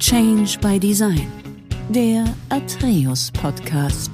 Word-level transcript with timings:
Change 0.00 0.58
by 0.62 0.80
Design, 0.80 1.30
der 1.90 2.24
Atreus 2.48 3.30
Podcast. 3.32 4.10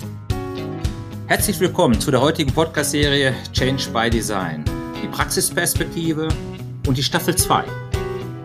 Herzlich 1.29 1.61
willkommen 1.61 2.01
zu 2.01 2.11
der 2.11 2.21
heutigen 2.21 2.53
Podcast-Serie 2.53 3.33
Change 3.53 3.89
by 3.93 4.11
Design. 4.11 4.65
Die 5.01 5.07
Praxisperspektive 5.07 6.27
und 6.89 6.99
die 6.99 7.05
Staffel 7.05 7.37
2. 7.37 7.65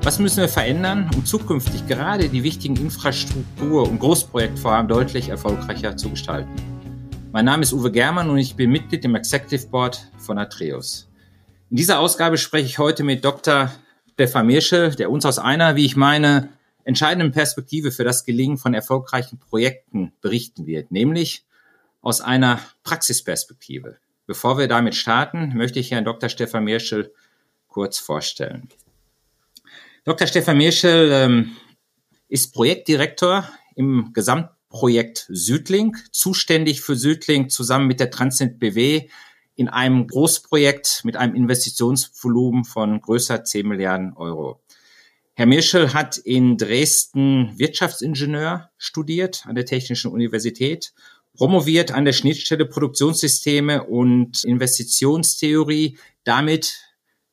Was 0.04 0.20
müssen 0.20 0.42
wir 0.42 0.50
verändern, 0.50 1.10
um 1.16 1.26
zukünftig 1.26 1.88
gerade 1.88 2.30
die 2.30 2.44
wichtigen 2.44 2.76
Infrastruktur- 2.76 3.90
und 3.90 3.98
Großprojektvorhaben 3.98 4.88
deutlich 4.88 5.30
erfolgreicher 5.30 5.98
zu 5.98 6.12
gestalten? 6.12 6.54
Mein 7.32 7.46
Name 7.46 7.64
ist 7.64 7.74
Uwe 7.74 7.92
Germann 7.92 8.30
und 8.30 8.38
ich 8.38 8.56
bin 8.56 8.70
Mitglied 8.70 9.04
im 9.04 9.16
Executive 9.16 9.66
Board 9.68 10.08
von 10.20 10.38
Atreus. 10.38 11.10
In 11.72 11.78
dieser 11.78 11.98
Ausgabe 11.98 12.38
spreche 12.38 12.68
ich 12.68 12.78
heute 12.78 13.04
mit 13.04 13.26
Dr. 13.26 13.72
Stefan 14.14 14.46
Mirsche, 14.46 14.92
der 14.92 15.10
uns 15.10 15.26
aus 15.26 15.40
einer, 15.40 15.76
wie 15.76 15.86
ich 15.86 15.96
meine, 15.96 16.50
entscheidenden 16.84 17.32
Perspektive 17.32 17.92
für 17.92 18.04
das 18.04 18.26
Gelingen 18.26 18.58
von 18.58 18.74
erfolgreichen 18.74 19.40
Projekten 19.40 20.14
berichten 20.22 20.66
wird, 20.66 20.92
nämlich 20.92 21.46
aus 22.02 22.22
einer 22.22 22.60
Praxisperspektive. 22.84 23.98
Bevor 24.26 24.58
wir 24.58 24.68
damit 24.68 24.96
starten, 24.96 25.56
möchte 25.56 25.80
ich 25.80 25.92
Herrn 25.92 26.06
Dr. 26.06 26.30
Stefan 26.30 26.64
Mirschel 26.64 27.14
kurz 27.68 28.00
vorstellen. 28.00 28.70
Dr. 30.04 30.28
Stefan 30.28 30.58
Mirschel 30.58 31.10
ähm, 31.12 31.52
ist 32.28 32.54
Projektdirektor 32.54 33.48
im 33.76 34.12
Gesamtprojekt 34.14 35.28
Südlink, 35.30 35.98
zuständig 36.12 36.82
für 36.82 36.96
Südlink 36.96 37.52
zusammen 37.52 37.88
mit 37.88 38.00
der 38.00 38.10
Transnet 38.10 38.58
BW 38.58 39.10
in 39.56 39.68
einem 39.68 40.08
Großprojekt 40.08 41.02
mit 41.04 41.18
einem 41.18 41.36
Investitionsvolumen 41.36 42.64
von 42.64 43.02
größer 43.02 43.44
10 43.44 43.68
Milliarden 43.68 44.14
Euro. 44.14 44.61
Herr 45.42 45.48
Mirschel 45.48 45.96
hat 45.96 46.20
in 46.20 46.56
Dresden 46.56 47.58
Wirtschaftsingenieur 47.58 48.70
studiert 48.78 49.44
an 49.48 49.56
der 49.56 49.66
Technischen 49.66 50.12
Universität, 50.12 50.94
promoviert 51.34 51.92
an 51.92 52.06
der 52.06 52.14
Schnittstelle 52.14 52.68
Produktionssysteme 52.68 53.82
und 53.86 54.44
Investitionstheorie, 54.44 55.98
damit 56.26 56.84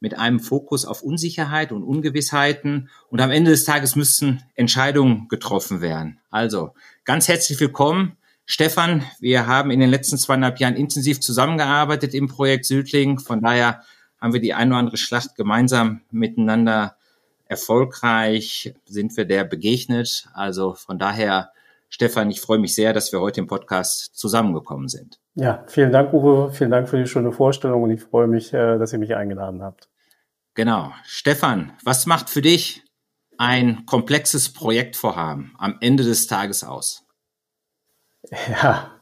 mit 0.01 0.19
einem 0.19 0.41
Fokus 0.41 0.87
auf 0.87 1.03
Unsicherheit 1.03 1.71
und 1.71 1.83
Ungewissheiten. 1.83 2.89
Und 3.11 3.21
am 3.21 3.31
Ende 3.31 3.51
des 3.51 3.67
Tages 3.67 3.95
müssen 3.95 4.43
Entscheidungen 4.55 5.29
getroffen 5.29 5.83
werden. 5.83 6.19
Also 6.31 6.71
ganz 7.05 7.29
herzlich 7.29 7.61
willkommen 7.61 8.17
Stefan, 8.47 9.05
wir 9.21 9.47
haben 9.47 9.71
in 9.71 9.81
den 9.81 9.91
letzten 9.91 10.17
zweieinhalb 10.17 10.61
Jahren 10.61 10.77
intensiv 10.77 11.21
zusammengearbeitet 11.21 12.15
im 12.15 12.27
Projekt 12.27 12.65
Südling. 12.65 13.19
Von 13.19 13.43
daher 13.43 13.83
haben 14.19 14.33
wir 14.33 14.41
die 14.41 14.55
eine 14.55 14.71
oder 14.71 14.79
andere 14.79 14.97
Schlacht 14.97 15.37
gemeinsam 15.37 16.01
miteinander 16.11 16.98
erfolgreich, 17.49 18.75
sind 18.85 19.17
wir 19.17 19.25
der 19.25 19.45
begegnet. 19.45 20.29
Also 20.35 20.75
von 20.75 20.99
daher, 20.99 21.53
Stefan, 21.89 22.31
ich 22.31 22.41
freue 22.41 22.59
mich 22.59 22.75
sehr, 22.75 22.93
dass 22.93 23.13
wir 23.13 23.21
heute 23.21 23.41
im 23.41 23.47
Podcast 23.47 24.15
zusammengekommen 24.15 24.89
sind. 24.89 25.19
Ja, 25.35 25.65
vielen 25.67 25.93
Dank, 25.93 26.13
Uwe. 26.13 26.53
Vielen 26.53 26.71
Dank 26.71 26.89
für 26.89 26.99
die 26.99 27.07
schöne 27.07 27.33
Vorstellung 27.33 27.83
und 27.83 27.91
ich 27.91 28.03
freue 28.03 28.27
mich, 28.27 28.53
äh, 28.53 28.79
dass 28.79 28.93
ihr 28.93 28.99
mich 28.99 29.17
eingeladen 29.17 29.63
habt. 29.63 29.89
Genau. 30.55 30.93
Stefan, 31.05 31.73
was 31.85 32.07
macht 32.07 32.29
für 32.29 32.43
dich 32.43 32.83
ein 33.39 33.87
komplexes 33.87 34.53
Projektvorhaben 34.53 35.55
am 35.59 35.77
Ende 35.81 36.05
des 36.05 36.27
Tages 36.27 36.65
aus? 36.65 37.05
Ja, 38.51 38.98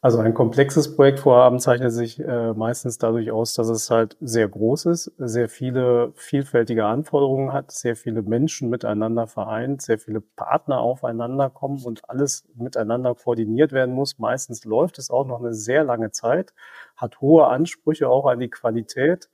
also 0.00 0.18
ein 0.18 0.32
komplexes 0.32 0.94
Projektvorhaben 0.94 1.58
zeichnet 1.58 1.92
sich 1.92 2.20
äh, 2.20 2.52
meistens 2.52 2.98
dadurch 2.98 3.32
aus, 3.32 3.54
dass 3.54 3.68
es 3.68 3.90
halt 3.90 4.16
sehr 4.20 4.48
groß 4.48 4.86
ist, 4.86 5.12
sehr 5.18 5.48
viele 5.48 6.12
vielfältige 6.14 6.86
Anforderungen 6.86 7.52
hat, 7.52 7.72
sehr 7.72 7.96
viele 7.96 8.22
Menschen 8.22 8.70
miteinander 8.70 9.26
vereint, 9.26 9.82
sehr 9.82 9.98
viele 9.98 10.20
Partner 10.20 10.80
aufeinander 10.80 11.50
kommen 11.50 11.82
und 11.84 12.08
alles 12.08 12.48
miteinander 12.54 13.14
koordiniert 13.16 13.72
werden 13.72 13.94
muss. 13.94 14.18
Meistens 14.18 14.64
läuft 14.64 14.98
es 14.98 15.10
auch 15.10 15.26
noch 15.26 15.40
eine 15.40 15.52
sehr 15.52 15.82
lange 15.82 16.12
Zeit, 16.12 16.54
hat 16.96 17.20
hohe 17.20 17.48
Ansprüche 17.48 18.08
auch 18.08 18.26
an 18.26 18.38
die 18.38 18.50
Qualität 18.50 19.28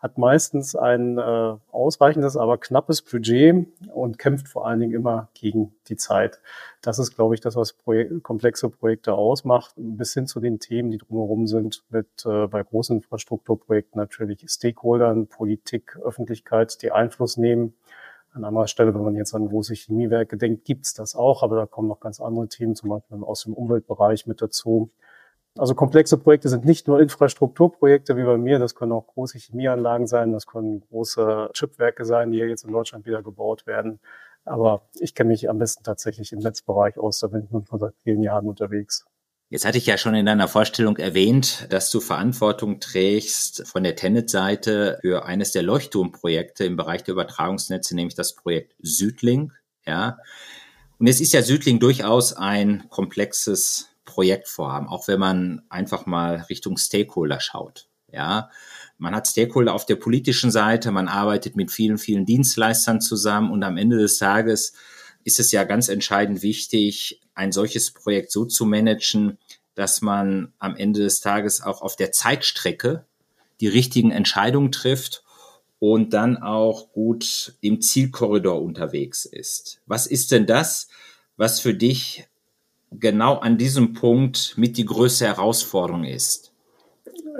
hat 0.00 0.16
meistens 0.16 0.74
ein 0.74 1.18
äh, 1.18 1.56
ausreichendes, 1.70 2.36
aber 2.36 2.58
knappes 2.58 3.02
Budget 3.02 3.66
und 3.92 4.18
kämpft 4.18 4.48
vor 4.48 4.66
allen 4.66 4.80
Dingen 4.80 4.94
immer 4.94 5.28
gegen 5.34 5.74
die 5.88 5.96
Zeit. 5.96 6.40
Das 6.80 6.98
ist, 6.98 7.14
glaube 7.14 7.34
ich, 7.34 7.40
das, 7.42 7.54
was 7.54 7.74
Projek 7.74 8.22
komplexe 8.22 8.70
Projekte 8.70 9.12
ausmacht, 9.12 9.74
bis 9.76 10.14
hin 10.14 10.26
zu 10.26 10.40
den 10.40 10.58
Themen, 10.58 10.90
die 10.90 10.98
drumherum 10.98 11.46
sind, 11.46 11.84
mit 11.90 12.06
äh, 12.24 12.46
bei 12.46 12.62
großen 12.62 12.96
Infrastrukturprojekten 12.96 14.00
natürlich 14.00 14.42
Stakeholdern, 14.48 15.26
Politik, 15.26 15.98
Öffentlichkeit, 16.02 16.80
die 16.82 16.92
Einfluss 16.92 17.36
nehmen. 17.36 17.74
An 18.32 18.44
anderer 18.44 18.68
Stelle, 18.68 18.94
wenn 18.94 19.02
man 19.02 19.16
jetzt 19.16 19.34
an 19.34 19.48
große 19.48 19.74
Chemiewerke 19.74 20.36
denkt, 20.36 20.64
gibt's 20.64 20.94
das 20.94 21.14
auch, 21.14 21.42
aber 21.42 21.56
da 21.56 21.66
kommen 21.66 21.88
noch 21.88 22.00
ganz 22.00 22.20
andere 22.20 22.48
Themen, 22.48 22.74
zum 22.74 22.88
Beispiel 22.88 23.22
aus 23.22 23.42
dem 23.42 23.52
Umweltbereich 23.52 24.26
mit 24.26 24.40
dazu. 24.40 24.90
Also 25.58 25.74
komplexe 25.74 26.16
Projekte 26.16 26.48
sind 26.48 26.64
nicht 26.64 26.86
nur 26.86 27.00
Infrastrukturprojekte 27.00 28.16
wie 28.16 28.22
bei 28.22 28.36
mir, 28.36 28.58
das 28.58 28.74
können 28.74 28.92
auch 28.92 29.08
große 29.08 29.38
Chemieanlagen 29.38 30.06
sein, 30.06 30.32
das 30.32 30.46
können 30.46 30.80
große 30.88 31.50
Chipwerke 31.52 32.04
sein, 32.04 32.30
die 32.30 32.38
jetzt 32.38 32.64
in 32.64 32.72
Deutschland 32.72 33.04
wieder 33.04 33.22
gebaut 33.22 33.66
werden. 33.66 34.00
Aber 34.44 34.82
ich 34.94 35.14
kenne 35.14 35.28
mich 35.28 35.50
am 35.50 35.58
besten 35.58 35.82
tatsächlich 35.82 36.32
im 36.32 36.38
Netzbereich 36.38 36.98
aus, 36.98 37.18
da 37.18 37.26
bin 37.26 37.44
ich 37.44 37.50
nun 37.50 37.66
schon 37.66 37.78
seit 37.78 37.94
vielen 38.02 38.22
Jahren 38.22 38.48
unterwegs. 38.48 39.04
Jetzt 39.52 39.64
hatte 39.64 39.78
ich 39.78 39.86
ja 39.86 39.98
schon 39.98 40.14
in 40.14 40.26
deiner 40.26 40.46
Vorstellung 40.46 40.96
erwähnt, 40.96 41.66
dass 41.70 41.90
du 41.90 41.98
Verantwortung 41.98 42.78
trägst 42.78 43.66
von 43.66 43.82
der 43.82 43.96
Tenet-Seite 43.96 44.98
für 45.00 45.24
eines 45.24 45.50
der 45.50 45.64
Leuchtturmprojekte 45.64 46.64
im 46.64 46.76
Bereich 46.76 47.02
der 47.02 47.14
Übertragungsnetze, 47.14 47.96
nämlich 47.96 48.14
das 48.14 48.36
Projekt 48.36 48.76
Südlink. 48.78 49.52
Ja. 49.84 50.18
Und 51.00 51.08
es 51.08 51.20
ist 51.20 51.32
ja 51.32 51.42
Südlink 51.42 51.80
durchaus 51.80 52.32
ein 52.32 52.84
komplexes 52.90 53.89
Projektvorhaben, 54.10 54.88
auch 54.88 55.08
wenn 55.08 55.20
man 55.20 55.62
einfach 55.68 56.06
mal 56.06 56.46
Richtung 56.50 56.76
Stakeholder 56.76 57.40
schaut. 57.40 57.88
Ja, 58.12 58.50
man 58.98 59.14
hat 59.14 59.28
Stakeholder 59.28 59.72
auf 59.72 59.86
der 59.86 59.96
politischen 59.96 60.50
Seite, 60.50 60.90
man 60.90 61.06
arbeitet 61.06 61.54
mit 61.54 61.70
vielen, 61.70 61.96
vielen 61.96 62.26
Dienstleistern 62.26 63.00
zusammen 63.00 63.52
und 63.52 63.62
am 63.62 63.76
Ende 63.76 63.98
des 63.98 64.18
Tages 64.18 64.72
ist 65.22 65.38
es 65.38 65.52
ja 65.52 65.64
ganz 65.64 65.88
entscheidend 65.88 66.42
wichtig, 66.42 67.20
ein 67.34 67.52
solches 67.52 67.92
Projekt 67.92 68.32
so 68.32 68.44
zu 68.44 68.66
managen, 68.66 69.38
dass 69.74 70.02
man 70.02 70.52
am 70.58 70.76
Ende 70.76 71.00
des 71.00 71.20
Tages 71.20 71.62
auch 71.62 71.82
auf 71.82 71.94
der 71.94 72.10
Zeitstrecke 72.10 73.06
die 73.60 73.68
richtigen 73.68 74.10
Entscheidungen 74.10 74.72
trifft 74.72 75.22
und 75.78 76.12
dann 76.12 76.36
auch 76.36 76.92
gut 76.92 77.54
im 77.60 77.80
Zielkorridor 77.80 78.60
unterwegs 78.60 79.24
ist. 79.24 79.80
Was 79.86 80.06
ist 80.06 80.32
denn 80.32 80.46
das, 80.46 80.88
was 81.36 81.60
für 81.60 81.74
dich 81.74 82.26
genau 82.90 83.36
an 83.36 83.58
diesem 83.58 83.94
Punkt 83.94 84.54
mit 84.56 84.76
die 84.76 84.84
größte 84.84 85.26
Herausforderung 85.26 86.04
ist? 86.04 86.50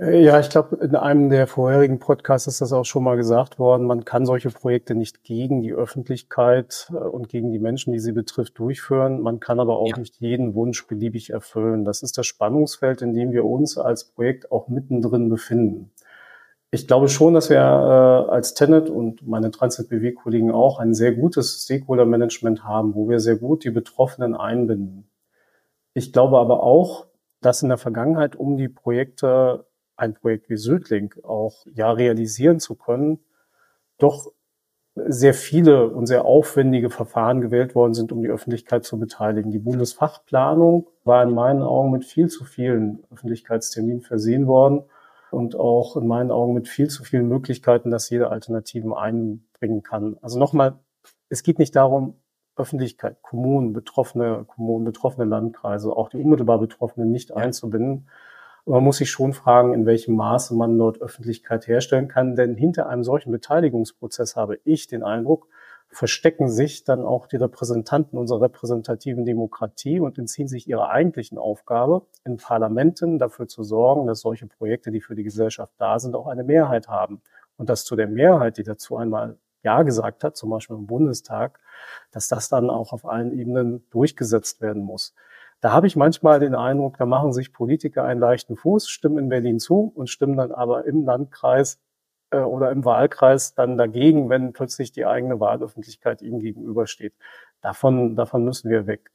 Ja, 0.01 0.41
ich 0.41 0.49
glaube, 0.49 0.77
in 0.77 0.95
einem 0.97 1.29
der 1.29 1.47
vorherigen 1.47 1.99
Podcasts 1.99 2.47
ist 2.47 2.63
das 2.63 2.73
auch 2.73 2.85
schon 2.85 3.05
mal 3.05 3.17
gesagt 3.17 3.59
worden. 3.59 3.87
Man 3.87 4.07
kann 4.07 4.25
solche 4.25 4.49
Projekte 4.49 4.95
nicht 4.95 5.25
gegen 5.25 5.61
die 5.61 5.75
Öffentlichkeit 5.75 6.91
äh, 6.91 6.95
und 6.95 7.29
gegen 7.29 7.53
die 7.53 7.59
Menschen, 7.59 7.93
die 7.93 7.99
sie 7.99 8.13
betrifft, 8.13 8.59
durchführen. 8.59 9.21
Man 9.21 9.41
kann 9.41 9.61
aber 9.61 9.79
auch 9.79 9.89
ja. 9.89 9.99
nicht 9.99 10.17
jeden 10.21 10.55
Wunsch 10.55 10.87
beliebig 10.87 11.31
erfüllen. 11.31 11.85
Das 11.85 12.03
ist 12.03 12.17
das 12.17 12.27
Spannungsfeld, 12.27 13.03
in 13.03 13.13
dem 13.13 13.33
wir 13.33 13.45
uns 13.45 13.77
als 13.77 14.05
Projekt 14.05 14.51
auch 14.51 14.69
mittendrin 14.69 15.29
befinden. 15.29 15.91
Ich 16.71 16.87
glaube 16.87 17.09
schon, 17.09 17.35
dass 17.35 17.51
wir 17.51 17.59
äh, 17.59 18.31
als 18.31 18.55
Tenet 18.55 18.89
und 18.89 19.27
meine 19.27 19.51
Transit 19.51 19.91
BW-Kollegen 19.91 20.51
auch 20.51 20.79
ein 20.79 20.95
sehr 20.95 21.13
gutes 21.13 21.65
Stakeholder-Management 21.65 22.65
haben, 22.65 22.95
wo 22.95 23.09
wir 23.11 23.21
sehr 23.21 23.37
gut 23.37 23.65
die 23.65 23.71
Betroffenen 23.71 24.35
einbinden. 24.35 25.10
Ich 25.95 26.13
glaube 26.13 26.39
aber 26.39 26.63
auch, 26.63 27.07
dass 27.41 27.63
in 27.63 27.69
der 27.69 27.79
Vergangenheit, 27.79 28.37
um 28.37 28.57
die 28.57 28.69
Projekte, 28.69 29.67
ein 29.97 30.15
Projekt 30.15 30.49
wie 30.49 30.57
Südlink 30.57 31.23
auch 31.25 31.67
ja 31.75 31.91
realisieren 31.91 32.59
zu 32.59 32.75
können, 32.75 33.21
doch 33.99 34.33
sehr 34.95 35.35
viele 35.35 35.89
und 35.89 36.07
sehr 36.07 36.25
aufwendige 36.25 36.91
Verfahren 36.91 37.41
gewählt 37.41 37.75
worden 37.75 37.95
sind, 37.95 38.13
um 38.13 38.23
die 38.23 38.29
Öffentlichkeit 38.29 38.85
zu 38.85 38.99
beteiligen. 38.99 39.51
Die 39.51 39.59
Bundesfachplanung 39.59 40.89
war 41.05 41.23
in 41.23 41.33
meinen 41.33 41.63
Augen 41.63 41.91
mit 41.91 42.05
viel 42.05 42.29
zu 42.29 42.45
vielen 42.45 43.05
Öffentlichkeitsterminen 43.13 44.03
versehen 44.03 44.47
worden 44.47 44.85
und 45.31 45.55
auch 45.55 45.97
in 45.97 46.07
meinen 46.07 46.31
Augen 46.31 46.55
mit 46.55 46.69
viel 46.69 46.89
zu 46.89 47.05
vielen 47.05 47.29
Möglichkeiten, 47.29 47.91
dass 47.91 48.11
jede 48.11 48.31
Alternativen 48.31 48.93
einbringen 48.93 49.83
kann. 49.83 50.17
Also 50.23 50.39
nochmal, 50.39 50.79
es 51.29 51.43
geht 51.43 51.59
nicht 51.59 51.77
darum, 51.77 52.15
Öffentlichkeit, 52.61 53.23
Kommunen, 53.23 53.73
betroffene 53.73 54.45
Kommunen, 54.47 54.85
betroffene 54.85 55.27
Landkreise, 55.27 55.91
auch 55.91 56.09
die 56.09 56.19
unmittelbar 56.19 56.59
Betroffenen 56.59 57.11
nicht 57.11 57.35
einzubinden. 57.35 58.09
man 58.67 58.85
muss 58.85 58.99
sich 58.99 59.11
schon 59.11 59.33
fragen, 59.33 59.75
in 59.75 59.87
welchem 59.87 60.15
Maße 60.17 60.55
man 60.55 60.79
dort 60.79 61.01
Öffentlichkeit 61.01 61.67
herstellen 61.67 62.09
kann. 62.09 62.37
Denn 62.37 62.55
hinter 62.55 62.89
einem 62.89 63.05
solchen 63.05 63.33
Beteiligungsprozess 63.33 64.37
habe 64.37 64.59
ich 64.65 64.87
den 64.87 65.03
Eindruck, 65.03 65.49
verstecken 65.89 66.49
sich 66.49 66.85
dann 66.85 67.05
auch 67.05 67.27
die 67.27 67.37
Repräsentanten 67.37 68.19
unserer 68.19 68.43
repräsentativen 68.43 69.25
Demokratie 69.25 69.99
und 69.99 70.19
entziehen 70.19 70.47
sich 70.47 70.69
ihrer 70.69 70.91
eigentlichen 70.91 71.37
Aufgabe, 71.37 72.03
in 72.25 72.37
Parlamenten 72.37 73.19
dafür 73.19 73.49
zu 73.49 73.65
sorgen, 73.65 74.07
dass 74.07 74.21
solche 74.21 74.47
Projekte, 74.47 74.93
die 74.93 75.01
für 75.01 75.17
die 75.17 75.25
Gesellschaft 75.25 75.73
da 75.79 75.99
sind, 75.99 76.15
auch 76.15 76.29
eine 76.29 76.45
Mehrheit 76.45 76.89
haben. 76.89 77.23
Und 77.57 77.69
dass 77.69 77.85
zu 77.85 77.97
der 77.97 78.07
Mehrheit, 78.07 78.57
die 78.57 78.63
dazu 78.63 78.97
einmal 78.97 79.37
Ja 79.63 79.83
gesagt 79.83 80.25
hat, 80.25 80.37
zum 80.37 80.51
Beispiel 80.51 80.77
im 80.77 80.87
Bundestag, 80.87 81.61
dass 82.11 82.29
das 82.29 82.49
dann 82.49 82.71
auch 82.71 82.93
auf 82.93 83.05
allen 83.05 83.33
Ebenen 83.33 83.85
durchgesetzt 83.91 84.61
werden 84.61 84.83
muss. 84.83 85.15
Da 85.61 85.73
habe 85.73 85.87
ich 85.87 85.97
manchmal 85.97 86.41
den 86.41 86.55
Eindruck, 86.55 86.97
da 86.97 87.07
machen 87.07 87.33
sich 87.33 87.53
Politiker 87.53 88.05
einen 88.05 88.21
leichten 88.21 88.57
Fuß, 88.57 88.89
stimmen 88.89 89.19
in 89.19 89.29
Berlin 89.29 89.59
zu 89.59 89.93
und 89.95 90.09
stimmen 90.09 90.37
dann 90.37 90.53
aber 90.53 90.87
im 90.87 91.05
Landkreis 91.05 91.79
äh, 92.31 92.39
oder 92.39 92.71
im 92.71 92.85
Wahlkreis 92.85 93.55
dann 93.55 93.77
dagegen, 93.77 94.31
wenn 94.31 94.53
plötzlich 94.53 94.93
die 94.93 95.05
eigene 95.05 95.39
Wahlöffentlichkeit 95.41 96.23
ihnen 96.23 96.41
gegenübersteht. 96.41 97.15
Davon, 97.61 98.17
davon 98.17 98.45
müssen 98.45 98.71
wir 98.71 98.87
weg 98.87 99.11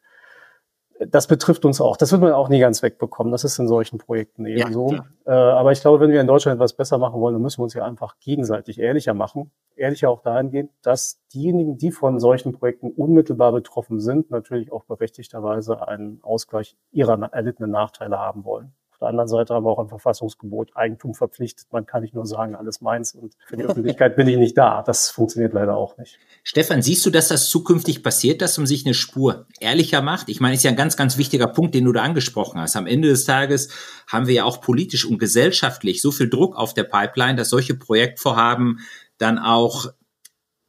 das 1.00 1.28
betrifft 1.28 1.66
uns 1.66 1.82
auch. 1.82 1.98
Das 1.98 2.12
wird 2.12 2.22
man 2.22 2.32
auch 2.32 2.48
nie 2.48 2.60
ganz 2.60 2.82
wegbekommen. 2.82 3.32
Das 3.32 3.44
ist 3.44 3.60
in 3.60 3.68
solchen 3.68 3.98
Projekten 3.98 4.46
eben 4.46 4.60
ja, 4.60 4.72
so. 4.72 4.96
Äh, 5.26 5.32
aber 5.32 5.72
ich 5.74 5.82
glaube, 5.82 6.00
wenn 6.00 6.12
wir 6.12 6.22
in 6.22 6.28
Deutschland 6.28 6.56
etwas 6.56 6.74
besser 6.74 6.98
machen 6.98 7.20
wollen, 7.20 7.34
dann 7.34 7.42
müssen 7.42 7.60
wir 7.60 7.64
uns 7.64 7.74
ja 7.74 7.84
einfach 7.84 8.18
gegenseitig 8.20 8.80
ehrlicher 8.80 9.14
machen. 9.14 9.52
Ehrlicher 9.76 10.10
auch 10.10 10.22
dahingehend, 10.22 10.72
dass 10.84 11.22
diejenigen, 11.34 11.78
die 11.78 11.92
von 11.92 12.20
solchen 12.20 12.54
Projekten 12.54 12.92
unmittelbar 12.92 13.52
betroffen 13.52 14.00
sind, 14.00 14.32
natürlich 14.32 14.72
auch 14.72 14.86
berechtigterweise 14.86 15.86
einen 15.86 16.20
Ausgleich 16.24 16.78
ihrer 16.92 17.22
erlittenen 17.34 17.72
Nachteile 17.72 18.18
haben 18.18 18.46
wollen. 18.46 18.74
Auf 18.96 19.00
der 19.00 19.08
anderen 19.10 19.28
Seite 19.28 19.54
haben 19.54 19.66
wir 19.66 19.72
auch 19.72 19.80
ein 19.80 19.90
Verfassungsgebot, 19.90 20.72
Eigentum 20.74 21.14
verpflichtet. 21.14 21.68
Man 21.72 21.86
kann 21.86 22.02
nicht 22.02 22.14
nur 22.14 22.26
sagen, 22.26 22.56
alles 22.56 22.80
meins 22.80 23.14
und 23.14 23.34
für 23.46 23.58
die 23.58 23.64
Öffentlichkeit 23.66 24.16
bin 24.16 24.26
ich 24.30 24.38
nicht 24.38 24.58
da. 24.58 24.84
Das 24.84 25.10
funktioniert 25.10 25.52
leider 25.52 25.76
auch 25.76 25.98
nicht. 25.98 26.18
Stefan, 26.44 26.82
siehst 26.82 27.06
du, 27.06 27.10
dass 27.10 27.28
das 27.28 27.50
zukünftig 27.50 28.04
passiert, 28.04 28.42
dass 28.42 28.58
man 28.58 28.68
sich 28.68 28.86
eine 28.86 28.94
Spur 28.94 29.48
ehrlicher 29.60 30.02
macht? 30.02 30.30
Ich 30.30 30.40
meine, 30.40 30.56
ist 30.56 30.64
ja 30.64 30.72
ein 30.72 30.78
ganz, 30.78 30.96
ganz 30.96 31.18
wichtiger 31.18 31.48
Punkt, 31.48 31.76
den 31.76 31.84
du 31.84 31.92
da 31.92 32.04
angesprochen 32.04 32.62
hast. 32.62 32.78
Am 32.78 32.88
Ende 32.88 33.10
des 33.10 33.26
Tages 33.26 33.68
haben 34.08 34.28
wir 34.28 34.34
ja 34.34 34.44
auch 34.46 34.62
politisch 34.62 35.04
und 35.04 35.18
gesellschaftlich 35.18 36.02
so 36.02 36.12
viel 36.12 36.30
Druck 36.30 36.56
auf 36.56 36.74
der 36.74 36.86
Pipeline, 36.86 37.36
dass 37.36 37.50
solche 37.50 37.76
Projektvorhaben 37.76 38.80
dann 39.18 39.40
auch 39.40 39.88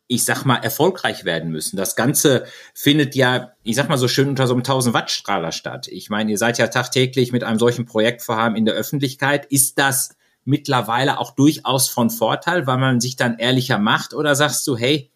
ich 0.09 0.25
sag 0.25 0.45
mal, 0.45 0.57
erfolgreich 0.57 1.25
werden 1.25 1.51
müssen. 1.51 1.77
Das 1.77 1.97
Ganze 1.97 2.45
findet 2.75 3.15
ja, 3.15 3.53
ich 3.65 3.77
sag 3.77 3.89
mal 3.89 3.99
so 3.99 4.09
schön 4.09 4.29
unter 4.29 4.47
so 4.47 4.55
einem 4.55 4.61
1000 4.61 4.95
Watt 4.95 5.11
Strahler 5.11 5.53
statt. 5.53 5.89
Ich 5.89 6.11
meine, 6.11 6.31
ihr 6.31 6.39
seid 6.39 6.59
ja 6.59 6.69
tagtäglich 6.69 7.33
mit 7.33 7.43
einem 7.43 7.59
solchen 7.59 7.87
Projektvorhaben 7.87 8.57
in 8.57 8.65
der 8.65 8.75
Öffentlichkeit. 8.75 9.47
Ist 9.47 9.79
das 9.79 10.11
mittlerweile 10.45 11.19
auch 11.19 11.33
durchaus 11.33 11.89
von 11.89 12.11
Vorteil, 12.11 12.67
weil 12.67 12.79
man 12.79 13.01
sich 13.01 13.17
dann 13.17 13.39
ehrlicher 13.39 13.79
macht? 13.79 14.15
Oder 14.15 14.37
sagst 14.37 14.67
du, 14.69 14.77
hey, 14.77 15.11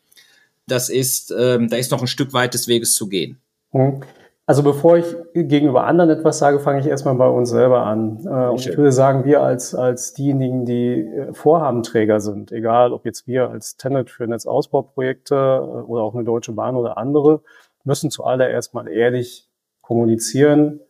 das 0.66 0.88
ist, 0.88 1.32
ähm, 1.36 1.68
da 1.68 1.76
ist 1.76 1.92
noch 1.92 2.00
ein 2.00 2.08
Stück 2.08 2.32
weit 2.32 2.54
des 2.54 2.66
Weges 2.66 2.94
zu 2.94 3.08
gehen? 3.08 3.38
Hm. 3.70 4.02
Also 4.50 4.64
bevor 4.64 4.96
ich 4.96 5.04
gegenüber 5.32 5.84
anderen 5.84 6.10
etwas 6.10 6.40
sage, 6.40 6.58
fange 6.58 6.80
ich 6.80 6.86
erstmal 6.86 7.14
bei 7.14 7.28
uns 7.28 7.50
selber 7.50 7.86
an. 7.86 8.26
Äh, 8.26 8.48
und 8.48 8.58
ich 8.58 8.76
würde 8.76 8.90
sagen, 8.90 9.24
wir 9.24 9.42
als, 9.42 9.76
als 9.76 10.12
diejenigen, 10.12 10.64
die 10.64 11.02
äh, 11.02 11.32
Vorhabenträger 11.32 12.18
sind, 12.18 12.50
egal 12.50 12.92
ob 12.92 13.06
jetzt 13.06 13.28
wir 13.28 13.48
als 13.48 13.76
Tenet 13.76 14.10
für 14.10 14.26
Netzausbauprojekte 14.26 15.36
äh, 15.36 15.82
oder 15.82 16.02
auch 16.02 16.16
eine 16.16 16.24
Deutsche 16.24 16.50
Bahn 16.50 16.74
oder 16.74 16.98
andere, 16.98 17.42
müssen 17.84 18.10
zuallererst 18.10 18.74
mal 18.74 18.88
ehrlich 18.88 19.48
kommunizieren, 19.82 20.80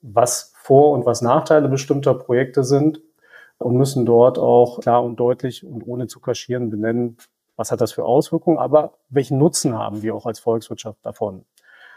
was 0.00 0.54
Vor- 0.56 0.92
und 0.92 1.04
was 1.04 1.20
Nachteile 1.20 1.68
bestimmter 1.68 2.14
Projekte 2.14 2.64
sind 2.64 3.02
und 3.58 3.76
müssen 3.76 4.06
dort 4.06 4.38
auch 4.38 4.80
klar 4.80 5.04
und 5.04 5.20
deutlich 5.20 5.66
und 5.66 5.86
ohne 5.86 6.06
zu 6.06 6.20
kaschieren 6.20 6.70
benennen, 6.70 7.18
was 7.56 7.70
hat 7.70 7.82
das 7.82 7.92
für 7.92 8.06
Auswirkungen, 8.06 8.56
aber 8.56 8.94
welchen 9.10 9.36
Nutzen 9.36 9.76
haben 9.76 10.00
wir 10.00 10.14
auch 10.14 10.24
als 10.24 10.40
Volkswirtschaft 10.40 11.04
davon. 11.04 11.44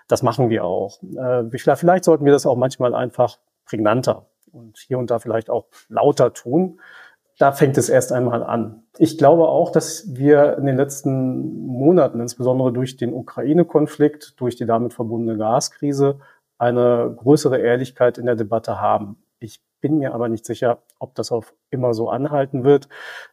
Das 0.07 0.23
machen 0.23 0.49
wir 0.49 0.63
auch. 0.63 1.01
Äh, 1.01 1.43
vielleicht 1.75 2.03
sollten 2.03 2.25
wir 2.25 2.31
das 2.31 2.45
auch 2.45 2.55
manchmal 2.55 2.93
einfach 2.93 3.37
prägnanter 3.65 4.27
und 4.51 4.77
hier 4.77 4.97
und 4.99 5.11
da 5.11 5.19
vielleicht 5.19 5.49
auch 5.49 5.65
lauter 5.89 6.33
tun. 6.33 6.79
Da 7.39 7.51
fängt 7.51 7.77
es 7.77 7.89
erst 7.89 8.11
einmal 8.11 8.43
an. 8.43 8.83
Ich 8.99 9.17
glaube 9.17 9.47
auch, 9.47 9.71
dass 9.71 10.15
wir 10.15 10.57
in 10.57 10.65
den 10.65 10.77
letzten 10.77 11.65
Monaten, 11.65 12.19
insbesondere 12.19 12.71
durch 12.71 12.95
den 12.95 13.13
Ukraine-Konflikt, 13.13 14.39
durch 14.39 14.55
die 14.55 14.67
damit 14.67 14.93
verbundene 14.93 15.37
Gaskrise, 15.37 16.19
eine 16.59 17.15
größere 17.17 17.57
Ehrlichkeit 17.57 18.17
in 18.19 18.27
der 18.27 18.35
Debatte 18.35 18.79
haben. 18.79 19.17
Ich 19.39 19.61
bin 19.83 19.97
mir 19.97 20.13
aber 20.13 20.29
nicht 20.29 20.45
sicher, 20.45 20.81
ob 20.97 21.13
das 21.13 21.33
auf 21.33 21.53
immer 21.69 21.93
so 21.93 22.09
anhalten 22.09 22.63
wird. 22.63 22.87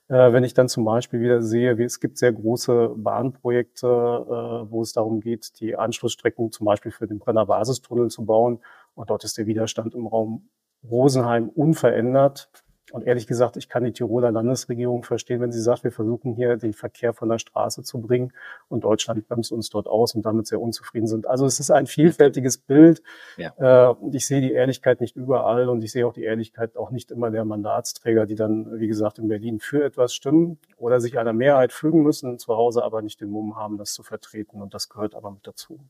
Äh, 0.09 0.33
wenn 0.33 0.43
ich 0.43 0.53
dann 0.53 0.69
zum 0.69 0.85
Beispiel 0.85 1.21
wieder 1.21 1.43
sehe, 1.43 1.79
wie 1.79 1.85
es 1.85 2.01
gibt 2.01 2.19
sehr 2.19 2.33
große 2.33 2.93
Bahnprojekte, 2.97 3.87
äh, 3.87 4.71
wo 4.71 4.83
es 4.83 4.93
darum 4.93 5.21
geht, 5.21 5.61
die 5.61 5.77
Anschlussstrecken 5.77 6.51
zum 6.51 6.65
Beispiel 6.65 6.91
für 6.91 7.07
den 7.07 7.21
Brenner 7.21 7.47
Basistunnel 7.47 8.09
zu 8.09 8.27
bauen. 8.27 8.59
Und 8.97 9.11
dort 9.11 9.23
ist 9.23 9.39
der 9.39 9.47
Widerstand 9.47 9.95
im 9.95 10.09
Raum 10.09 10.49
Rosenheim 10.83 11.49
unverändert. 11.49 12.51
Und 12.93 13.07
ehrlich 13.07 13.27
gesagt, 13.27 13.57
ich 13.57 13.69
kann 13.69 13.85
die 13.85 13.93
Tiroler 13.93 14.33
Landesregierung 14.33 15.03
verstehen, 15.05 15.41
wenn 15.41 15.53
sie 15.53 15.61
sagt, 15.61 15.85
wir 15.85 15.93
versuchen 15.93 16.35
hier 16.35 16.57
den 16.57 16.73
Verkehr 16.73 17.13
von 17.13 17.29
der 17.29 17.39
Straße 17.39 17.83
zu 17.83 18.01
bringen 18.01 18.33
und 18.69 18.85
Deutschland 18.85 19.29
bremst 19.29 19.53
uns 19.53 19.71
dort 19.71 19.87
aus 19.87 20.15
und 20.15 20.27
damit 20.27 20.47
sehr 20.47 20.61
unzufrieden 20.61 21.07
sind. 21.07 21.27
Also 21.27 21.47
es 21.47 21.61
ist 21.61 21.71
ein 21.71 21.87
vielfältiges 21.87 22.59
Bild. 22.59 23.03
Ja. 23.37 23.91
Äh, 23.91 23.95
ich 24.13 24.27
sehe 24.27 24.41
die 24.41 24.53
Ehrlichkeit 24.53 25.01
nicht 25.01 25.17
überall 25.17 25.69
und 25.69 25.83
ich 25.85 25.93
sehe 25.93 26.07
auch 26.07 26.13
die 26.13 26.25
Ehrlichkeit 26.25 26.77
auch 26.77 26.91
nicht 26.91 27.11
immer 27.11 27.31
der 27.31 27.45
Mandatsträger, 27.45 28.27
die 28.27 28.35
dann, 28.35 28.81
wie 28.81 28.89
gesagt, 28.89 29.19
in 29.19 29.29
Berlin 29.29 29.61
für 29.61 29.85
etwas 29.85 30.15
stimmen 30.15 30.59
oder 30.77 31.01
sich 31.01 31.19
einer 31.19 31.33
Mehrheit 31.33 31.73
fügen 31.73 32.03
müssen, 32.03 32.39
zu 32.39 32.57
Hause 32.57 32.83
aber 32.83 33.03
nicht 33.03 33.21
den 33.21 33.31
Mumm 33.31 33.57
haben, 33.57 33.79
das 33.79 33.95
zu 33.95 34.03
vertreten. 34.03 34.61
Und 34.63 34.75
das 34.75 34.89
gehört 34.89 35.15
aber 35.15 35.31
mit 35.31 35.47
dazu. 35.47 35.81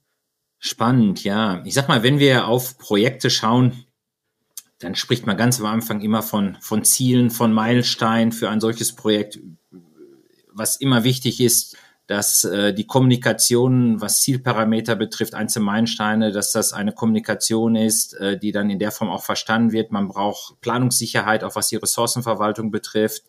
Spannend, 0.58 1.24
ja. 1.24 1.62
Ich 1.64 1.72
sag 1.72 1.88
mal, 1.88 2.02
wenn 2.02 2.18
wir 2.18 2.46
auf 2.46 2.76
Projekte 2.76 3.30
schauen, 3.30 3.72
dann 4.80 4.94
spricht 4.94 5.26
man 5.26 5.36
ganz 5.36 5.60
am 5.60 5.66
Anfang 5.66 6.00
immer 6.00 6.22
von, 6.22 6.56
von 6.60 6.84
Zielen, 6.84 7.30
von 7.30 7.52
Meilensteinen 7.52 8.32
für 8.32 8.48
ein 8.48 8.60
solches 8.60 8.96
Projekt. 8.96 9.38
Was 10.52 10.76
immer 10.76 11.04
wichtig 11.04 11.40
ist, 11.40 11.76
dass 12.06 12.42
äh, 12.42 12.74
die 12.74 12.86
Kommunikation, 12.86 14.00
was 14.00 14.22
Zielparameter 14.22 14.96
betrifft, 14.96 15.34
einzelne 15.34 15.66
Meilensteine, 15.66 16.32
dass 16.32 16.50
das 16.50 16.72
eine 16.72 16.92
Kommunikation 16.92 17.76
ist, 17.76 18.14
äh, 18.14 18.36
die 18.36 18.50
dann 18.50 18.68
in 18.68 18.80
der 18.80 18.90
Form 18.90 19.10
auch 19.10 19.22
verstanden 19.22 19.70
wird. 19.70 19.92
Man 19.92 20.08
braucht 20.08 20.60
Planungssicherheit, 20.60 21.44
auch 21.44 21.54
was 21.54 21.68
die 21.68 21.76
Ressourcenverwaltung 21.76 22.72
betrifft. 22.72 23.22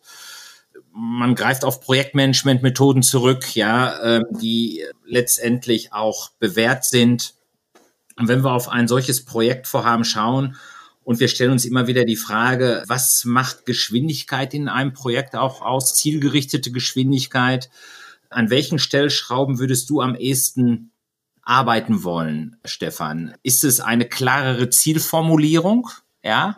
Man 0.90 1.36
greift 1.36 1.64
auf 1.64 1.80
Projektmanagementmethoden 1.80 3.02
zurück, 3.02 3.54
ja, 3.54 3.98
äh, 4.00 4.22
die 4.30 4.82
letztendlich 5.04 5.92
auch 5.92 6.30
bewährt 6.40 6.84
sind. 6.84 7.34
Und 8.18 8.26
wenn 8.26 8.42
wir 8.42 8.52
auf 8.52 8.68
ein 8.68 8.88
solches 8.88 9.24
Projektvorhaben 9.24 10.04
schauen, 10.04 10.56
und 11.04 11.20
wir 11.20 11.28
stellen 11.28 11.52
uns 11.52 11.64
immer 11.64 11.86
wieder 11.86 12.04
die 12.04 12.16
Frage, 12.16 12.84
was 12.86 13.24
macht 13.24 13.66
Geschwindigkeit 13.66 14.54
in 14.54 14.68
einem 14.68 14.92
Projekt 14.92 15.34
auch 15.34 15.60
aus, 15.60 15.94
zielgerichtete 15.94 16.70
Geschwindigkeit? 16.70 17.70
An 18.30 18.50
welchen 18.50 18.78
Stellschrauben 18.78 19.58
würdest 19.58 19.90
du 19.90 20.00
am 20.00 20.14
ehesten 20.14 20.92
arbeiten 21.42 22.04
wollen, 22.04 22.56
Stefan? 22.64 23.34
Ist 23.42 23.64
es 23.64 23.80
eine 23.80 24.06
klarere 24.06 24.70
Zielformulierung? 24.70 25.88
Ja? 26.22 26.56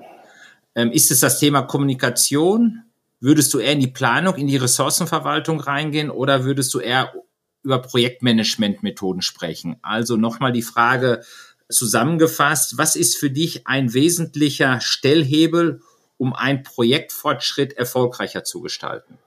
Ähm, 0.74 0.92
ist 0.92 1.10
es 1.10 1.20
das 1.20 1.40
Thema 1.40 1.62
Kommunikation? 1.62 2.82
Würdest 3.20 3.54
du 3.54 3.58
eher 3.58 3.72
in 3.72 3.80
die 3.80 3.86
Planung, 3.86 4.34
in 4.36 4.46
die 4.46 4.58
Ressourcenverwaltung 4.58 5.58
reingehen 5.58 6.10
oder 6.10 6.44
würdest 6.44 6.74
du 6.74 6.80
eher 6.80 7.14
über 7.62 7.80
Projektmanagementmethoden 7.80 9.22
sprechen? 9.22 9.76
Also 9.80 10.18
nochmal 10.18 10.52
die 10.52 10.62
Frage, 10.62 11.24
zusammengefasst, 11.68 12.78
was 12.78 12.96
ist 12.96 13.16
für 13.16 13.30
dich 13.30 13.66
ein 13.66 13.94
wesentlicher 13.94 14.80
Stellhebel, 14.80 15.80
um 16.18 16.34
einen 16.34 16.62
Projektfortschritt 16.62 17.72
erfolgreicher 17.74 18.44
zu 18.44 18.60
gestalten? 18.60 19.18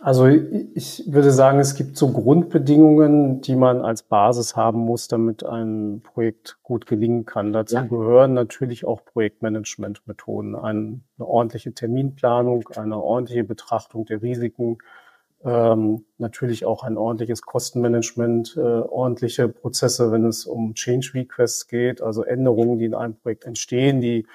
Also 0.00 0.26
ich 0.28 1.02
würde 1.08 1.32
sagen, 1.32 1.58
es 1.58 1.74
gibt 1.74 1.96
so 1.96 2.12
Grundbedingungen, 2.12 3.40
die 3.40 3.56
man 3.56 3.80
als 3.80 4.04
Basis 4.04 4.54
haben 4.54 4.78
muss, 4.78 5.08
damit 5.08 5.44
ein 5.44 6.02
Projekt 6.04 6.58
gut 6.62 6.86
gelingen 6.86 7.26
kann. 7.26 7.52
Dazu 7.52 7.74
ja. 7.74 7.82
gehören 7.82 8.32
natürlich 8.32 8.84
auch 8.84 9.04
Projektmanagementmethoden, 9.04 10.54
eine 10.54 11.00
ordentliche 11.18 11.74
Terminplanung, 11.74 12.68
eine 12.76 12.96
ordentliche 12.96 13.42
Betrachtung 13.42 14.04
der 14.04 14.22
Risiken, 14.22 14.78
ähm, 15.44 16.04
natürlich 16.18 16.64
auch 16.64 16.82
ein 16.82 16.96
ordentliches 16.96 17.42
Kostenmanagement, 17.42 18.56
äh, 18.56 18.60
ordentliche 18.60 19.48
Prozesse, 19.48 20.10
wenn 20.10 20.24
es 20.24 20.46
um 20.46 20.74
Change 20.74 21.12
Requests 21.14 21.68
geht, 21.68 22.02
also 22.02 22.24
Änderungen, 22.24 22.78
die 22.78 22.86
in 22.86 22.94
einem 22.94 23.16
Projekt 23.16 23.44
entstehen, 23.44 24.00
die 24.00 24.26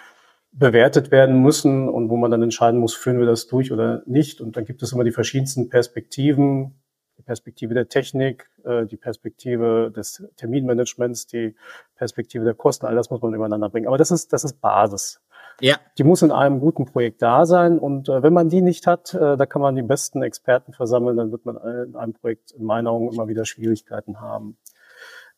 bewertet 0.53 1.11
werden 1.11 1.41
müssen 1.41 1.89
und 1.89 2.09
wo 2.09 2.15
man 2.15 2.31
dann 2.31 2.43
entscheiden 2.43 2.79
muss, 2.79 2.93
führen 2.93 3.19
wir 3.19 3.25
das 3.25 3.47
durch 3.47 3.71
oder 3.71 4.03
nicht. 4.05 4.39
Und 4.39 4.55
dann 4.55 4.65
gibt 4.65 4.83
es 4.83 4.93
immer 4.93 5.03
die 5.03 5.11
verschiedensten 5.11 5.69
Perspektiven, 5.69 6.75
die 7.17 7.23
Perspektive 7.23 7.73
der 7.73 7.89
Technik, 7.89 8.49
äh, 8.63 8.85
die 8.85 8.97
Perspektive 8.97 9.91
des 9.95 10.23
Terminmanagements, 10.35 11.27
die 11.27 11.55
Perspektive 11.95 12.45
der 12.45 12.53
Kosten, 12.53 12.85
all 12.85 12.95
das 12.95 13.09
muss 13.09 13.21
man 13.21 13.33
übereinander 13.33 13.69
bringen. 13.69 13.87
Aber 13.87 13.97
das 13.97 14.11
ist, 14.11 14.31
das 14.31 14.43
ist 14.43 14.61
Basis. 14.61 15.19
Ja. 15.59 15.77
Die 15.97 16.03
muss 16.03 16.21
in 16.21 16.31
einem 16.31 16.59
guten 16.59 16.85
Projekt 16.85 17.21
da 17.21 17.45
sein. 17.45 17.79
Und 17.79 18.09
äh, 18.09 18.23
wenn 18.23 18.33
man 18.33 18.49
die 18.49 18.61
nicht 18.61 18.87
hat, 18.87 19.13
äh, 19.13 19.37
da 19.37 19.45
kann 19.45 19.61
man 19.61 19.75
die 19.75 19.81
besten 19.81 20.23
Experten 20.23 20.73
versammeln, 20.73 21.17
dann 21.17 21.31
wird 21.31 21.45
man 21.45 21.57
in 21.57 21.95
einem 21.95 22.13
Projekt 22.13 22.51
in 22.51 22.65
meinen 22.65 22.87
Augen 22.87 23.11
immer 23.11 23.27
wieder 23.27 23.45
Schwierigkeiten 23.45 24.19
haben. 24.19 24.57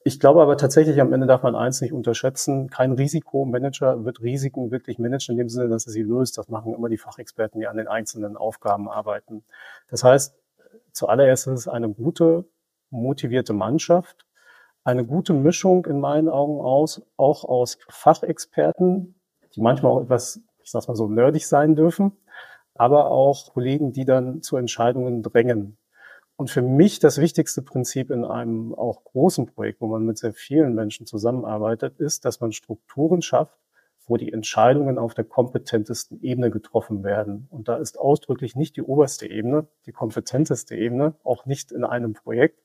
Ich 0.07 0.19
glaube 0.19 0.43
aber 0.43 0.55
tatsächlich, 0.55 1.01
am 1.01 1.11
Ende 1.13 1.25
darf 1.25 1.41
man 1.41 1.55
eins 1.55 1.81
nicht 1.81 1.91
unterschätzen. 1.91 2.69
Kein 2.69 2.91
Risikomanager 2.91 4.05
wird 4.05 4.21
Risiken 4.21 4.69
wirklich 4.69 4.99
managen 4.99 5.33
in 5.33 5.39
dem 5.39 5.49
Sinne, 5.49 5.67
dass 5.67 5.87
er 5.87 5.93
sie 5.93 6.03
löst. 6.03 6.37
Das 6.37 6.47
machen 6.47 6.75
immer 6.75 6.89
die 6.89 6.99
Fachexperten, 6.99 7.59
die 7.59 7.65
an 7.65 7.77
den 7.77 7.87
einzelnen 7.87 8.37
Aufgaben 8.37 8.87
arbeiten. 8.87 9.43
Das 9.89 10.03
heißt, 10.03 10.37
zuallererst 10.91 11.47
ist 11.47 11.61
es 11.61 11.67
eine 11.67 11.89
gute, 11.89 12.45
motivierte 12.91 13.53
Mannschaft, 13.53 14.27
eine 14.83 15.05
gute 15.05 15.33
Mischung 15.33 15.87
in 15.87 15.99
meinen 15.99 16.29
Augen 16.29 16.61
aus, 16.61 17.01
auch 17.17 17.43
aus 17.43 17.79
Fachexperten, 17.89 19.14
die 19.55 19.61
manchmal 19.61 19.91
auch 19.91 20.01
etwas, 20.01 20.41
ich 20.63 20.71
sag's 20.71 20.87
mal 20.87 20.95
so, 20.95 21.07
nerdig 21.07 21.47
sein 21.47 21.75
dürfen, 21.75 22.11
aber 22.73 23.09
auch 23.11 23.53
Kollegen, 23.53 23.93
die 23.93 24.05
dann 24.05 24.41
zu 24.41 24.57
Entscheidungen 24.57 25.23
drängen. 25.23 25.77
Und 26.37 26.51
für 26.51 26.61
mich 26.61 26.99
das 26.99 27.17
wichtigste 27.19 27.61
Prinzip 27.61 28.11
in 28.11 28.25
einem 28.25 28.75
auch 28.75 29.05
großen 29.05 29.45
Projekt, 29.45 29.79
wo 29.79 29.87
man 29.87 30.05
mit 30.05 30.17
sehr 30.17 30.33
vielen 30.33 30.75
Menschen 30.75 31.05
zusammenarbeitet, 31.05 31.97
ist, 31.97 32.25
dass 32.25 32.41
man 32.41 32.51
Strukturen 32.51 33.21
schafft, 33.21 33.57
wo 34.05 34.17
die 34.17 34.33
Entscheidungen 34.33 34.97
auf 34.97 35.13
der 35.13 35.23
kompetentesten 35.23 36.21
Ebene 36.21 36.51
getroffen 36.51 37.03
werden. 37.03 37.47
Und 37.49 37.69
da 37.69 37.77
ist 37.77 37.97
ausdrücklich 37.97 38.55
nicht 38.55 38.75
die 38.75 38.81
oberste 38.81 39.29
Ebene, 39.29 39.67
die 39.85 39.93
kompetenteste 39.93 40.75
Ebene, 40.75 41.15
auch 41.23 41.45
nicht 41.45 41.71
in 41.71 41.85
einem 41.85 42.13
Projekt, 42.13 42.61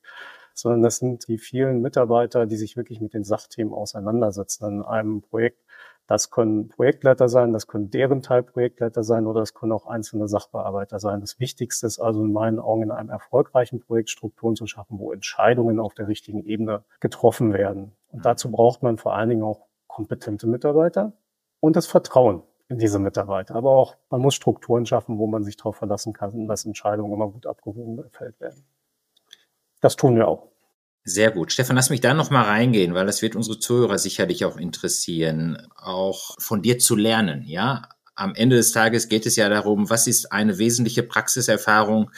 sondern 0.52 0.82
das 0.82 0.96
sind 0.96 1.28
die 1.28 1.38
vielen 1.38 1.80
Mitarbeiter, 1.80 2.46
die 2.46 2.56
sich 2.56 2.76
wirklich 2.76 3.00
mit 3.00 3.14
den 3.14 3.24
Sachthemen 3.24 3.72
auseinandersetzen 3.72 4.66
in 4.66 4.82
einem 4.82 5.22
Projekt. 5.22 5.62
Das 6.10 6.28
können 6.28 6.66
Projektleiter 6.66 7.28
sein, 7.28 7.52
das 7.52 7.68
können 7.68 7.88
deren 7.88 8.20
Teilprojektleiter 8.20 9.04
sein 9.04 9.28
oder 9.28 9.38
das 9.38 9.54
können 9.54 9.70
auch 9.70 9.86
einzelne 9.86 10.26
Sachbearbeiter 10.26 10.98
sein. 10.98 11.20
Das 11.20 11.38
Wichtigste 11.38 11.86
ist 11.86 12.00
also 12.00 12.24
in 12.24 12.32
meinen 12.32 12.58
Augen 12.58 12.82
in 12.82 12.90
einem 12.90 13.10
erfolgreichen 13.10 13.78
Projekt 13.78 14.10
Strukturen 14.10 14.56
zu 14.56 14.66
schaffen, 14.66 14.98
wo 14.98 15.12
Entscheidungen 15.12 15.78
auf 15.78 15.94
der 15.94 16.08
richtigen 16.08 16.42
Ebene 16.44 16.82
getroffen 16.98 17.52
werden. 17.52 17.92
Und 18.08 18.26
dazu 18.26 18.50
braucht 18.50 18.82
man 18.82 18.98
vor 18.98 19.14
allen 19.14 19.28
Dingen 19.28 19.44
auch 19.44 19.68
kompetente 19.86 20.48
Mitarbeiter 20.48 21.12
und 21.60 21.76
das 21.76 21.86
Vertrauen 21.86 22.42
in 22.68 22.78
diese 22.78 22.98
Mitarbeiter. 22.98 23.54
Aber 23.54 23.70
auch, 23.70 23.94
man 24.10 24.20
muss 24.20 24.34
Strukturen 24.34 24.86
schaffen, 24.86 25.16
wo 25.16 25.28
man 25.28 25.44
sich 25.44 25.56
darauf 25.56 25.76
verlassen 25.76 26.12
kann, 26.12 26.48
dass 26.48 26.66
Entscheidungen 26.66 27.12
immer 27.12 27.28
gut 27.28 27.46
abgewogen 27.46 27.98
gefällt 27.98 28.40
werden. 28.40 28.64
Das 29.80 29.94
tun 29.94 30.16
wir 30.16 30.26
auch. 30.26 30.48
Sehr 31.04 31.30
gut. 31.30 31.52
Stefan, 31.52 31.76
lass 31.76 31.90
mich 31.90 32.00
da 32.00 32.12
noch 32.12 32.30
mal 32.30 32.42
reingehen, 32.42 32.94
weil 32.94 33.06
das 33.06 33.22
wird 33.22 33.34
unsere 33.34 33.58
Zuhörer 33.58 33.98
sicherlich 33.98 34.44
auch 34.44 34.58
interessieren, 34.58 35.66
auch 35.76 36.36
von 36.38 36.62
dir 36.62 36.78
zu 36.78 36.94
lernen, 36.94 37.44
ja? 37.46 37.88
Am 38.14 38.34
Ende 38.34 38.56
des 38.56 38.72
Tages 38.72 39.08
geht 39.08 39.24
es 39.24 39.36
ja 39.36 39.48
darum, 39.48 39.88
was 39.88 40.06
ist 40.06 40.30
eine 40.30 40.58
wesentliche 40.58 41.02
Praxiserfahrung 41.02 42.10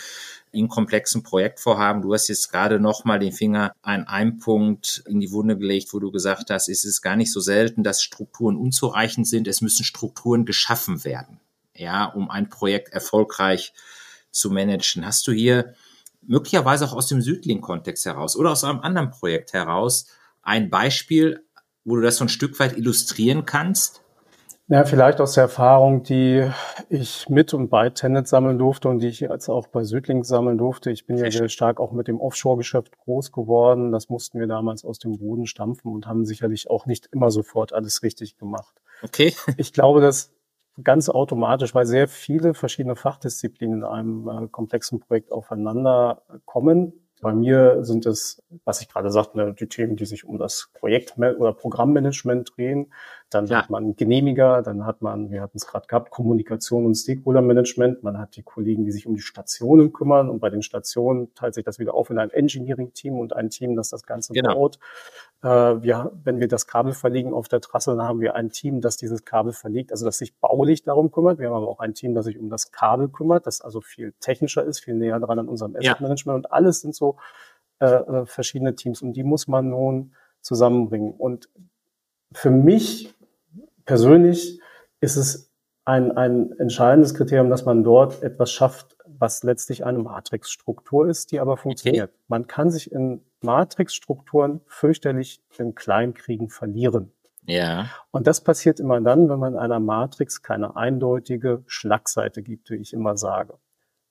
in 0.51 0.69
komplexen 0.69 1.23
Projektvorhaben. 1.23 2.03
Du 2.03 2.13
hast 2.13 2.27
jetzt 2.27 2.51
gerade 2.51 2.81
noch 2.81 3.05
mal 3.05 3.21
den 3.21 3.33
Finger 3.33 3.73
an 3.83 4.09
einem 4.09 4.39
Punkt 4.39 5.05
in 5.07 5.21
die 5.21 5.31
Wunde 5.31 5.57
gelegt, 5.57 5.95
wo 5.95 6.01
du 6.01 6.11
gesagt 6.11 6.51
hast, 6.51 6.69
es 6.69 6.85
ist 6.85 7.03
gar 7.03 7.15
nicht 7.15 7.33
so 7.33 7.41
selten, 7.41 7.85
dass 7.85 8.03
Strukturen 8.03 8.57
unzureichend 8.57 9.29
sind. 9.29 9.47
Es 9.47 9.61
müssen 9.61 9.85
Strukturen 9.85 10.45
geschaffen 10.45 11.05
werden, 11.05 11.39
ja, 11.75 12.05
um 12.05 12.31
ein 12.31 12.51
Projekt 12.51 12.93
erfolgreich 12.93 13.73
zu 14.33 14.51
managen. 14.51 15.07
Hast 15.07 15.27
du 15.29 15.33
hier 15.33 15.75
möglicherweise 16.27 16.85
auch 16.85 16.95
aus 16.95 17.07
dem 17.07 17.21
Südling-Kontext 17.21 18.07
heraus 18.07 18.37
oder 18.37 18.53
aus 18.53 18.65
einem 18.65 18.81
anderen 18.81 19.11
Projekt 19.11 19.53
heraus 19.53 20.07
ein 20.43 20.71
Beispiel, 20.71 21.45
wo 21.85 21.97
du 21.97 22.03
das 22.03 22.17
so 22.17 22.25
ein 22.25 22.29
Stück 22.29 22.59
weit 22.61 22.77
illustrieren 22.77 23.45
kannst? 23.45 24.03
Ja, 24.69 24.85
vielleicht 24.85 25.21
aus 25.21 25.35
der 25.35 25.43
Erfahrung, 25.43 26.03
die 26.03 26.49
ich 26.89 27.29
mit 27.29 27.53
und 27.53 27.69
bei 27.69 27.91
Tenet 27.91 28.27
sammeln 28.27 28.59
durfte 28.59 28.89
und 28.89 29.01
die 29.01 29.09
ich 29.09 29.21
jetzt 29.21 29.49
auch 29.49 29.67
bei 29.67 29.85
Südling 29.85 30.25
sammeln 30.25 30.57
durfte. 30.57 30.91
Ich 30.91 31.05
bin 31.05 31.19
ja 31.19 31.31
sehr 31.31 31.49
stark 31.49 31.79
auch 31.79 31.93
mit 31.93 32.09
dem 32.09 32.21
Offshore-Geschäft 32.21 32.97
groß 32.99 33.33
geworden. 33.33 33.93
Das 33.93 34.09
mussten 34.09 34.41
wir 34.41 34.47
damals 34.47 34.85
aus 34.85 34.99
dem 34.99 35.19
Boden 35.19 35.47
stampfen 35.47 35.93
und 35.93 36.07
haben 36.07 36.25
sicherlich 36.25 36.71
auch 36.71 36.87
nicht 36.87 37.09
immer 37.13 37.31
sofort 37.31 37.73
alles 37.73 38.03
richtig 38.03 38.39
gemacht. 38.39 38.81
Okay. 39.03 39.35
Ich 39.59 39.73
glaube, 39.73 40.01
dass 40.01 40.33
ganz 40.83 41.09
automatisch, 41.09 41.75
weil 41.75 41.87
sehr 41.87 42.09
viele 42.09 42.55
verschiedene 42.55 42.97
Fachdisziplinen 42.97 43.79
in 43.79 43.85
einem 43.85 44.29
äh, 44.29 44.49
komplexen 44.49 45.01
Projekt 45.01 45.33
aufeinander 45.33 46.23
kommen. 46.45 46.93
Bei 47.21 47.33
mir 47.33 47.85
sind 47.85 48.05
es, 48.05 48.43
was 48.65 48.81
ich 48.81 48.89
gerade 48.89 49.11
sagte, 49.11 49.55
die 49.59 49.69
Themen, 49.69 49.97
die 49.97 50.07
sich 50.07 50.25
um 50.25 50.39
das 50.39 50.71
Projekt- 50.75 51.17
oder 51.19 51.53
Programmmanagement 51.53 52.55
drehen. 52.57 52.93
Dann 53.35 53.47
ja. 53.47 53.59
hat 53.59 53.71
man 53.71 53.97
Genehmiger, 53.97 54.63
dann 54.63 54.85
hat 54.87 55.03
man, 55.03 55.31
wir 55.31 55.43
hatten 55.43 55.57
es 55.57 55.67
gerade 55.67 55.87
gehabt, 55.87 56.11
Kommunikation 56.11 56.87
und 56.87 56.95
Stakeholder-Management. 56.95 58.03
Man 58.03 58.19
hat 58.19 58.37
die 58.37 58.43
Kollegen, 58.43 58.85
die 58.85 58.93
sich 58.93 59.07
um 59.07 59.15
die 59.15 59.23
Stationen 59.23 59.93
kümmern. 59.93 60.29
Und 60.29 60.41
bei 60.41 60.51
den 60.51 60.63
Stationen 60.63 61.35
teilt 61.35 61.55
sich 61.55 61.65
das 61.65 61.79
wieder 61.79 61.95
auf 61.95 62.11
in 62.11 62.19
ein 62.19 62.31
Engineering-Team 62.31 63.19
und 63.19 63.35
ein 63.35 63.51
Team, 63.51 63.77
das 63.77 63.91
das 63.91 64.05
Ganze 64.05 64.33
genau. 64.33 64.55
baut. 64.55 64.79
Äh, 65.43 65.49
wir, 65.49 66.13
wenn 66.25 66.41
wir 66.41 66.49
das 66.49 66.67
Kabel 66.67 66.93
verlegen 66.93 67.33
auf 67.33 67.49
der 67.49 67.61
Trasse, 67.61 67.97
dann 67.97 68.07
haben 68.07 68.21
wir 68.21 68.35
ein 68.35 68.51
Team, 68.51 68.81
das 68.81 68.97
dieses 68.97 69.25
Kabel 69.25 69.53
verlegt, 69.53 69.93
also 69.93 70.05
das 70.05 70.19
sich 70.19 70.39
baulich 70.39 70.83
darum 70.83 71.11
kümmert. 71.11 71.39
Wir 71.39 71.49
haben 71.49 71.57
aber 71.57 71.69
auch 71.69 71.81
ein 71.81 71.95
Team, 71.95 72.15
das 72.15 72.27
sich 72.27 72.39
um 72.39 72.51
das 72.51 72.71
Kabel 72.71 73.09
kümmert, 73.09 73.47
das 73.47 73.61
also 73.61 73.81
viel 73.81 74.15
technischer 74.21 74.65
ist, 74.65 74.81
viel 74.81 74.95
näher 74.95 75.19
dran 75.21 75.39
an 75.39 75.49
unserem 75.49 75.75
Asset-Management. 75.75 76.35
Ja. 76.35 76.37
Und 76.37 76.53
alles 76.53 76.81
sind 76.81 76.95
so 76.95 77.17
äh, 77.81 77.87
äh, 77.87 78.27
verschiedene 78.27 78.77
Teams 78.77 79.03
und 79.03 79.15
die 79.15 79.25
muss 79.25 79.49
man 79.49 79.69
nun 79.69 80.15
zusammenbringen. 80.41 81.13
Und 81.13 81.49
für 82.33 82.51
mich 82.51 83.15
persönlich 83.85 84.61
ist 85.01 85.17
es 85.17 85.53
ein, 85.85 86.13
ein 86.17 86.53
entscheidendes 86.59 87.15
Kriterium, 87.15 87.51
dass 87.51 87.65
man 87.65 87.83
dort 87.83 88.23
etwas 88.23 88.53
schafft, 88.53 88.97
was 89.07 89.43
letztlich 89.43 89.85
eine 89.85 89.99
Matrixstruktur 89.99 91.09
ist, 91.09 91.33
die 91.33 91.41
aber 91.41 91.57
funktioniert. 91.57 92.11
Okay. 92.11 92.19
Man 92.29 92.47
kann 92.47 92.71
sich 92.71 92.93
in 92.93 93.23
Matrixstrukturen 93.41 94.61
fürchterlich 94.67 95.43
in 95.59 95.75
Kleinkriegen 95.75 96.49
verlieren. 96.49 97.13
Ja. 97.45 97.91
Und 98.13 98.27
das 98.27 98.43
passiert 98.43 98.79
immer 98.79 99.01
dann, 99.01 99.29
wenn 99.29 99.39
man 99.39 99.57
einer 99.57 99.81
Matrix 99.81 100.43
keine 100.43 100.77
eindeutige 100.77 101.65
Schlagseite 101.67 102.43
gibt, 102.43 102.71
wie 102.71 102.77
ich 102.77 102.93
immer 102.93 103.17
sage. 103.17 103.59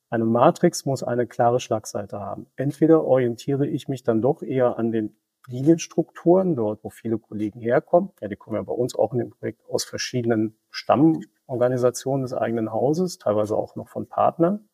Eine 0.09 0.25
Matrix 0.25 0.85
muss 0.85 1.03
eine 1.03 1.25
klare 1.25 1.61
Schlagseite 1.61 2.19
haben. 2.19 2.47
Entweder 2.57 3.05
orientiere 3.05 3.65
ich 3.65 3.87
mich 3.87 4.03
dann 4.03 4.21
doch 4.21 4.41
eher 4.43 4.77
an 4.77 4.91
den 4.91 5.15
Linienstrukturen, 5.47 6.55
dort 6.55 6.83
wo 6.83 6.89
viele 6.89 7.17
Kollegen 7.17 7.59
herkommen. 7.59 8.11
Ja, 8.21 8.27
die 8.27 8.35
kommen 8.35 8.55
ja 8.55 8.61
bei 8.61 8.73
uns 8.73 8.95
auch 8.95 9.13
in 9.13 9.19
dem 9.19 9.29
Projekt 9.31 9.61
aus 9.69 9.83
verschiedenen 9.83 10.57
Stammorganisationen 10.69 12.23
des 12.23 12.33
eigenen 12.33 12.71
Hauses, 12.71 13.17
teilweise 13.17 13.55
auch 13.55 13.75
noch 13.75 13.89
von 13.89 14.07
Partnern. 14.07 14.67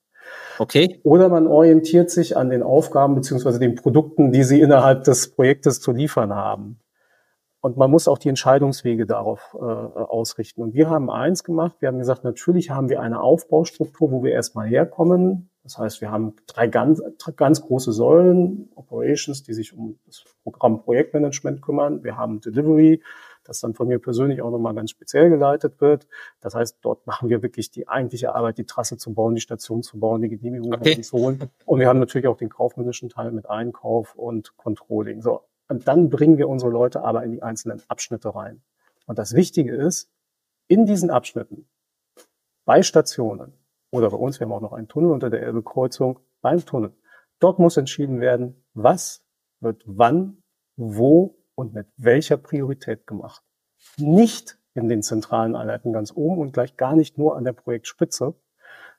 Okay. 0.60 1.00
Oder 1.04 1.30
man 1.30 1.48
orientiert 1.48 2.10
sich 2.10 2.36
an 2.36 2.50
den 2.50 2.64
Aufgaben 2.64 3.16
beziehungsweise 3.16 3.60
den 3.60 3.76
Produkten, 3.76 4.32
die 4.32 4.44
sie 4.44 4.60
innerhalb 4.60 5.04
des 5.04 5.34
Projektes 5.34 5.80
zu 5.80 5.92
liefern 5.92 6.34
haben. 6.34 6.80
Und 7.60 7.76
man 7.78 7.90
muss 7.90 8.08
auch 8.08 8.18
die 8.18 8.30
Entscheidungswege 8.30 9.06
darauf 9.06 9.56
äh, 9.60 9.64
ausrichten. 9.64 10.62
Und 10.62 10.74
wir 10.74 10.90
haben 10.90 11.10
eins 11.10 11.44
gemacht, 11.44 11.76
wir 11.80 11.88
haben 11.88 11.98
gesagt, 11.98 12.24
natürlich 12.24 12.70
haben 12.70 12.90
wir 12.90 13.02
eine 13.02 13.20
Aufbaustruktur, 13.22 14.12
wo 14.12 14.24
wir 14.24 14.32
erstmal 14.32 14.68
herkommen. 14.68 15.50
Das 15.68 15.78
heißt, 15.78 16.00
wir 16.00 16.12
haben 16.12 16.34
drei 16.46 16.68
ganz, 16.68 17.04
ganz 17.36 17.62
große 17.62 17.92
Säulen, 17.92 18.70
Operations, 18.76 19.44
die 19.44 19.54
sich 19.54 19.74
um 19.74 20.00
das 20.06 20.24
Programm 20.44 20.82
Projektmanagement 20.82 21.62
kümmern. 21.62 22.06
Wir 22.06 22.16
haben 22.16 22.40
Delivery, 22.40 23.04
das 23.44 23.60
dann 23.60 23.74
von 23.74 23.90
mir 23.90 24.00
persönlich 24.00 24.42
auch 24.42 24.50
nochmal 24.50 24.74
ganz 24.76 24.92
speziell 24.92 25.30
geleitet 25.30 25.82
wird. 25.82 26.08
Das 26.40 26.56
heißt, 26.56 26.78
dort 26.84 27.06
machen 27.06 27.28
wir 27.28 27.44
wirklich 27.44 27.70
die 27.70 27.86
eigentliche 27.86 28.34
Arbeit, 28.34 28.60
die 28.60 28.64
Trasse 28.64 28.96
zu 28.96 29.14
bauen, 29.14 29.36
die 29.36 29.42
Station 29.42 29.84
zu 29.84 30.00
bauen, 30.00 30.22
die 30.22 30.30
Genehmigung 30.30 30.74
okay. 30.74 31.02
zu 31.02 31.18
holen. 31.18 31.50
Und 31.66 31.82
wir 31.82 31.90
haben 31.90 32.00
natürlich 32.00 32.28
auch 32.28 32.38
den 32.38 32.48
kaufmännischen 32.48 33.10
Teil 33.10 33.34
mit 33.34 33.50
Einkauf 33.50 34.16
und 34.16 34.56
Controlling. 34.56 35.22
So, 35.22 35.42
und 35.68 35.86
dann 35.90 36.10
bringen 36.10 36.38
wir 36.38 36.48
unsere 36.48 36.72
Leute 36.72 37.02
aber 37.02 37.26
in 37.26 37.34
die 37.34 37.44
einzelnen 37.44 37.82
Abschnitte 37.90 38.34
rein. 38.34 38.62
Und 39.06 39.20
das 39.20 39.34
Wichtige 39.34 39.76
ist, 39.76 40.10
in 40.70 40.86
diesen 40.86 41.10
Abschnitten, 41.10 41.68
bei 42.64 42.84
Stationen 42.84 43.52
oder 43.98 44.10
bei 44.12 44.18
uns, 44.18 44.40
wir 44.40 44.46
haben 44.46 44.54
auch 44.54 44.62
noch 44.62 44.74
einen 44.74 44.88
Tunnel 44.88 45.12
unter 45.12 45.30
der 45.30 45.42
Elbe-Kreuzung, 45.42 46.20
beim 46.42 46.66
Tunnel, 46.66 46.94
dort 47.40 47.60
muss 47.60 47.78
entschieden 47.78 48.22
werden, 48.22 48.64
was 48.74 49.26
wird 49.60 49.84
wann, 49.86 50.44
wo 50.76 51.36
und 51.56 51.74
mit 51.74 51.88
welcher 51.98 52.38
Priorität 52.38 53.08
gemacht. 53.08 53.44
Nicht 53.98 54.60
in 54.76 54.90
den 54.90 55.02
zentralen 55.02 55.56
Einheiten 55.56 55.92
ganz 55.92 56.14
oben 56.16 56.40
und 56.40 56.54
gleich 56.54 56.78
gar 56.78 56.96
nicht 56.96 57.18
nur 57.18 57.36
an 57.36 57.44
der 57.44 57.54
Projektspitze, 57.54 58.36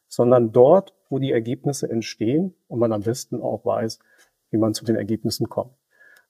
sondern 0.09 0.53
dort, 0.53 0.95
wo 1.09 1.19
die 1.19 1.33
Ergebnisse 1.33 1.89
entstehen 1.89 2.55
und 2.67 2.81
man 2.81 2.93
am 2.93 3.03
besten 3.03 3.41
auch 3.41 3.65
weiß, 3.65 4.01
wie 4.51 4.57
man 4.57 4.75
zu 4.75 4.85
den 4.85 4.97
Ergebnissen 4.97 5.49
kommt. 5.49 5.75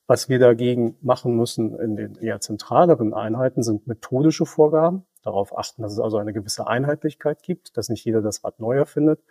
Was 0.07 0.29
wir 0.29 0.39
dagegen 0.39 0.97
machen 1.01 1.37
müssen 1.37 1.79
in 1.79 1.97
den 1.97 2.17
eher 2.17 2.41
zentraleren 2.41 3.15
Einheiten 3.15 3.63
sind 3.63 3.87
methodische 3.87 4.47
Vorgaben. 4.47 5.07
Darauf 5.23 5.57
achten, 5.57 5.83
dass 5.83 5.93
es 5.93 5.99
also 5.99 6.19
eine 6.19 6.33
gewisse 6.33 6.67
Einheitlichkeit 6.67 7.43
gibt, 7.43 7.77
dass 7.77 7.89
nicht 7.89 8.05
jeder 8.05 8.23
das 8.23 8.45
Rad 8.45 8.61
neu 8.61 8.77
erfindet 8.77 9.23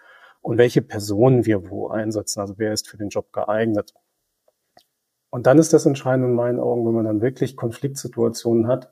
und 0.42 0.58
welche 0.58 0.82
Personen 0.82 1.46
wir 1.46 1.70
wo 1.70 1.88
einsetzen. 1.88 2.42
Also 2.42 2.56
wer 2.58 2.74
ist 2.74 2.88
für 2.88 2.98
den 2.98 3.10
Job 3.10 3.32
geeignet. 3.32 3.94
Und 5.30 5.48
dann 5.48 5.58
ist 5.60 5.74
das 5.74 5.86
Entscheidende 5.86 6.30
in 6.30 6.36
meinen 6.36 6.60
Augen, 6.60 6.86
wenn 6.86 6.94
man 6.94 7.06
dann 7.06 7.22
wirklich 7.22 7.58
Konfliktsituationen 7.58 8.68
hat, 8.68 8.92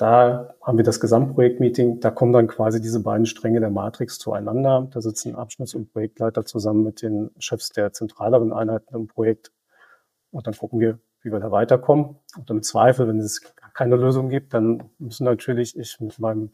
da 0.00 0.54
haben 0.62 0.78
wir 0.78 0.84
das 0.84 0.98
Gesamtprojektmeeting, 0.98 2.00
da 2.00 2.10
kommen 2.10 2.32
dann 2.32 2.48
quasi 2.48 2.80
diese 2.80 3.02
beiden 3.02 3.26
Stränge 3.26 3.60
der 3.60 3.68
Matrix 3.68 4.18
zueinander. 4.18 4.88
Da 4.90 5.02
sitzen 5.02 5.36
Abschnitts- 5.36 5.76
und 5.76 5.92
Projektleiter 5.92 6.46
zusammen 6.46 6.84
mit 6.84 7.02
den 7.02 7.30
Chefs 7.38 7.68
der 7.68 7.92
zentraleren 7.92 8.50
Einheiten 8.50 8.94
im 8.94 9.08
Projekt 9.08 9.52
und 10.30 10.46
dann 10.46 10.56
gucken 10.56 10.80
wir, 10.80 11.00
wie 11.20 11.30
wir 11.30 11.38
da 11.38 11.50
weiterkommen. 11.50 12.16
Und 12.38 12.48
im 12.48 12.62
Zweifel, 12.62 13.08
wenn 13.08 13.18
es 13.18 13.42
keine 13.80 13.96
Lösung 13.96 14.28
gibt, 14.28 14.52
dann 14.52 14.90
müssen 14.98 15.24
natürlich 15.24 15.74
ich 15.74 15.98
mit 16.00 16.18
meinem 16.18 16.50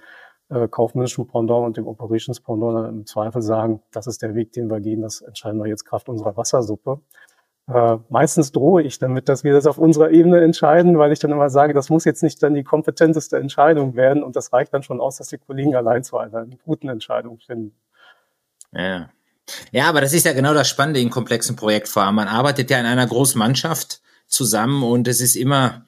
äh, 0.49 0.69
kaufmännischen 0.69 1.27
Pendant 1.27 1.67
und 1.67 1.77
dem 1.77 1.89
Operations 1.89 2.39
Pendant 2.41 2.77
dann 2.77 2.89
im 2.89 3.05
Zweifel 3.05 3.43
sagen, 3.43 3.83
das 3.91 4.07
ist 4.07 4.23
der 4.23 4.37
Weg, 4.37 4.53
den 4.53 4.71
wir 4.71 4.79
gehen, 4.79 5.03
das 5.03 5.23
entscheiden 5.23 5.59
wir 5.59 5.67
jetzt 5.67 5.85
Kraft 5.85 6.09
unserer 6.09 6.37
Wassersuppe. 6.37 7.01
Äh, 7.67 7.97
meistens 8.11 8.53
drohe 8.53 8.85
ich 8.85 9.01
damit, 9.01 9.29
dass 9.29 9.43
wir 9.43 9.53
das 9.53 9.67
auf 9.67 9.77
unserer 9.77 10.11
Ebene 10.11 10.41
entscheiden, 10.41 10.99
weil 10.99 11.11
ich 11.11 11.19
dann 11.19 11.33
immer 11.33 11.51
sage, 11.51 11.75
das 11.75 11.91
muss 11.91 12.05
jetzt 12.05 12.23
nicht 12.23 12.41
dann 12.45 12.55
die 12.55 12.63
kompetenteste 12.63 13.39
Entscheidung 13.39 13.97
werden 13.97 14.23
und 14.23 14.37
das 14.37 14.53
reicht 14.53 14.73
dann 14.73 14.85
schon 14.85 15.01
aus, 15.01 15.17
dass 15.17 15.27
die 15.27 15.39
Kollegen 15.39 15.75
allein 15.75 16.05
zu 16.05 16.19
einer 16.19 16.47
guten 16.65 16.89
Entscheidung 16.89 17.41
finden. 17.41 17.75
Ja. 18.71 19.11
Ja, 19.73 19.89
aber 19.89 20.01
das 20.01 20.13
ist 20.13 20.27
ja 20.27 20.33
genau 20.33 20.55
das 20.55 20.69
Spannende 20.69 21.01
in 21.01 21.11
komplexen 21.11 21.57
Projektformen. 21.57 22.15
Man 22.15 22.29
arbeitet 22.29 22.71
ja 22.71 22.79
in 22.79 22.87
einer 22.87 23.07
großen 23.07 23.37
Mannschaft 23.37 24.01
zusammen 24.29 24.85
und 24.85 25.09
es 25.09 25.21
ist 25.21 25.35
immer 25.35 25.87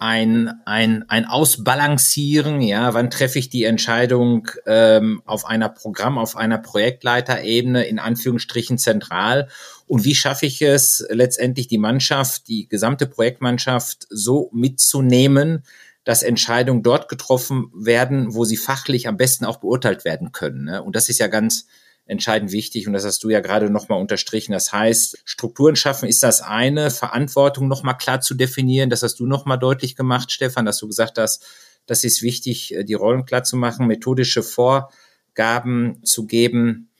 ein, 0.00 0.50
ein, 0.64 1.04
ein 1.08 1.26
Ausbalancieren, 1.26 2.62
ja, 2.62 2.94
wann 2.94 3.10
treffe 3.10 3.38
ich 3.38 3.50
die 3.50 3.64
Entscheidung 3.64 4.48
ähm, 4.66 5.22
auf 5.26 5.44
einer 5.44 5.68
Programm, 5.68 6.16
auf 6.16 6.36
einer 6.36 6.56
Projektleiterebene, 6.58 7.84
in 7.84 7.98
Anführungsstrichen 7.98 8.78
zentral 8.78 9.48
und 9.86 10.04
wie 10.04 10.14
schaffe 10.14 10.46
ich 10.46 10.62
es 10.62 11.04
letztendlich 11.10 11.68
die 11.68 11.76
Mannschaft, 11.76 12.48
die 12.48 12.66
gesamte 12.66 13.06
Projektmannschaft 13.06 14.06
so 14.08 14.48
mitzunehmen, 14.54 15.64
dass 16.04 16.22
Entscheidungen 16.22 16.82
dort 16.82 17.08
getroffen 17.08 17.70
werden, 17.74 18.32
wo 18.32 18.44
sie 18.44 18.56
fachlich 18.56 19.06
am 19.06 19.18
besten 19.18 19.44
auch 19.44 19.58
beurteilt 19.58 20.04
werden 20.06 20.32
können. 20.32 20.64
Ne? 20.64 20.82
Und 20.82 20.96
das 20.96 21.08
ist 21.08 21.18
ja 21.18 21.26
ganz, 21.26 21.66
entscheidend 22.10 22.52
wichtig 22.52 22.86
und 22.86 22.92
das 22.92 23.04
hast 23.04 23.22
du 23.22 23.30
ja 23.30 23.40
gerade 23.40 23.70
nochmal 23.70 24.00
unterstrichen. 24.00 24.52
Das 24.52 24.72
heißt, 24.72 25.22
Strukturen 25.24 25.76
schaffen 25.76 26.08
ist 26.08 26.22
das 26.22 26.42
eine, 26.42 26.90
Verantwortung 26.90 27.68
nochmal 27.68 27.96
klar 27.96 28.20
zu 28.20 28.34
definieren. 28.34 28.90
Das 28.90 29.02
hast 29.02 29.20
du 29.20 29.26
nochmal 29.26 29.58
deutlich 29.58 29.96
gemacht, 29.96 30.32
Stefan, 30.32 30.64
dass 30.64 30.78
du 30.78 30.88
gesagt 30.88 31.18
hast, 31.18 31.46
das 31.86 32.04
ist 32.04 32.22
wichtig, 32.22 32.74
äh, 32.74 32.84
die 32.84 32.94
Rollen 32.94 33.24
klar 33.24 33.44
zu 33.44 33.56
machen, 33.56 33.86
methodische 33.86 34.42
Vorgaben 34.42 36.04
zu 36.04 36.26
geben. 36.26 36.90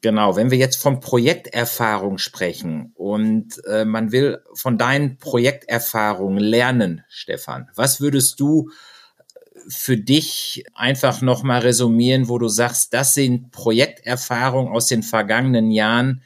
Genau, 0.00 0.36
wenn 0.36 0.50
wir 0.50 0.58
jetzt 0.58 0.76
von 0.76 1.00
Projekterfahrung 1.00 2.18
sprechen 2.18 2.92
und 2.94 3.64
äh, 3.66 3.84
man 3.84 4.12
will 4.12 4.42
von 4.54 4.76
deinen 4.76 5.18
Projekterfahrungen 5.18 6.42
lernen, 6.42 7.04
Stefan, 7.08 7.70
was 7.74 8.00
würdest 8.00 8.40
du 8.40 8.70
für 9.68 9.96
dich 9.96 10.64
einfach 10.74 11.20
nochmal 11.20 11.60
resumieren, 11.60 12.28
wo 12.28 12.38
du 12.38 12.48
sagst, 12.48 12.92
das 12.94 13.14
sind 13.14 13.50
Projekterfahrungen 13.50 14.72
aus 14.72 14.86
den 14.86 15.02
vergangenen 15.02 15.70
Jahren, 15.70 16.22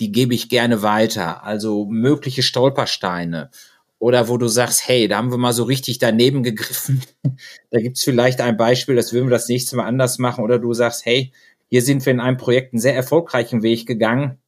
die 0.00 0.12
gebe 0.12 0.34
ich 0.34 0.48
gerne 0.48 0.82
weiter. 0.82 1.44
Also 1.44 1.86
mögliche 1.86 2.42
Stolpersteine. 2.42 3.50
Oder 3.98 4.28
wo 4.28 4.38
du 4.38 4.48
sagst, 4.48 4.88
hey, 4.88 5.08
da 5.08 5.18
haben 5.18 5.30
wir 5.30 5.36
mal 5.36 5.52
so 5.52 5.64
richtig 5.64 5.98
daneben 5.98 6.42
gegriffen. 6.42 7.02
da 7.70 7.80
gibt's 7.80 8.02
vielleicht 8.02 8.40
ein 8.40 8.56
Beispiel, 8.56 8.96
das 8.96 9.12
würden 9.12 9.26
wir 9.26 9.36
das 9.36 9.48
nächste 9.48 9.76
Mal 9.76 9.84
anders 9.84 10.18
machen. 10.18 10.42
Oder 10.42 10.58
du 10.58 10.72
sagst, 10.72 11.04
hey, 11.04 11.32
hier 11.68 11.82
sind 11.82 12.04
wir 12.04 12.12
in 12.12 12.20
einem 12.20 12.38
Projekt 12.38 12.72
einen 12.72 12.80
sehr 12.80 12.96
erfolgreichen 12.96 13.62
Weg 13.62 13.86
gegangen. 13.86 14.38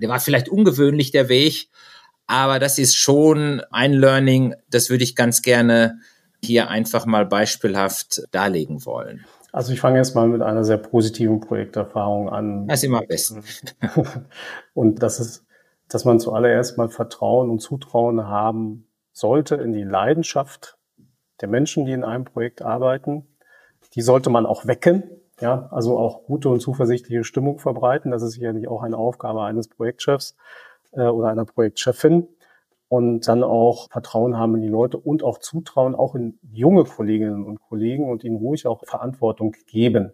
Der 0.00 0.08
war 0.08 0.20
vielleicht 0.20 0.48
ungewöhnlich, 0.48 1.10
der 1.12 1.28
Weg, 1.28 1.68
aber 2.26 2.58
das 2.58 2.78
ist 2.78 2.96
schon 2.96 3.60
ein 3.70 3.92
Learning, 3.92 4.54
das 4.70 4.90
würde 4.90 5.04
ich 5.04 5.14
ganz 5.14 5.42
gerne 5.42 5.98
hier 6.44 6.68
einfach 6.68 7.06
mal 7.06 7.26
beispielhaft 7.26 8.22
darlegen 8.30 8.84
wollen? 8.84 9.24
Also 9.52 9.72
ich 9.72 9.80
fange 9.80 9.98
jetzt 9.98 10.14
mal 10.14 10.26
mit 10.26 10.42
einer 10.42 10.64
sehr 10.64 10.78
positiven 10.78 11.40
Projekterfahrung 11.40 12.28
an. 12.28 12.66
Das 12.66 12.80
ist 12.80 12.84
immer 12.84 12.98
am 12.98 13.06
besten. 13.06 13.44
und 14.74 15.02
das 15.02 15.20
ist, 15.20 15.46
dass 15.88 16.04
man 16.04 16.18
zuallererst 16.18 16.76
mal 16.76 16.88
Vertrauen 16.88 17.50
und 17.50 17.60
Zutrauen 17.60 18.26
haben 18.26 18.88
sollte 19.12 19.54
in 19.54 19.72
die 19.72 19.84
Leidenschaft 19.84 20.76
der 21.40 21.48
Menschen, 21.48 21.84
die 21.84 21.92
in 21.92 22.04
einem 22.04 22.24
Projekt 22.24 22.62
arbeiten. 22.62 23.28
Die 23.94 24.02
sollte 24.02 24.28
man 24.28 24.44
auch 24.44 24.66
wecken. 24.66 25.04
Ja, 25.40 25.68
also 25.70 25.98
auch 25.98 26.24
gute 26.24 26.48
und 26.48 26.60
zuversichtliche 26.60 27.24
Stimmung 27.24 27.58
verbreiten. 27.58 28.10
Das 28.10 28.22
ist 28.22 28.32
sicherlich 28.32 28.68
auch 28.68 28.82
eine 28.82 28.96
Aufgabe 28.96 29.42
eines 29.42 29.68
Projektchefs 29.68 30.36
äh, 30.92 31.02
oder 31.02 31.28
einer 31.28 31.44
Projektchefin 31.44 32.28
und 32.88 33.26
dann 33.26 33.42
auch 33.42 33.90
Vertrauen 33.90 34.36
haben 34.36 34.54
in 34.56 34.62
die 34.62 34.68
Leute 34.68 34.98
und 34.98 35.22
auch 35.22 35.38
Zutrauen 35.38 35.94
auch 35.94 36.14
in 36.14 36.38
junge 36.52 36.84
Kolleginnen 36.84 37.44
und 37.44 37.60
Kollegen 37.60 38.10
und 38.10 38.24
ihnen 38.24 38.36
ruhig 38.36 38.66
auch 38.66 38.84
Verantwortung 38.84 39.54
geben. 39.66 40.12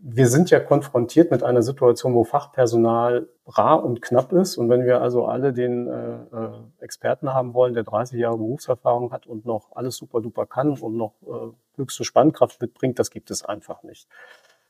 Wir 0.00 0.28
sind 0.28 0.50
ja 0.50 0.60
konfrontiert 0.60 1.32
mit 1.32 1.42
einer 1.42 1.62
Situation, 1.62 2.14
wo 2.14 2.22
Fachpersonal 2.22 3.28
rar 3.46 3.84
und 3.84 4.00
knapp 4.00 4.32
ist. 4.32 4.56
Und 4.56 4.68
wenn 4.68 4.84
wir 4.84 5.02
also 5.02 5.26
alle 5.26 5.52
den 5.52 5.88
äh, 5.88 6.14
äh 6.14 6.50
Experten 6.78 7.34
haben 7.34 7.52
wollen, 7.52 7.74
der 7.74 7.82
30 7.82 8.18
Jahre 8.18 8.36
Berufserfahrung 8.36 9.10
hat 9.10 9.26
und 9.26 9.44
noch 9.44 9.74
alles 9.74 9.96
super 9.96 10.20
duper 10.20 10.46
kann 10.46 10.78
und 10.78 10.96
noch 10.96 11.14
äh, 11.22 11.78
höchste 11.78 12.04
Spannkraft 12.04 12.60
mitbringt, 12.60 13.00
das 13.00 13.10
gibt 13.10 13.30
es 13.32 13.44
einfach 13.44 13.82
nicht. 13.82 14.08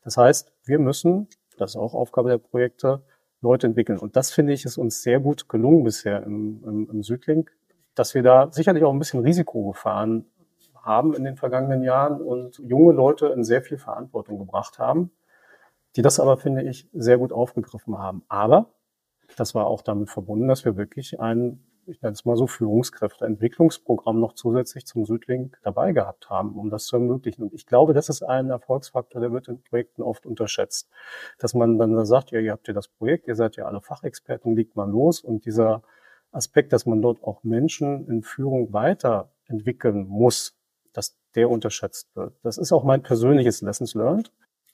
Das 0.02 0.16
heißt, 0.16 0.50
wir 0.64 0.78
müssen, 0.78 1.28
das 1.58 1.72
ist 1.72 1.76
auch 1.76 1.92
Aufgabe 1.92 2.30
der 2.30 2.38
Projekte, 2.38 3.02
Leute 3.40 3.66
entwickeln. 3.66 3.98
Und 3.98 4.16
das 4.16 4.30
finde 4.30 4.52
ich 4.52 4.64
ist 4.64 4.78
uns 4.78 5.02
sehr 5.02 5.20
gut 5.20 5.48
gelungen 5.48 5.84
bisher 5.84 6.22
im, 6.24 6.62
im, 6.64 6.90
im 6.90 7.02
Südlink, 7.02 7.56
dass 7.94 8.14
wir 8.14 8.22
da 8.22 8.50
sicherlich 8.52 8.84
auch 8.84 8.92
ein 8.92 8.98
bisschen 8.98 9.20
Risiko 9.20 9.68
gefahren 9.68 10.26
haben 10.82 11.14
in 11.14 11.24
den 11.24 11.36
vergangenen 11.36 11.82
Jahren 11.82 12.20
und 12.20 12.58
junge 12.58 12.92
Leute 12.92 13.26
in 13.28 13.44
sehr 13.44 13.62
viel 13.62 13.78
Verantwortung 13.78 14.38
gebracht 14.38 14.78
haben, 14.78 15.10
die 15.96 16.02
das 16.02 16.18
aber, 16.18 16.36
finde 16.36 16.62
ich, 16.62 16.88
sehr 16.92 17.18
gut 17.18 17.32
aufgegriffen 17.32 17.98
haben. 17.98 18.22
Aber 18.28 18.72
das 19.36 19.54
war 19.54 19.66
auch 19.66 19.82
damit 19.82 20.10
verbunden, 20.10 20.48
dass 20.48 20.64
wir 20.64 20.76
wirklich 20.76 21.20
einen 21.20 21.67
ich 21.88 22.02
nenne 22.02 22.12
es 22.12 22.24
mal 22.24 22.36
so, 22.36 22.46
Führungskräfteentwicklungsprogramm 22.46 24.20
noch 24.20 24.34
zusätzlich 24.34 24.86
zum 24.86 25.04
Südlink 25.04 25.58
dabei 25.62 25.92
gehabt 25.92 26.30
haben, 26.30 26.56
um 26.56 26.70
das 26.70 26.86
zu 26.86 26.96
ermöglichen. 26.96 27.42
Und 27.42 27.54
ich 27.54 27.66
glaube, 27.66 27.94
das 27.94 28.08
ist 28.08 28.22
ein 28.22 28.50
Erfolgsfaktor, 28.50 29.20
der 29.20 29.32
wird 29.32 29.48
in 29.48 29.62
Projekten 29.62 30.02
oft 30.02 30.26
unterschätzt. 30.26 30.88
Dass 31.38 31.54
man 31.54 31.78
dann 31.78 32.04
sagt, 32.06 32.30
ja, 32.30 32.40
ihr 32.40 32.52
habt 32.52 32.68
ja 32.68 32.74
das 32.74 32.88
Projekt, 32.88 33.28
ihr 33.28 33.34
seid 33.34 33.56
ja 33.56 33.64
alle 33.64 33.80
Fachexperten, 33.80 34.54
liegt 34.54 34.76
mal 34.76 34.88
los. 34.88 35.20
Und 35.20 35.44
dieser 35.46 35.82
Aspekt, 36.30 36.72
dass 36.72 36.86
man 36.86 37.00
dort 37.02 37.22
auch 37.22 37.42
Menschen 37.42 38.06
in 38.08 38.22
Führung 38.22 38.72
weiterentwickeln 38.72 40.06
muss, 40.06 40.56
dass 40.92 41.16
der 41.34 41.50
unterschätzt 41.50 42.14
wird. 42.14 42.34
Das 42.42 42.58
ist 42.58 42.72
auch 42.72 42.84
mein 42.84 43.02
persönliches 43.02 43.62
Lessons 43.62 43.94
learned. 43.94 44.30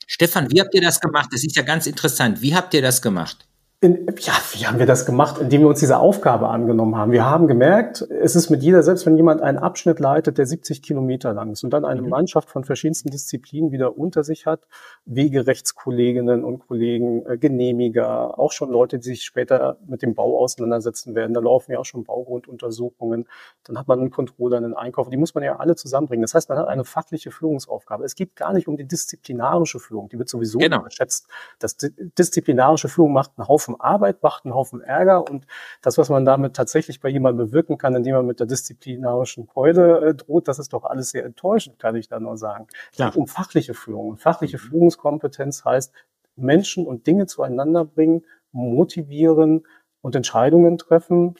Stefan, 0.07 0.51
wie 0.51 0.61
habt 0.61 0.73
ihr 0.73 0.81
das 0.81 0.99
gemacht? 0.99 1.29
Das 1.31 1.43
ist 1.43 1.55
ja 1.55 1.63
ganz 1.63 1.87
interessant. 1.87 2.41
Wie 2.41 2.55
habt 2.55 2.73
ihr 2.73 2.81
das 2.81 3.01
gemacht? 3.01 3.47
In, 3.85 4.07
ja, 4.17 4.33
wie 4.53 4.65
haben 4.65 4.79
wir 4.79 4.87
das 4.87 5.05
gemacht? 5.05 5.37
Indem 5.37 5.61
wir 5.61 5.67
uns 5.67 5.79
diese 5.79 5.99
Aufgabe 5.99 6.47
angenommen 6.47 6.97
haben. 6.97 7.11
Wir 7.11 7.23
haben 7.23 7.45
gemerkt, 7.45 8.01
es 8.01 8.35
ist 8.35 8.49
mit 8.49 8.63
jeder, 8.63 8.81
selbst 8.81 9.05
wenn 9.05 9.15
jemand 9.15 9.43
einen 9.43 9.59
Abschnitt 9.59 9.99
leitet, 9.99 10.39
der 10.39 10.47
70 10.47 10.81
Kilometer 10.81 11.35
lang 11.35 11.51
ist 11.51 11.63
und 11.63 11.69
dann 11.69 11.85
eine 11.85 12.01
mhm. 12.01 12.09
Mannschaft 12.09 12.49
von 12.49 12.63
verschiedensten 12.63 13.11
Disziplinen 13.11 13.71
wieder 13.71 13.95
unter 13.95 14.23
sich 14.23 14.47
hat, 14.47 14.61
Wegerechtskolleginnen 15.05 16.43
und 16.43 16.67
Kollegen, 16.67 17.27
äh, 17.27 17.37
Genehmiger, 17.37 18.39
auch 18.39 18.51
schon 18.51 18.71
Leute, 18.71 18.97
die 18.97 19.09
sich 19.09 19.23
später 19.23 19.77
mit 19.85 20.01
dem 20.01 20.15
Bau 20.15 20.39
auseinandersetzen 20.39 21.13
werden. 21.13 21.35
Da 21.35 21.39
laufen 21.39 21.71
ja 21.71 21.77
auch 21.77 21.85
schon 21.85 22.05
Baugrunduntersuchungen. 22.05 23.27
Dann 23.65 23.77
hat 23.77 23.87
man 23.87 23.99
einen 23.99 24.09
Controller, 24.09 24.57
einen 24.57 24.73
Einkauf. 24.73 25.11
Die 25.11 25.17
muss 25.17 25.35
man 25.35 25.43
ja 25.43 25.57
alle 25.57 25.75
zusammenbringen. 25.75 26.23
Das 26.23 26.33
heißt, 26.33 26.49
man 26.49 26.57
hat 26.57 26.67
eine 26.69 26.85
fachliche 26.85 27.29
Führungsaufgabe. 27.29 28.03
Es 28.03 28.15
geht 28.15 28.35
gar 28.35 28.51
nicht 28.51 28.67
um 28.67 28.77
die 28.77 28.87
disziplinarische 28.87 29.79
Führung. 29.79 30.09
Die 30.09 30.17
wird 30.17 30.29
sowieso 30.29 30.57
genau. 30.57 30.77
unterschätzt. 30.77 31.27
Das 31.59 31.77
disziplinarische 31.77 32.89
Führung 32.89 33.13
macht 33.13 33.33
einen 33.37 33.47
Haufen 33.47 33.74
Haufen 33.75 33.81
Arbeit, 33.81 34.23
macht 34.23 34.45
einen 34.45 34.53
Haufen 34.53 34.81
Ärger 34.81 35.29
und 35.29 35.45
das, 35.81 35.97
was 35.97 36.09
man 36.09 36.25
damit 36.25 36.55
tatsächlich 36.55 36.99
bei 36.99 37.09
jemandem 37.09 37.47
bewirken 37.47 37.77
kann, 37.77 37.95
indem 37.95 38.15
man 38.15 38.25
mit 38.25 38.39
der 38.39 38.47
disziplinarischen 38.47 39.47
Keule 39.47 40.09
äh, 40.09 40.15
droht, 40.15 40.47
das 40.47 40.59
ist 40.59 40.73
doch 40.73 40.85
alles 40.85 41.09
sehr 41.09 41.25
enttäuschend, 41.25 41.79
kann 41.79 41.95
ich 41.95 42.07
da 42.07 42.19
nur 42.19 42.37
sagen. 42.37 42.67
Es 42.91 42.97
geht 42.97 43.15
um 43.15 43.27
fachliche 43.27 43.73
Führung. 43.73 44.09
Und 44.09 44.17
fachliche. 44.17 44.57
Führungskompetenz 44.57 45.65
heißt, 45.65 45.93
Menschen 46.35 46.85
und 46.85 47.07
Dinge 47.07 47.27
zueinander 47.27 47.85
bringen, 47.85 48.25
motivieren 48.51 49.65
und 50.01 50.15
Entscheidungen 50.15 50.77
treffen. 50.77 51.35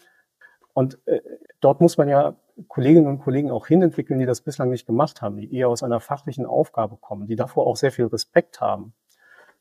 Und 0.74 1.00
äh, 1.06 1.22
dort 1.60 1.82
muss 1.82 1.98
man 1.98 2.08
ja 2.08 2.36
Kolleginnen 2.68 3.08
und 3.08 3.20
Kollegen 3.20 3.52
auch 3.52 3.68
hinentwickeln, 3.68 4.20
die 4.20 4.26
das 4.26 4.42
bislang 4.42 4.70
nicht 4.70 4.86
gemacht 4.86 5.22
haben, 5.22 5.38
die 5.38 5.54
eher 5.54 5.70
aus 5.70 5.84
einer 5.84 6.00
fachlichen 6.00 6.46
Aufgabe 6.46 6.98
kommen, 6.98 7.28
die 7.28 7.36
davor 7.36 7.68
auch 7.68 7.76
sehr 7.76 7.92
viel 7.92 8.06
Respekt 8.06 8.62
haben. 8.62 8.94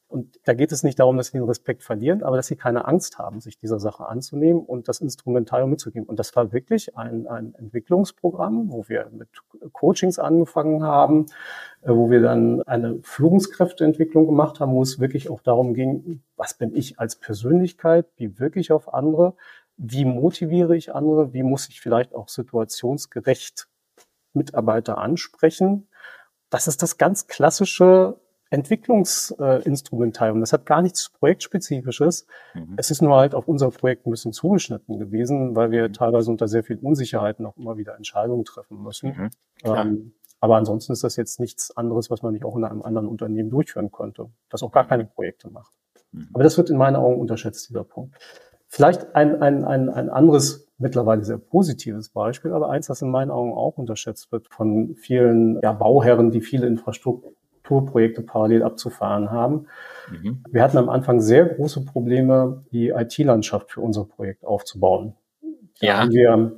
Und 0.07 0.39
da 0.45 0.55
geht 0.55 0.71
es 0.71 0.83
nicht 0.83 1.01
darum, 1.01 1.17
dass 1.17 1.29
sie 1.29 1.39
den 1.39 1.45
Respekt 1.47 1.83
verlieren, 1.83 2.23
aber 2.23 2.37
dass 2.37 2.47
sie 2.47 2.57
keine 2.57 2.87
Angst 2.87 3.19
haben, 3.19 3.41
sich 3.41 3.59
dieser 3.59 3.81
Sache 3.81 4.07
anzunehmen 4.07 4.63
und 4.63 4.87
das 4.87 5.01
Instrumentarium 5.01 5.71
mitzugeben. 5.71 6.07
Und 6.07 6.19
das 6.19 6.35
war 6.37 6.53
wirklich 6.53 6.97
ein, 6.97 7.27
ein 7.27 7.55
Entwicklungsprogramm, 7.55 8.71
wo 8.71 8.89
wir 8.89 9.11
mit 9.13 9.29
Coachings 9.73 10.19
angefangen 10.19 10.83
haben, 10.85 11.27
äh, 11.83 11.89
wo 11.91 12.11
wir 12.11 12.21
dann 12.21 12.63
eine 12.63 13.01
Führungskräfteentwicklung 13.03 14.27
gemacht 14.27 14.61
haben, 14.61 14.73
wo 14.73 14.83
es 14.83 15.01
wirklich 15.01 15.31
auch 15.31 15.41
darum 15.41 15.75
ging, 15.75 16.23
was 16.37 16.55
bin 16.55 16.75
ich 16.75 17.01
als 17.01 17.17
Persönlichkeit, 17.17 18.07
wie 18.17 18.39
wirke 18.39 18.61
ich 18.61 18.73
auf 18.73 18.93
andere, 18.93 19.35
wie 19.77 20.05
motiviere 20.05 20.77
ich 20.77 20.95
andere, 20.95 21.33
wie 21.33 21.43
muss 21.43 21.69
ich 21.69 21.81
vielleicht 21.81 22.15
auch 22.15 22.29
situationsgerecht 22.29 23.69
Mitarbeiter 24.33 24.99
ansprechen. 24.99 25.89
Das 26.51 26.69
ist 26.69 26.83
das 26.83 26.99
ganz 26.99 27.27
klassische 27.27 28.21
Entwicklungsinstrumentarium. 28.55 30.41
Das 30.41 30.53
hat 30.53 30.65
gar 30.65 30.81
nichts 30.81 31.11
Projektspezifisches. 31.11 32.27
Mhm. 32.55 32.75
Es 32.77 32.91
ist 32.91 33.03
nur 33.03 33.17
halt 33.17 33.35
auf 33.35 33.49
unser 33.49 33.71
Projekt 33.71 34.07
ein 34.07 34.11
bisschen 34.11 34.33
zugeschnitten 34.33 34.99
gewesen, 34.99 35.55
weil 35.57 35.71
wir 35.71 35.89
mhm. 35.89 35.93
teilweise 35.93 36.31
unter 36.31 36.49
sehr 36.49 36.65
viel 36.65 36.79
Unsicherheit 36.79 37.41
noch 37.41 37.57
immer 37.57 37.77
wieder 37.77 37.97
Entscheidungen 37.97 38.45
treffen 38.45 38.83
müssen. 38.83 39.09
Mhm. 39.09 39.31
Ähm, 39.65 40.13
Aber 40.41 40.57
ansonsten 40.57 40.93
ist 40.93 41.05
das 41.05 41.17
jetzt 41.17 41.41
nichts 41.41 41.77
anderes, 41.77 42.11
was 42.11 42.23
man 42.23 42.33
nicht 42.33 42.45
auch 42.45 42.57
in 42.57 42.65
einem 42.65 42.83
anderen 42.83 43.09
Unternehmen 43.09 43.51
durchführen 43.51 43.91
könnte, 43.93 44.31
das 44.51 44.63
auch 44.63 44.73
gar 44.73 44.87
keine 44.87 45.05
Projekte 45.05 45.51
macht. 45.51 45.73
Mhm. 46.13 46.29
Aber 46.33 46.45
das 46.45 46.57
wird 46.57 46.71
in 46.71 46.77
meinen 46.77 46.97
Augen 46.97 47.21
unterschätzt, 47.21 47.69
dieser 47.69 47.85
Punkt. 47.85 48.17
Vielleicht 48.69 49.15
ein, 49.15 49.41
ein, 49.41 49.65
ein, 49.65 49.89
ein 49.89 50.11
anderes, 50.11 50.69
mittlerweile 50.79 51.25
sehr 51.25 51.39
positives 51.39 52.09
Beispiel, 52.09 52.53
aber 52.53 52.71
eins, 52.71 52.89
das 52.89 53.03
in 53.03 53.11
meinen 53.11 53.31
Augen 53.31 53.53
auch 53.53 53.79
unterschätzt 53.79 54.33
wird 54.33 54.49
von 54.49 54.97
vielen 54.97 55.61
ja, 55.63 55.73
Bauherren, 55.73 56.31
die 56.31 56.41
viele 56.41 56.67
Infrastrukturprojekte 57.65 58.23
parallel 58.23 58.63
abzufahren 58.63 59.31
haben. 59.31 59.67
Mhm. 60.11 60.45
Wir 60.51 60.63
hatten 60.63 60.79
am 60.79 60.89
Anfang 60.89 61.21
sehr 61.21 61.47
große 61.47 61.85
Probleme, 61.85 62.65
die 62.73 62.91
IT-Landschaft 62.91 63.71
für 63.73 63.81
unser 63.81 64.05
Projekt 64.05 64.45
aufzubauen. 64.45 65.15
Da 65.81 65.87
ja. 65.87 65.99
haben 65.99 66.11
wir 66.11 66.53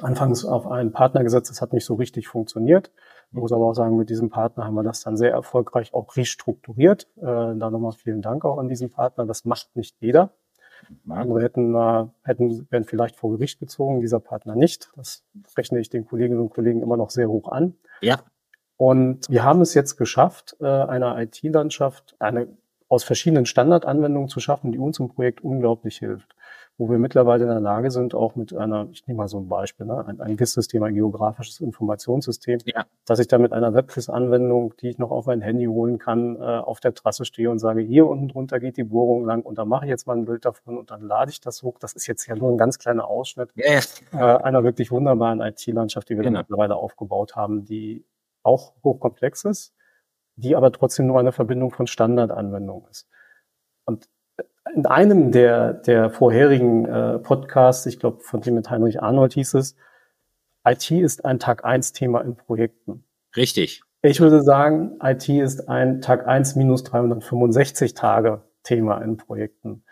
anfangs 0.00 0.44
auf 0.44 0.66
einen 0.66 0.92
Partner 0.92 1.22
gesetzt, 1.22 1.50
das 1.50 1.62
hat 1.62 1.72
nicht 1.72 1.84
so 1.84 1.94
richtig 1.94 2.28
funktioniert. 2.28 2.90
Ich 3.30 3.38
muss 3.38 3.52
aber 3.52 3.64
auch 3.64 3.74
sagen, 3.74 3.96
mit 3.96 4.10
diesem 4.10 4.28
Partner 4.28 4.64
haben 4.64 4.74
wir 4.74 4.82
das 4.82 5.00
dann 5.00 5.16
sehr 5.16 5.32
erfolgreich 5.32 5.94
auch 5.94 6.16
restrukturiert. 6.16 7.08
Äh, 7.16 7.22
da 7.22 7.70
nochmal 7.70 7.92
vielen 7.92 8.22
Dank 8.22 8.44
auch 8.44 8.58
an 8.58 8.68
diesen 8.68 8.90
Partner. 8.90 9.24
Das 9.26 9.44
macht 9.44 9.74
nicht 9.74 9.96
jeder. 10.00 10.34
Andere 11.08 11.42
hätten, 11.42 11.74
äh, 11.74 12.06
hätten, 12.24 12.70
werden 12.70 12.84
vielleicht 12.84 13.16
vor 13.16 13.30
Gericht 13.30 13.58
gezogen, 13.58 14.00
dieser 14.00 14.20
Partner 14.20 14.54
nicht. 14.54 14.90
Das 14.96 15.24
rechne 15.56 15.78
ich 15.80 15.88
den 15.88 16.04
Kolleginnen 16.04 16.40
und 16.40 16.50
Kollegen 16.50 16.82
immer 16.82 16.96
noch 16.96 17.10
sehr 17.10 17.28
hoch 17.28 17.50
an. 17.50 17.74
Ja. 18.02 18.20
Und 18.76 19.28
wir 19.30 19.44
haben 19.44 19.60
es 19.60 19.74
jetzt 19.74 19.96
geschafft, 19.96 20.56
äh, 20.60 20.66
einer 20.66 21.18
IT-Landschaft 21.20 22.16
eine 22.18 22.48
aus 22.88 23.04
verschiedenen 23.04 23.46
Standardanwendungen 23.46 24.28
zu 24.28 24.40
schaffen, 24.40 24.72
die 24.72 24.78
uns 24.78 24.98
im 24.98 25.08
Projekt 25.08 25.42
unglaublich 25.42 25.98
hilft 25.98 26.34
wo 26.76 26.90
wir 26.90 26.98
mittlerweile 26.98 27.44
in 27.44 27.50
der 27.50 27.60
Lage 27.60 27.90
sind, 27.90 28.14
auch 28.14 28.34
mit 28.34 28.52
einer, 28.52 28.88
ich 28.90 29.06
nehme 29.06 29.18
mal 29.18 29.28
so 29.28 29.38
ein 29.38 29.48
Beispiel, 29.48 29.86
ne, 29.86 30.04
ein, 30.06 30.20
ein 30.20 30.36
GIS-System, 30.36 30.82
ein 30.82 30.94
geografisches 30.94 31.60
Informationssystem, 31.60 32.58
ja. 32.64 32.84
dass 33.06 33.20
ich 33.20 33.28
da 33.28 33.38
mit 33.38 33.52
einer 33.52 33.74
WebGIS-Anwendung, 33.74 34.74
die 34.80 34.88
ich 34.88 34.98
noch 34.98 35.12
auf 35.12 35.26
mein 35.26 35.40
Handy 35.40 35.66
holen 35.66 35.98
kann, 35.98 36.36
äh, 36.36 36.40
auf 36.40 36.80
der 36.80 36.94
Trasse 36.94 37.24
stehe 37.24 37.48
und 37.50 37.60
sage, 37.60 37.80
hier 37.80 38.06
unten 38.06 38.28
drunter 38.28 38.58
geht 38.58 38.76
die 38.76 38.84
Bohrung 38.84 39.24
lang 39.24 39.42
und 39.42 39.56
da 39.56 39.64
mache 39.64 39.84
ich 39.84 39.90
jetzt 39.90 40.06
mal 40.08 40.16
ein 40.16 40.24
Bild 40.24 40.44
davon 40.44 40.76
und 40.78 40.90
dann 40.90 41.02
lade 41.02 41.30
ich 41.30 41.40
das 41.40 41.62
hoch. 41.62 41.78
Das 41.78 41.92
ist 41.92 42.08
jetzt 42.08 42.26
ja 42.26 42.34
nur 42.34 42.50
ein 42.50 42.58
ganz 42.58 42.78
kleiner 42.78 43.06
Ausschnitt 43.06 43.50
ja. 43.54 43.78
Äh, 44.12 44.42
einer 44.42 44.64
wirklich 44.64 44.90
wunderbaren 44.90 45.40
IT-Landschaft, 45.40 46.08
die 46.08 46.16
wir 46.16 46.24
genau. 46.24 46.40
mittlerweile 46.40 46.74
aufgebaut 46.74 47.36
haben, 47.36 47.64
die 47.64 48.04
auch 48.44 48.74
hochkomplex 48.84 49.44
ist, 49.44 49.74
die 50.36 50.56
aber 50.56 50.72
trotzdem 50.72 51.06
nur 51.06 51.18
eine 51.18 51.32
Verbindung 51.32 51.70
von 51.70 51.86
Standardanwendungen 51.86 52.88
ist. 52.90 53.08
Und 53.84 54.08
in 54.74 54.86
einem 54.86 55.30
der, 55.30 55.74
der 55.74 56.10
vorherigen 56.10 56.86
äh, 56.86 57.18
Podcasts, 57.18 57.86
ich 57.86 57.98
glaube, 57.98 58.20
von 58.20 58.40
dem 58.40 58.54
mit 58.54 58.70
Heinrich 58.70 59.02
Arnold 59.02 59.34
hieß 59.34 59.54
es, 59.54 59.76
IT 60.66 60.90
ist 60.90 61.24
ein 61.24 61.38
Tag 61.38 61.64
1 61.64 61.92
Thema 61.92 62.22
in 62.22 62.36
Projekten. 62.36 63.04
Richtig. 63.36 63.82
Ich 64.02 64.20
würde 64.20 64.42
sagen, 64.42 64.98
IT 65.02 65.28
ist 65.28 65.68
ein 65.68 66.00
Tag 66.00 66.26
1 66.26 66.56
minus 66.56 66.84
365 66.84 67.94
Tage 67.94 68.42
Thema 68.62 68.98
in 68.98 69.16
Projekten. 69.16 69.84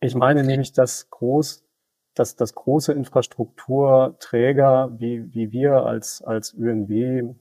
Ich 0.00 0.14
meine 0.14 0.44
nämlich, 0.44 0.72
dass 0.72 1.10
groß, 1.10 1.66
dass 2.14 2.36
das 2.36 2.54
große 2.54 2.92
Infrastrukturträger 2.92 4.96
wie, 4.98 5.32
wie 5.32 5.52
wir 5.52 5.84
als, 5.84 6.22
als 6.22 6.54
ÖNW 6.54 7.34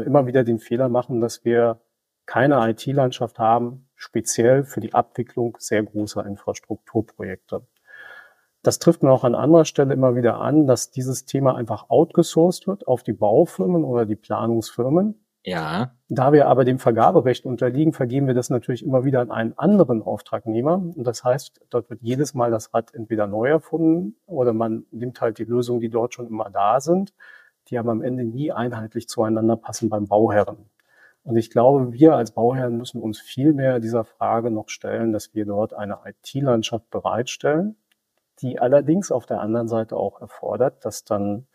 äh, 0.00 0.02
immer 0.02 0.26
wieder 0.26 0.44
den 0.44 0.58
Fehler 0.58 0.88
machen, 0.88 1.20
dass 1.20 1.44
wir 1.44 1.80
keine 2.26 2.68
IT-Landschaft 2.70 3.38
haben, 3.38 3.88
speziell 3.94 4.64
für 4.64 4.80
die 4.80 4.94
Abwicklung 4.94 5.56
sehr 5.58 5.82
großer 5.82 6.24
Infrastrukturprojekte. 6.24 7.66
Das 8.62 8.78
trifft 8.78 9.02
man 9.02 9.12
auch 9.12 9.24
an 9.24 9.34
anderer 9.34 9.64
Stelle 9.64 9.92
immer 9.92 10.14
wieder 10.14 10.40
an, 10.40 10.66
dass 10.66 10.92
dieses 10.92 11.24
Thema 11.24 11.56
einfach 11.56 11.90
outgesourced 11.90 12.68
wird 12.68 12.86
auf 12.86 13.02
die 13.02 13.12
Baufirmen 13.12 13.84
oder 13.84 14.06
die 14.06 14.14
Planungsfirmen. 14.16 15.22
Ja. 15.44 15.96
Da 16.08 16.32
wir 16.32 16.46
aber 16.46 16.64
dem 16.64 16.78
Vergaberecht 16.78 17.44
unterliegen, 17.44 17.92
vergeben 17.92 18.28
wir 18.28 18.34
das 18.34 18.50
natürlich 18.50 18.84
immer 18.84 19.04
wieder 19.04 19.20
an 19.20 19.32
einen 19.32 19.58
anderen 19.58 20.00
Auftragnehmer. 20.00 20.74
Und 20.74 21.04
das 21.04 21.24
heißt, 21.24 21.62
dort 21.70 21.90
wird 21.90 22.00
jedes 22.02 22.34
Mal 22.34 22.52
das 22.52 22.72
Rad 22.72 22.94
entweder 22.94 23.26
neu 23.26 23.48
erfunden 23.48 24.16
oder 24.26 24.52
man 24.52 24.86
nimmt 24.92 25.20
halt 25.20 25.38
die 25.38 25.44
Lösungen, 25.44 25.80
die 25.80 25.90
dort 25.90 26.14
schon 26.14 26.28
immer 26.28 26.48
da 26.48 26.80
sind, 26.80 27.12
die 27.72 27.78
aber 27.78 27.90
am 27.90 28.02
Ende 28.02 28.22
nie 28.22 28.52
einheitlich 28.52 29.08
zueinander 29.08 29.56
passen 29.56 29.88
beim 29.88 30.06
Bauherren. 30.06 30.70
Und 31.24 31.36
ich 31.36 31.50
glaube, 31.50 31.92
wir 31.92 32.14
als 32.14 32.32
Bauherren 32.32 32.76
müssen 32.76 33.00
uns 33.00 33.18
viel 33.18 33.54
mehr 33.54 33.80
dieser 33.80 34.04
Frage 34.04 34.50
noch 34.50 34.68
stellen, 34.68 35.12
dass 35.12 35.34
wir 35.34 35.46
dort 35.46 35.72
eine 35.72 36.00
IT-Landschaft 36.04 36.90
bereitstellen, 36.90 37.76
die 38.40 38.58
allerdings 38.58 39.10
auf 39.10 39.24
der 39.24 39.40
anderen 39.40 39.68
Seite 39.68 39.96
auch 39.96 40.20
erfordert, 40.20 40.84
dass 40.84 41.04
dann 41.04 41.46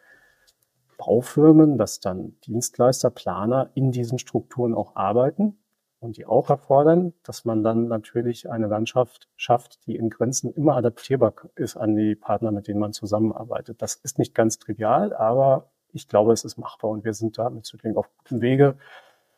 Baufirmen, 0.97 1.77
dass 1.77 1.99
dann 1.99 2.39
Dienstleister, 2.45 3.12
Planer 3.12 3.69
in 3.75 3.91
diesen 3.91 4.17
Strukturen 4.17 4.73
auch 4.73 4.95
arbeiten 4.95 5.60
und 5.99 6.17
die 6.17 6.25
auch 6.25 6.49
erfordern, 6.49 7.13
dass 7.21 7.45
man 7.45 7.62
dann 7.62 7.88
natürlich 7.88 8.49
eine 8.49 8.65
Landschaft 8.65 9.30
schafft, 9.36 9.86
die 9.86 9.97
in 9.97 10.10
Grenzen 10.10 10.51
immer 10.51 10.75
adaptierbar 10.77 11.34
ist 11.56 11.77
an 11.77 11.95
die 11.95 12.15
Partner, 12.15 12.51
mit 12.51 12.67
denen 12.67 12.80
man 12.80 12.93
zusammenarbeitet. 12.93 13.82
Das 13.84 13.95
ist 13.95 14.17
nicht 14.17 14.34
ganz 14.34 14.58
trivial, 14.58 15.13
aber 15.13 15.69
ich 15.97 16.07
glaube, 16.07 16.31
es 16.31 16.45
ist 16.45 16.57
machbar 16.57 16.91
und 16.91 17.03
wir 17.03 17.13
sind 17.13 17.38
da 17.38 17.49
mit 17.49 17.65
Südlink 17.65 17.97
auf 17.97 18.10
gutem 18.17 18.41
Wege, 18.41 18.77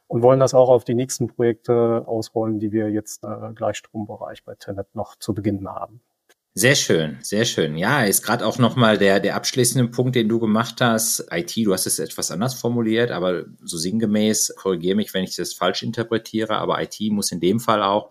und 0.10 0.24
wollen 0.24 0.39
das 0.39 0.56
auch 0.56 0.69
auf 0.69 0.84
die 0.84 0.95
nächsten 0.95 1.28
Projekte 1.28 2.04
ausrollen, 2.08 2.60
die 2.60 2.72
wir 2.72 2.89
jetzt 2.89 3.24
äh, 3.24 3.54
Gleichstrombereich 3.54 4.43
bei 4.43 4.56
Tenet 4.56 4.88
noch 4.95 5.15
zu 5.17 5.36
Beginn 5.36 5.67
haben. 5.69 6.02
Sehr 6.56 6.74
schön, 6.74 7.19
sehr 7.22 7.45
schön. 7.45 7.78
Ja, 7.78 8.04
ist 8.04 8.24
gerade 8.24 8.45
auch 8.45 8.58
nochmal 8.58 8.98
der, 8.98 9.19
der 9.19 9.36
abschließende 9.36 9.88
Punkt, 9.91 10.15
den 10.15 10.28
du 10.28 10.39
gemacht 10.39 10.82
hast. 10.82 11.28
IT, 11.32 11.56
du 11.58 11.74
hast 11.74 11.86
es 11.86 12.00
etwas 12.00 12.32
anders 12.32 12.56
formuliert, 12.56 13.12
aber 13.12 13.45
so 13.63 13.78
sinngemäß, 13.78 14.56
korrigiere 14.58 14.95
mich, 14.95 15.13
wenn 15.13 15.24
ich 15.24 15.36
das 15.36 15.54
falsch 15.54 15.84
interpretiere, 15.84 16.58
aber 16.58 16.82
IT 16.82 17.00
muss 17.12 17.32
in 17.32 17.39
dem 17.39 17.60
Fall 17.60 17.84
auch 17.84 18.10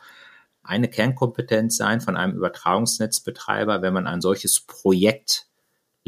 eine 0.62 0.88
Kernkompetenz 0.88 1.76
sein 1.76 2.00
von 2.00 2.16
einem 2.16 2.36
Übertragungsnetzbetreiber, 2.36 3.82
wenn 3.82 3.92
man 3.92 4.06
ein 4.06 4.20
solches 4.20 4.60
Projekt 4.60 5.47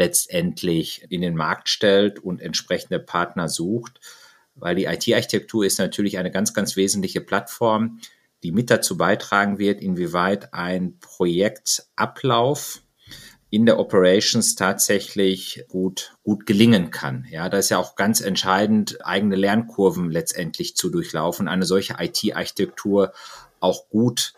letztendlich 0.01 1.07
in 1.11 1.21
den 1.21 1.37
Markt 1.37 1.69
stellt 1.69 2.19
und 2.19 2.41
entsprechende 2.41 2.99
Partner 2.99 3.49
sucht 3.49 4.01
weil 4.61 4.75
die 4.75 4.85
IT-Architektur 4.85 5.65
ist 5.65 5.79
natürlich 5.79 6.19
eine 6.19 6.31
ganz, 6.31 6.55
ganz 6.55 6.77
wesentliche 6.77 7.21
Plattform, 7.21 8.01
die 8.43 8.53
mit 8.53 8.71
dazu 8.71 8.97
beitragen 8.97 9.59
wird, 9.59 9.81
inwieweit 9.81 10.55
ein 10.55 10.99
Projektablauf 11.01 12.83
in 13.51 13.67
der 13.67 13.81
Operations 13.81 14.55
tatsächlich 14.55 15.65
gut, 15.69 16.17
gut 16.23 16.47
gelingen 16.47 16.91
kann. 16.91 17.27
Ja, 17.31 17.49
da 17.49 17.59
ist 17.59 17.69
ja 17.69 17.79
auch 17.79 17.97
ganz 17.97 18.21
entscheidend, 18.21 19.05
eigene 19.05 19.35
Lernkurven 19.35 20.11
letztendlich 20.11 20.77
zu 20.77 20.89
durchlaufen, 20.89 21.49
eine 21.49 21.67
solche 21.67 21.97
IT-Architektur 21.99 23.13
auch 23.59 23.89
gut 23.89 24.35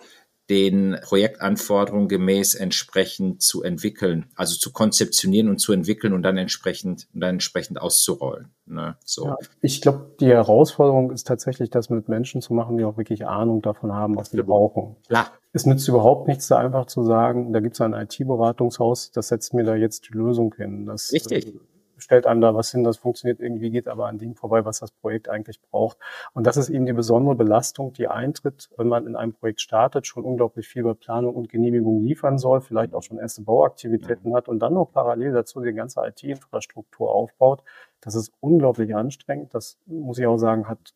den 0.52 0.98
Projektanforderungen 1.02 2.08
gemäß 2.08 2.54
entsprechend 2.54 3.40
zu 3.40 3.62
entwickeln, 3.62 4.26
also 4.36 4.54
zu 4.54 4.70
konzeptionieren 4.70 5.48
und 5.48 5.60
zu 5.60 5.72
entwickeln 5.72 6.12
und 6.12 6.22
dann 6.22 6.36
entsprechend, 6.36 7.08
und 7.14 7.22
dann 7.22 7.36
entsprechend 7.36 7.80
auszurollen. 7.80 8.50
Ne? 8.66 8.96
So. 9.02 9.28
Ja, 9.28 9.36
ich 9.62 9.80
glaube, 9.80 10.10
die 10.20 10.26
Herausforderung 10.26 11.10
ist 11.10 11.26
tatsächlich, 11.26 11.70
das 11.70 11.88
mit 11.88 12.10
Menschen 12.10 12.42
zu 12.42 12.52
machen, 12.52 12.76
die 12.76 12.84
auch 12.84 12.98
wirklich 12.98 13.26
Ahnung 13.26 13.62
davon 13.62 13.94
haben, 13.94 14.14
was 14.14 14.30
sie 14.30 14.42
brauchen. 14.42 14.96
Klar. 15.08 15.32
Es 15.54 15.64
nützt 15.64 15.88
überhaupt 15.88 16.28
nichts, 16.28 16.48
da 16.48 16.58
einfach 16.58 16.84
zu 16.84 17.02
sagen, 17.02 17.54
da 17.54 17.60
gibt 17.60 17.74
es 17.74 17.80
ein 17.80 17.94
IT-Beratungshaus, 17.94 19.10
das 19.10 19.28
setzt 19.28 19.54
mir 19.54 19.64
da 19.64 19.74
jetzt 19.74 20.08
die 20.08 20.12
Lösung 20.12 20.54
hin. 20.54 20.84
Das, 20.84 21.12
Richtig. 21.12 21.54
Stellt 22.02 22.26
einem 22.26 22.40
da 22.40 22.52
was 22.52 22.72
hin, 22.72 22.82
das 22.82 22.96
funktioniert 22.96 23.38
irgendwie, 23.38 23.70
geht 23.70 23.86
aber 23.86 24.08
an 24.08 24.18
dem 24.18 24.34
vorbei, 24.34 24.64
was 24.64 24.80
das 24.80 24.90
Projekt 24.90 25.28
eigentlich 25.28 25.60
braucht. 25.60 25.98
Und 26.34 26.48
das 26.48 26.56
ist 26.56 26.68
eben 26.68 26.84
die 26.84 26.92
besondere 26.92 27.36
Belastung, 27.36 27.92
die 27.92 28.08
eintritt, 28.08 28.70
wenn 28.76 28.88
man 28.88 29.06
in 29.06 29.14
einem 29.14 29.32
Projekt 29.32 29.60
startet, 29.60 30.08
schon 30.08 30.24
unglaublich 30.24 30.66
viel 30.66 30.82
bei 30.82 30.94
Planung 30.94 31.36
und 31.36 31.48
Genehmigung 31.48 32.02
liefern 32.02 32.38
soll, 32.38 32.60
vielleicht 32.60 32.92
auch 32.92 33.04
schon 33.04 33.18
erste 33.18 33.42
Bauaktivitäten 33.42 34.34
hat 34.34 34.48
und 34.48 34.58
dann 34.58 34.74
noch 34.74 34.90
parallel 34.92 35.32
dazu 35.32 35.60
die 35.60 35.72
ganze 35.72 36.00
IT-Infrastruktur 36.04 37.14
aufbaut. 37.14 37.62
Das 38.00 38.16
ist 38.16 38.32
unglaublich 38.40 38.96
anstrengend. 38.96 39.54
Das 39.54 39.78
muss 39.86 40.18
ich 40.18 40.26
auch 40.26 40.38
sagen, 40.38 40.68
hat 40.68 40.92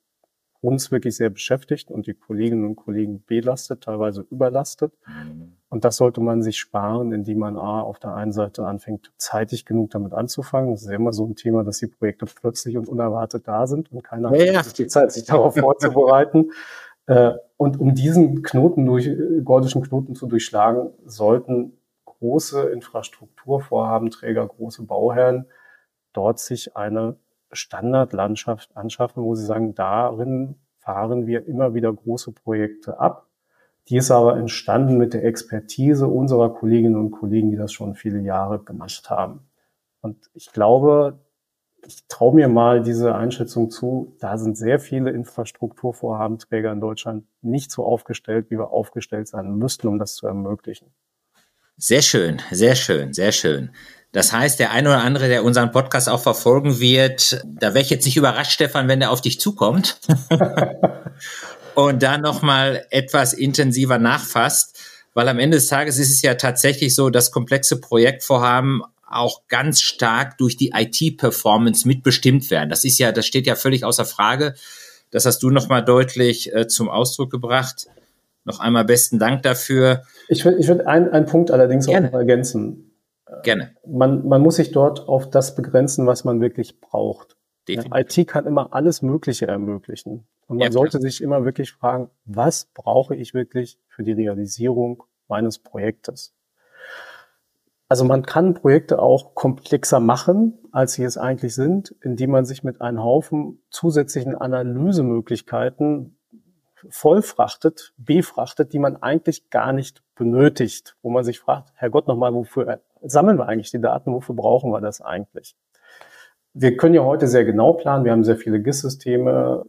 uns 0.67 0.91
wirklich 0.91 1.17
sehr 1.17 1.31
beschäftigt 1.31 1.93
und 1.93 2.09
die 2.09 2.15
Kolleginnen 2.15 2.65
und 2.65 2.75
Kollegen 2.75 3.23
belastet, 3.25 3.85
teilweise 3.85 4.27
überlastet. 4.33 4.93
Mhm. 5.07 5.53
Und 5.69 5.85
das 5.85 5.97
sollte 5.97 6.21
man 6.21 6.43
sich 6.43 6.59
sparen, 6.59 7.13
indem 7.13 7.39
man 7.39 7.57
A, 7.57 7.83
auf 7.83 8.01
der 8.01 8.15
einen 8.15 8.33
Seite 8.33 8.67
anfängt, 8.67 9.13
zeitig 9.17 9.65
genug 9.65 9.91
damit 9.91 10.13
anzufangen. 10.13 10.73
Das 10.73 10.83
ist 10.83 10.89
ja 10.89 10.97
immer 10.97 11.13
so 11.13 11.25
ein 11.25 11.37
Thema, 11.37 11.63
dass 11.63 11.79
die 11.79 11.87
Projekte 11.87 12.27
plötzlich 12.27 12.77
und 12.77 12.89
unerwartet 12.89 13.47
da 13.47 13.69
sind 13.69 13.93
und 13.93 14.03
keiner 14.03 14.35
ja, 14.35 14.59
hat 14.59 14.77
die 14.77 14.89
Zeit, 14.89 15.13
sich 15.13 15.25
darauf 15.25 15.55
vorzubereiten. 15.57 16.51
Äh, 17.09 17.35
und 17.57 17.79
um 17.79 17.95
diesen 17.95 18.43
Knoten 18.43 18.85
durch, 18.85 19.09
gordischen 19.45 19.81
Knoten 19.81 20.17
zu 20.17 20.27
durchschlagen, 20.27 20.91
sollten 21.05 21.79
große 22.05 22.69
Infrastrukturvorhabenträger, 22.71 24.45
große 24.45 24.83
Bauherren 24.83 25.47
dort 26.13 26.41
sich 26.41 26.77
eine 26.77 27.15
Standardlandschaft 27.53 28.77
anschaffen, 28.77 29.23
wo 29.23 29.35
sie 29.35 29.45
sagen, 29.45 29.75
darin 29.75 30.57
fahren 30.79 31.27
wir 31.27 31.47
immer 31.47 31.75
wieder 31.75 31.93
große 31.93 32.33
Projekte 32.33 33.01
ab. 33.01 33.27
Die 33.89 33.97
ist 33.97 34.11
aber 34.11 34.37
entstanden 34.37 34.99
mit 34.99 35.15
der 35.15 35.25
Expertise 35.25 36.09
unserer 36.09 36.53
Kolleginnen 36.53 36.97
und 36.97 37.13
Kollegen, 37.13 37.51
die 37.51 37.57
das 37.57 37.73
schon 37.73 37.95
viele 37.95 38.21
Jahre 38.21 38.59
gemacht 38.59 39.11
haben. 39.11 39.41
Und 40.01 40.31
ich 40.35 40.53
glaube, 40.53 41.21
ich 41.87 42.07
traue 42.09 42.35
mir 42.35 42.49
mal 42.49 42.83
diese 42.83 43.15
Einschätzung 43.15 43.71
zu, 43.71 44.17
da 44.19 44.39
sind 44.39 44.57
sehr 44.57 44.81
viele 44.81 45.11
Infrastrukturvorhabenträger 45.11 46.73
in 46.73 46.81
Deutschland 46.81 47.25
nicht 47.43 47.71
so 47.71 47.85
aufgestellt, 47.85 48.51
wie 48.51 48.59
wir 48.59 48.71
aufgestellt 48.71 49.29
sein 49.29 49.57
müssten, 49.57 49.87
um 49.87 49.99
das 49.99 50.15
zu 50.15 50.27
ermöglichen. 50.27 50.93
Sehr 51.77 52.03
schön, 52.03 52.41
sehr 52.51 52.75
schön, 52.75 53.13
sehr 53.13 53.33
schön. 53.33 53.71
Das 54.17 54.33
heißt, 54.33 54.59
der 54.59 54.71
eine 54.71 54.89
oder 54.89 55.03
andere, 55.03 55.29
der 55.29 55.45
unseren 55.45 55.73
Podcast 55.73 56.09
auch 56.09 56.23
verfolgen 56.23 56.81
wird, 56.81 57.45
da 57.45 57.75
wäre 57.75 57.85
ich 57.85 57.91
jetzt 57.91 58.07
nicht 58.07 58.17
überrascht, 58.17 58.53
Stefan, 58.53 58.89
wenn 58.89 58.99
der 58.99 59.11
auf 59.11 59.21
dich 59.21 59.39
zukommt 59.39 60.01
und 61.75 62.03
da 62.03 62.17
nochmal 62.17 62.87
etwas 62.89 63.35
intensiver 63.35 63.99
nachfasst, 63.99 64.81
weil 65.13 65.29
am 65.29 65.39
Ende 65.39 65.59
des 65.59 65.67
Tages 65.67 65.99
ist 65.99 66.11
es 66.11 66.23
ja 66.23 66.33
tatsächlich 66.33 66.95
so, 66.95 67.11
dass 67.11 67.31
komplexe 67.31 67.79
Projektvorhaben 67.79 68.81
auch 69.07 69.43
ganz 69.49 69.83
stark 69.83 70.39
durch 70.39 70.57
die 70.57 70.73
IT-Performance 70.75 71.87
mitbestimmt 71.87 72.51
werden. 72.51 72.71
Das 72.71 72.85
ist 72.85 72.97
ja, 72.97 73.13
das 73.13 73.27
steht 73.27 73.47
ja 73.47 73.55
völlig 73.55 73.85
außer 73.85 74.07
Frage. 74.07 74.55
Das 75.11 75.27
hast 75.27 75.43
du 75.43 75.51
nochmal 75.51 75.85
deutlich 75.85 76.55
äh, 76.55 76.67
zum 76.67 76.89
Ausdruck 76.89 77.31
gebracht. 77.31 77.87
Noch 78.47 78.61
einmal 78.61 78.87
besten 78.87 79.19
Dank 79.19 79.43
dafür. 79.43 80.05
Ich 80.29 80.43
würde 80.47 80.57
ich 80.57 80.69
würd 80.69 80.87
einen, 80.87 81.11
einen 81.11 81.27
Punkt 81.27 81.51
allerdings 81.51 81.85
Gerne. 81.85 82.09
auch 82.09 82.13
noch 82.13 82.19
ergänzen. 82.21 82.86
Gerne. 83.43 83.75
Man, 83.87 84.27
man 84.29 84.41
muss 84.41 84.57
sich 84.57 84.71
dort 84.71 85.09
auf 85.09 85.29
das 85.31 85.55
begrenzen, 85.55 86.07
was 86.07 86.25
man 86.25 86.41
wirklich 86.41 86.81
braucht. 86.81 87.37
Definitiv. 87.69 88.21
IT 88.21 88.29
kann 88.29 88.47
immer 88.47 88.73
alles 88.73 89.03
Mögliche 89.03 89.49
ermöglichen. 89.49 90.27
Und 90.47 90.59
man 90.59 90.67
ja, 90.67 90.73
sollte 90.73 91.01
sich 91.01 91.21
immer 91.21 91.45
wirklich 91.45 91.73
fragen, 91.73 92.11
was 92.25 92.67
brauche 92.73 93.17
ich 93.17 93.35
wirklich 93.35 93.81
für 93.89 94.05
die 94.05 94.12
Realisierung 94.12 95.03
meines 95.27 95.59
Projektes? 95.59 96.35
Also 97.89 98.05
man 98.05 98.25
kann 98.25 98.55
Projekte 98.55 99.01
auch 99.01 99.35
komplexer 99.35 100.01
machen, 100.01 100.59
als 100.73 100.95
sie 100.95 101.05
es 101.05 101.17
eigentlich 101.17 101.55
sind, 101.55 101.95
indem 102.03 102.31
man 102.31 102.45
sich 102.45 102.65
mit 102.65 102.81
einem 102.81 103.03
Haufen 103.03 103.62
zusätzlichen 103.71 104.35
Analysemöglichkeiten 104.35 106.17
vollfrachtet, 106.89 107.93
befrachtet, 107.97 108.73
die 108.73 108.79
man 108.79 108.97
eigentlich 108.97 109.51
gar 109.51 109.73
nicht 109.73 110.03
benötigt, 110.15 110.97
wo 111.03 111.11
man 111.11 111.25
sich 111.25 111.41
fragt, 111.41 111.73
Herrgott 111.75 112.07
nochmal, 112.07 112.35
wofür 112.35 112.81
sammeln 113.07 113.38
wir 113.38 113.49
eigentlich 113.49 113.71
die 113.71 113.81
Daten, 113.81 114.12
wofür 114.12 114.35
brauchen 114.35 114.71
wir 114.71 114.81
das 114.81 115.01
eigentlich? 115.01 115.57
Wir 116.55 116.77
können 116.77 116.95
ja 116.95 117.05
heute 117.05 117.27
sehr 117.27 117.45
genau 117.45 117.75
planen, 117.75 118.05
wir 118.05 118.12
haben 118.12 118.25
sehr 118.25 118.37
viele 118.37 118.61
GIS-Systeme, 118.61 119.64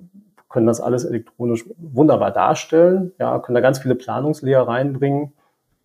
können 0.50 0.68
das 0.68 0.80
alles 0.80 1.04
elektronisch 1.04 1.66
wunderbar 1.78 2.32
darstellen, 2.32 3.14
ja, 3.20 3.40
können 3.40 3.56
da 3.56 3.62
ganz 3.62 3.80
viele 3.80 3.96
Planungslayer 3.96 4.68
reinbringen 4.68 5.34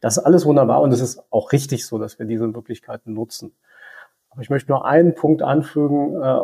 das 0.02 0.16
ist 0.16 0.24
alles 0.24 0.44
wunderbar 0.44 0.82
und 0.82 0.92
es 0.92 1.00
ist 1.00 1.22
auch 1.30 1.52
richtig 1.52 1.86
so, 1.86 1.96
dass 1.96 2.18
wir 2.18 2.26
diese 2.26 2.48
Möglichkeiten 2.48 3.12
nutzen. 3.12 3.54
Aber 4.30 4.42
ich 4.42 4.50
möchte 4.50 4.72
nur 4.72 4.84
einen 4.84 5.14
Punkt 5.14 5.42
anfügen. 5.42 6.20
Äh, 6.20 6.38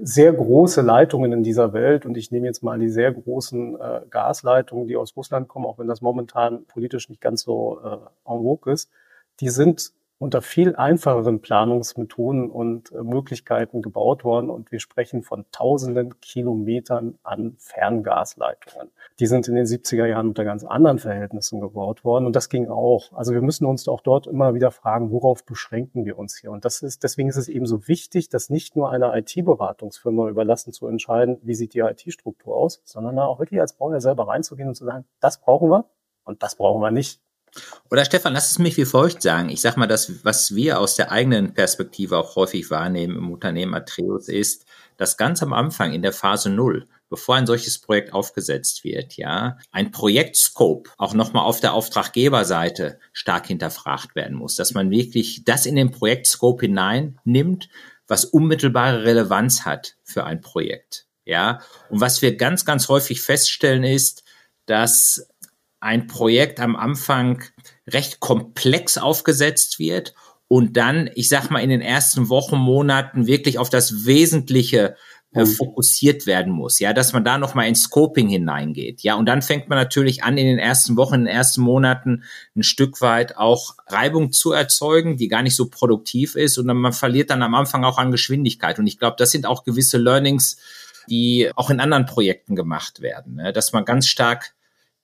sehr 0.00 0.32
große 0.32 0.80
Leitungen 0.80 1.32
in 1.32 1.42
dieser 1.42 1.72
Welt 1.72 2.06
und 2.06 2.16
ich 2.16 2.30
nehme 2.30 2.46
jetzt 2.46 2.62
mal 2.62 2.78
die 2.78 2.88
sehr 2.88 3.12
großen 3.12 3.80
äh, 3.80 4.02
Gasleitungen, 4.08 4.86
die 4.86 4.96
aus 4.96 5.16
Russland 5.16 5.48
kommen, 5.48 5.66
auch 5.66 5.80
wenn 5.80 5.88
das 5.88 6.00
momentan 6.00 6.66
politisch 6.66 7.08
nicht 7.08 7.20
ganz 7.20 7.42
so 7.42 7.80
äh, 7.82 7.94
en 8.30 8.42
vogue 8.42 8.72
ist, 8.72 8.92
die 9.40 9.48
sind 9.48 9.90
unter 10.18 10.42
viel 10.42 10.74
einfacheren 10.74 11.40
Planungsmethoden 11.40 12.50
und 12.50 12.90
äh, 12.92 13.02
Möglichkeiten 13.02 13.82
gebaut 13.82 14.24
worden. 14.24 14.50
Und 14.50 14.72
wir 14.72 14.80
sprechen 14.80 15.22
von 15.22 15.44
tausenden 15.52 16.20
Kilometern 16.20 17.18
an 17.22 17.54
Ferngasleitungen. 17.58 18.90
Die 19.20 19.26
sind 19.26 19.46
in 19.46 19.54
den 19.54 19.66
70er 19.66 20.06
Jahren 20.06 20.28
unter 20.28 20.44
ganz 20.44 20.64
anderen 20.64 20.98
Verhältnissen 20.98 21.60
gebaut 21.60 22.04
worden. 22.04 22.26
Und 22.26 22.34
das 22.34 22.48
ging 22.48 22.68
auch. 22.68 23.12
Also 23.12 23.32
wir 23.32 23.42
müssen 23.42 23.64
uns 23.64 23.86
auch 23.86 24.00
dort 24.00 24.26
immer 24.26 24.54
wieder 24.54 24.72
fragen, 24.72 25.12
worauf 25.12 25.44
beschränken 25.44 26.04
wir 26.04 26.18
uns 26.18 26.36
hier? 26.36 26.50
Und 26.50 26.64
das 26.64 26.82
ist, 26.82 27.04
deswegen 27.04 27.28
ist 27.28 27.36
es 27.36 27.48
eben 27.48 27.66
so 27.66 27.86
wichtig, 27.86 28.28
dass 28.28 28.50
nicht 28.50 28.74
nur 28.74 28.90
einer 28.90 29.16
IT-Beratungsfirma 29.16 30.28
überlassen 30.28 30.72
zu 30.72 30.88
entscheiden, 30.88 31.38
wie 31.42 31.54
sieht 31.54 31.74
die 31.74 31.80
IT-Struktur 31.80 32.56
aus, 32.56 32.82
sondern 32.84 33.16
da 33.16 33.24
auch 33.24 33.38
wirklich 33.38 33.60
als 33.60 33.74
Bauherr 33.74 34.00
selber 34.00 34.26
reinzugehen 34.26 34.68
und 34.68 34.74
zu 34.74 34.84
sagen, 34.84 35.04
das 35.20 35.40
brauchen 35.40 35.70
wir 35.70 35.84
und 36.24 36.42
das 36.42 36.56
brauchen 36.56 36.82
wir 36.82 36.90
nicht. 36.90 37.20
Oder 37.90 38.04
Stefan, 38.04 38.32
lass 38.32 38.50
es 38.50 38.58
mich 38.58 38.76
wie 38.76 38.84
folgt 38.84 39.22
sagen. 39.22 39.48
Ich 39.48 39.60
sag 39.60 39.76
mal, 39.76 39.86
das, 39.86 40.24
was 40.24 40.54
wir 40.54 40.78
aus 40.78 40.96
der 40.96 41.10
eigenen 41.10 41.54
Perspektive 41.54 42.18
auch 42.18 42.36
häufig 42.36 42.70
wahrnehmen 42.70 43.16
im 43.16 43.32
Unternehmen 43.32 43.74
Atreus 43.74 44.28
ist, 44.28 44.66
dass 44.98 45.16
ganz 45.16 45.42
am 45.42 45.52
Anfang 45.52 45.92
in 45.92 46.02
der 46.02 46.12
Phase 46.12 46.50
Null, 46.50 46.86
bevor 47.08 47.36
ein 47.36 47.46
solches 47.46 47.78
Projekt 47.78 48.12
aufgesetzt 48.12 48.84
wird, 48.84 49.16
ja, 49.16 49.56
ein 49.70 49.90
Projektscope 49.90 50.90
auch 50.98 51.14
nochmal 51.14 51.44
auf 51.44 51.60
der 51.60 51.72
Auftraggeberseite 51.72 52.98
stark 53.12 53.46
hinterfragt 53.46 54.14
werden 54.14 54.36
muss, 54.36 54.56
dass 54.56 54.74
man 54.74 54.90
wirklich 54.90 55.44
das 55.44 55.64
in 55.64 55.76
den 55.76 55.90
Projektscope 55.90 56.66
hineinnimmt, 56.66 57.68
was 58.06 58.24
unmittelbare 58.24 59.04
Relevanz 59.04 59.64
hat 59.64 59.96
für 60.02 60.24
ein 60.24 60.40
Projekt. 60.40 61.06
Ja, 61.24 61.60
und 61.90 62.00
was 62.00 62.22
wir 62.22 62.36
ganz, 62.36 62.64
ganz 62.64 62.88
häufig 62.88 63.20
feststellen 63.20 63.84
ist, 63.84 64.24
dass 64.64 65.28
ein 65.80 66.06
Projekt 66.06 66.60
am 66.60 66.76
Anfang 66.76 67.44
recht 67.86 68.20
komplex 68.20 68.98
aufgesetzt 68.98 69.78
wird 69.78 70.14
und 70.48 70.76
dann, 70.76 71.10
ich 71.14 71.28
sag 71.28 71.50
mal, 71.50 71.60
in 71.60 71.70
den 71.70 71.82
ersten 71.82 72.28
Wochen, 72.28 72.56
Monaten 72.56 73.26
wirklich 73.26 73.58
auf 73.58 73.68
das 73.68 74.06
Wesentliche 74.06 74.96
äh, 75.34 75.44
mhm. 75.44 75.46
fokussiert 75.46 76.26
werden 76.26 76.52
muss, 76.52 76.78
ja, 76.78 76.94
dass 76.94 77.12
man 77.12 77.22
da 77.22 77.36
nochmal 77.36 77.68
ins 77.68 77.82
Scoping 77.82 78.30
hineingeht, 78.30 79.02
ja, 79.02 79.14
und 79.14 79.26
dann 79.26 79.42
fängt 79.42 79.68
man 79.68 79.76
natürlich 79.76 80.24
an, 80.24 80.38
in 80.38 80.46
den 80.46 80.58
ersten 80.58 80.96
Wochen, 80.96 81.16
in 81.16 81.24
den 81.26 81.34
ersten 81.34 81.60
Monaten 81.60 82.24
ein 82.56 82.62
Stück 82.62 83.02
weit 83.02 83.36
auch 83.36 83.74
Reibung 83.88 84.32
zu 84.32 84.52
erzeugen, 84.52 85.18
die 85.18 85.28
gar 85.28 85.42
nicht 85.42 85.54
so 85.54 85.68
produktiv 85.68 86.34
ist 86.34 86.56
und 86.56 86.66
dann, 86.66 86.78
man 86.78 86.94
verliert 86.94 87.28
dann 87.28 87.42
am 87.42 87.54
Anfang 87.54 87.84
auch 87.84 87.98
an 87.98 88.10
Geschwindigkeit 88.10 88.78
und 88.78 88.86
ich 88.86 88.98
glaube, 88.98 89.16
das 89.18 89.30
sind 89.30 89.44
auch 89.44 89.64
gewisse 89.64 89.98
Learnings, 89.98 90.56
die 91.10 91.50
auch 91.56 91.68
in 91.68 91.80
anderen 91.80 92.06
Projekten 92.06 92.56
gemacht 92.56 93.02
werden, 93.02 93.34
ne? 93.34 93.52
dass 93.52 93.72
man 93.74 93.84
ganz 93.84 94.06
stark 94.06 94.54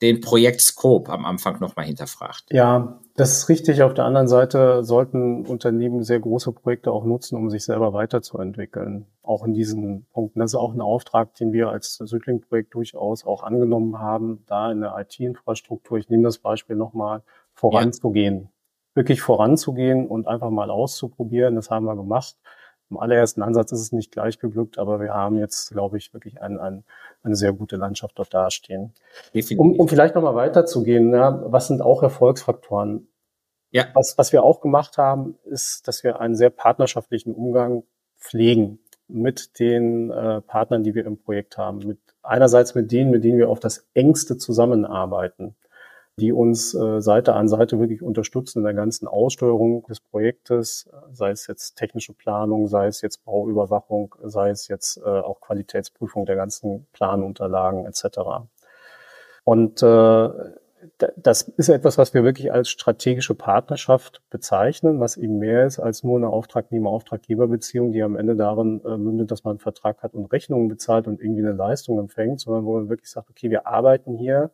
den 0.05 0.21
Projektscope 0.21 1.11
am 1.11 1.25
Anfang 1.25 1.59
nochmal 1.61 1.87
hinterfragt. 1.87 2.45
Ja, 2.51 3.01
das 3.17 3.39
ist 3.39 3.49
richtig. 3.49 3.83
Auf 3.83 3.95
der 3.95 4.05
anderen 4.05 4.29
Seite 4.29 4.85
sollten 4.85 5.47
Unternehmen 5.47 6.03
sehr 6.03 6.21
große 6.21 6.53
Projekte 6.53 6.93
auch 6.93 7.05
nutzen, 7.05 7.37
um 7.37 7.51
sich 7.51 7.65
selber 7.65 7.93
weiterzuentwickeln. 7.93 9.07
Auch 9.23 9.45
in 9.45 9.55
diesen 9.55 10.07
Punkten. 10.13 10.41
Das 10.41 10.53
ist 10.53 10.57
auch 10.57 10.75
ein 10.75 10.81
Auftrag, 10.81 11.35
den 11.35 11.53
wir 11.53 11.71
als 11.71 11.97
Südling-Projekt 11.97 12.75
durchaus 12.75 13.25
auch 13.25 13.43
angenommen 13.43 13.99
haben, 13.99 14.45
da 14.47 14.71
in 14.71 14.81
der 14.81 14.95
IT-Infrastruktur, 14.99 15.99
ich 15.99 16.09
nehme 16.09 16.25
das 16.25 16.39
Beispiel 16.39 16.77
nochmal, 16.77 17.23
voranzugehen. 17.55 18.43
Ja. 18.43 18.49
Wirklich 18.97 19.23
voranzugehen 19.23 20.07
und 20.07 20.29
einfach 20.29 20.51
mal 20.51 20.71
auszuprobieren. 20.71 21.57
Das 21.57 21.71
haben 21.71 21.87
wir 21.87 21.97
gemacht. 21.97 22.37
Im 22.91 22.99
allerersten 22.99 23.43
Ansatz 23.43 23.73
ist 23.73 23.81
es 23.81 23.93
nicht 23.93 24.13
gleich 24.13 24.39
geglückt, 24.39 24.79
aber 24.79 25.01
wir 25.01 25.15
haben 25.15 25.39
jetzt, 25.39 25.71
glaube 25.71 25.97
ich, 25.97 26.13
wirklich 26.13 26.41
ein, 26.41 26.59
ein, 26.59 26.85
eine 27.23 27.35
sehr 27.35 27.53
gute 27.53 27.77
Landschaft 27.77 28.19
dort 28.19 28.33
dastehen. 28.35 28.93
Um, 29.57 29.79
um 29.79 29.89
vielleicht 29.89 30.15
nochmal 30.15 30.35
weiterzugehen, 30.35 31.13
ja, 31.13 31.43
was 31.47 31.69
sind 31.69 31.83
auch 31.83 32.03
Erfolgsfaktoren? 32.03 33.09
Ja. 33.71 33.87
Was, 33.95 34.17
was 34.19 34.33
wir 34.33 34.45
auch 34.45 34.61
gemacht 34.61 34.99
haben, 34.99 35.37
ist, 35.45 35.89
dass 35.89 36.05
wir 36.05 36.21
einen 36.21 36.37
sehr 36.37 36.51
partnerschaftlichen 36.51 37.35
Umgang 37.35 37.83
pflegen 38.19 38.79
mit 39.09 39.59
den 39.59 40.11
äh, 40.11 40.41
Partnern, 40.43 40.85
die 40.85 40.95
wir 40.95 41.05
im 41.07 41.19
Projekt 41.19 41.59
haben. 41.59 41.79
Mit 41.79 41.99
einerseits 42.23 42.75
mit 42.75 42.93
denen, 42.93 43.11
mit 43.11 43.25
denen 43.25 43.39
wir 43.39 43.49
auf 43.49 43.61
das 43.61 43.87
engste 43.95 44.39
zusammenarbeiten 44.39 45.57
die 46.19 46.33
uns 46.33 46.75
äh, 46.75 47.01
Seite 47.01 47.35
an 47.35 47.49
Seite 47.49 47.81
wirklich 47.81 48.03
unterstützen 48.03 48.59
in 48.61 48.65
der 48.65 48.75
ganzen 48.75 49.09
Aussteuerung 49.09 49.85
des 49.87 50.01
Projektes, 50.01 50.89
sei 51.11 51.31
es 51.31 51.47
jetzt 51.47 51.75
technische 51.77 52.13
Planung, 52.13 52.69
sei 52.69 52.87
es 52.87 53.01
jetzt 53.01 53.25
Bauüberwachung, 53.25 54.15
sei 54.23 54.51
es 54.51 54.69
jetzt 54.69 54.99
äh, 54.99 55.03
auch 55.09 55.41
Qualitätsprüfung 55.41 56.25
der 56.25 56.37
ganzen 56.37 56.87
Planunterlagen 56.93 57.87
etc. 57.87 58.19
Und 59.43 59.83
äh, 59.83 60.29
das 61.17 61.43
ist 61.43 61.69
etwas, 61.69 61.99
was 61.99 62.15
wir 62.15 62.25
wirklich 62.25 62.53
als 62.53 62.69
strategische 62.69 63.35
Partnerschaft 63.35 64.23
bezeichnen, 64.31 65.01
was 65.01 65.17
eben 65.17 65.39
mehr 65.39 65.67
ist 65.67 65.79
als 65.79 66.05
nur 66.05 66.19
eine 66.19 66.29
Auftragnehmer-Auftraggeber-Beziehung, 66.29 67.93
die 67.93 68.03
am 68.03 68.17
Ende 68.17 68.37
darin 68.37 68.83
äh, 68.85 68.97
mündet, 68.97 69.31
dass 69.31 69.45
man 69.45 69.53
einen 69.53 69.61
Vertrag 69.61 70.03
hat 70.03 70.15
und 70.15 70.27
Rechnungen 70.27 70.69
bezahlt 70.69 71.07
und 71.07 71.21
irgendwie 71.21 71.43
eine 71.43 71.53
Leistung 71.53 71.99
empfängt, 71.99 72.41
sondern 72.41 72.65
wo 72.65 72.75
man 72.75 72.89
wirklich 72.89 73.11
sagt, 73.11 73.31
okay, 73.31 73.51
wir 73.51 73.67
arbeiten 73.67 74.17
hier 74.17 74.51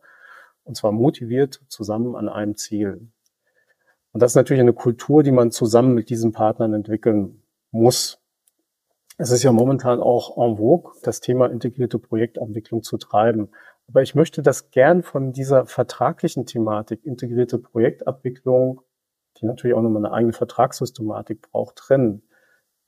und 0.71 0.75
zwar 0.75 0.93
motiviert 0.93 1.59
zusammen 1.67 2.15
an 2.15 2.29
einem 2.29 2.55
Ziel. 2.55 3.11
Und 4.13 4.23
das 4.23 4.31
ist 4.31 4.35
natürlich 4.37 4.61
eine 4.61 4.71
Kultur, 4.71 5.21
die 5.21 5.33
man 5.33 5.51
zusammen 5.51 5.93
mit 5.93 6.09
diesen 6.09 6.31
Partnern 6.31 6.73
entwickeln 6.73 7.41
muss. 7.71 8.21
Es 9.17 9.31
ist 9.31 9.43
ja 9.43 9.51
momentan 9.51 9.99
auch 9.99 10.37
en 10.37 10.55
vogue, 10.55 10.93
das 11.03 11.19
Thema 11.19 11.47
integrierte 11.47 11.99
Projektabwicklung 11.99 12.83
zu 12.83 12.97
treiben. 12.97 13.49
Aber 13.89 14.01
ich 14.01 14.15
möchte 14.15 14.41
das 14.41 14.71
gern 14.71 15.03
von 15.03 15.33
dieser 15.33 15.65
vertraglichen 15.65 16.45
Thematik, 16.45 17.05
integrierte 17.05 17.59
Projektabwicklung, 17.59 18.79
die 19.41 19.45
natürlich 19.47 19.75
auch 19.75 19.81
nochmal 19.81 20.05
eine 20.05 20.13
eigene 20.13 20.31
Vertragssystematik 20.31 21.51
braucht, 21.51 21.75
trennen. 21.75 22.23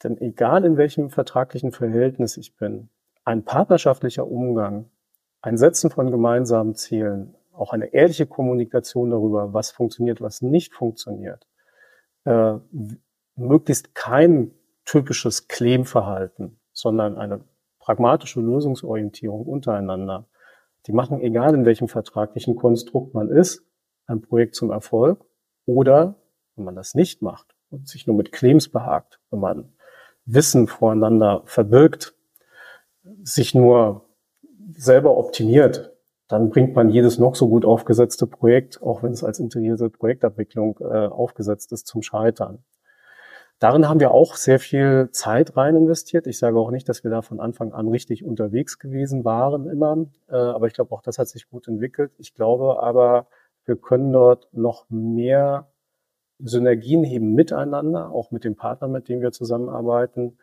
Denn 0.04 0.18
egal 0.22 0.64
in 0.64 0.78
welchem 0.78 1.10
vertraglichen 1.10 1.74
Verhältnis 1.74 2.38
ich 2.38 2.56
bin, 2.56 2.88
ein 3.26 3.44
partnerschaftlicher 3.44 4.26
Umgang, 4.26 4.90
ein 5.42 5.58
Setzen 5.58 5.90
von 5.90 6.12
gemeinsamen 6.12 6.76
Zielen, 6.76 7.36
auch 7.54 7.74
eine 7.74 7.94
ehrliche 7.94 8.26
Kommunikation 8.26 9.12
darüber, 9.12 9.54
was 9.54 9.72
funktioniert, 9.72 10.22
was 10.22 10.42
nicht 10.42 10.74
funktioniert, 10.74 11.48
äh, 12.26 12.56
möglichst 13.36 13.96
kein 13.96 14.52
typisches 14.86 15.48
Claim-Verhalten, 15.48 16.60
sondern 16.72 17.18
eine 17.18 17.42
pragmatische 17.80 18.42
Lösungsorientierung 18.42 19.46
untereinander. 19.46 20.28
Die 20.88 20.94
machen, 20.94 21.22
egal 21.22 21.54
in 21.54 21.66
welchem 21.66 21.88
vertraglichen 21.88 22.56
Konstrukt 22.56 23.14
man 23.14 23.30
ist, 23.30 23.66
ein 24.06 24.22
Projekt 24.22 24.56
zum 24.56 24.72
Erfolg 24.72 25.24
oder, 25.66 26.16
wenn 26.56 26.66
man 26.66 26.76
das 26.76 26.94
nicht 26.94 27.22
macht 27.22 27.56
und 27.70 27.88
sich 27.88 28.08
nur 28.08 28.16
mit 28.16 28.32
Claims 28.32 28.70
behagt, 28.70 29.20
wenn 29.30 29.40
man 29.40 29.74
Wissen 30.26 30.68
voreinander 30.68 31.44
verbirgt, 31.46 32.16
sich 33.24 33.54
nur 33.54 34.06
selber 34.72 35.18
optimiert, 35.18 35.93
dann 36.28 36.50
bringt 36.50 36.76
man 36.76 36.90
jedes 36.90 37.20
noch 37.20 37.36
so 37.36 37.50
gut 37.50 37.66
aufgesetzte 37.66 38.28
Projekt, 38.28 38.82
auch 38.82 39.04
wenn 39.04 39.12
es 39.12 39.24
als 39.24 39.40
integrierte 39.40 39.90
Projektabwicklung 39.90 40.80
äh, 40.80 41.08
aufgesetzt 41.08 41.72
ist, 41.74 41.88
zum 41.88 42.02
Scheitern. 42.02 42.64
Darin 43.60 43.88
haben 43.88 44.00
wir 44.00 44.12
auch 44.12 44.36
sehr 44.36 44.60
viel 44.60 45.10
Zeit 45.12 45.56
rein 45.56 45.76
investiert. 45.76 46.28
Ich 46.28 46.38
sage 46.38 46.58
auch 46.60 46.72
nicht, 46.72 46.90
dass 46.90 47.04
wir 47.04 47.12
da 47.12 47.22
von 47.22 47.40
Anfang 47.40 47.72
an 47.72 47.88
richtig 47.88 48.26
unterwegs 48.26 48.80
gewesen 48.80 49.24
waren 49.24 49.70
immer, 49.70 50.06
äh, 50.30 50.36
aber 50.36 50.68
ich 50.68 50.74
glaube 50.74 50.92
auch 50.94 51.02
das 51.02 51.18
hat 51.18 51.28
sich 51.28 51.50
gut 51.50 51.68
entwickelt. 51.68 52.12
Ich 52.18 52.34
glaube 52.34 52.82
aber, 52.82 53.28
wir 53.66 53.78
können 53.78 54.12
dort 54.12 54.50
noch 54.52 54.86
mehr 54.90 55.68
Synergien 56.40 57.04
heben 57.04 57.34
miteinander, 57.34 58.12
auch 58.12 58.32
mit 58.32 58.44
den 58.44 58.56
Partnern, 58.56 58.92
mit 58.92 59.08
denen 59.08 59.22
wir 59.22 59.32
zusammenarbeiten, 59.32 60.38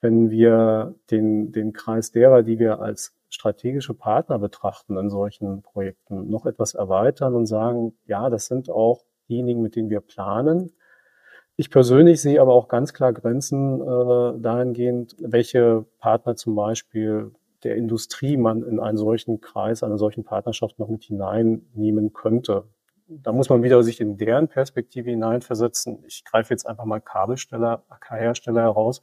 wenn 0.00 0.30
wir 0.30 0.94
den, 1.10 1.52
den 1.52 1.72
Kreis 1.72 2.10
derer, 2.10 2.42
die 2.42 2.58
wir 2.58 2.80
als 2.80 3.16
strategische 3.34 3.94
Partner 3.94 4.38
betrachten 4.38 4.96
in 4.96 5.10
solchen 5.10 5.62
Projekten, 5.62 6.30
noch 6.30 6.46
etwas 6.46 6.74
erweitern 6.74 7.34
und 7.34 7.46
sagen, 7.46 7.96
ja, 8.06 8.30
das 8.30 8.46
sind 8.46 8.70
auch 8.70 9.04
diejenigen, 9.28 9.62
mit 9.62 9.76
denen 9.76 9.90
wir 9.90 10.00
planen. 10.00 10.72
Ich 11.56 11.70
persönlich 11.70 12.20
sehe 12.20 12.40
aber 12.40 12.52
auch 12.54 12.68
ganz 12.68 12.92
klar 12.92 13.12
Grenzen 13.12 13.80
äh, 13.80 14.40
dahingehend, 14.40 15.14
welche 15.20 15.84
Partner 15.98 16.34
zum 16.34 16.56
Beispiel 16.56 17.32
der 17.62 17.76
Industrie 17.76 18.36
man 18.36 18.62
in 18.62 18.80
einen 18.80 18.98
solchen 18.98 19.40
Kreis, 19.40 19.82
eine 19.82 19.98
solchen 19.98 20.24
Partnerschaft 20.24 20.78
noch 20.78 20.88
mit 20.88 21.04
hineinnehmen 21.04 22.12
könnte. 22.12 22.64
Da 23.06 23.32
muss 23.32 23.48
man 23.48 23.62
wieder 23.62 23.82
sich 23.82 24.00
in 24.00 24.16
deren 24.16 24.48
Perspektive 24.48 25.10
hineinversetzen. 25.10 26.04
Ich 26.06 26.24
greife 26.24 26.52
jetzt 26.52 26.66
einfach 26.66 26.84
mal 26.84 27.00
Kabelsteller, 27.00 27.84
AK-Hersteller 27.88 28.62
heraus. 28.62 29.00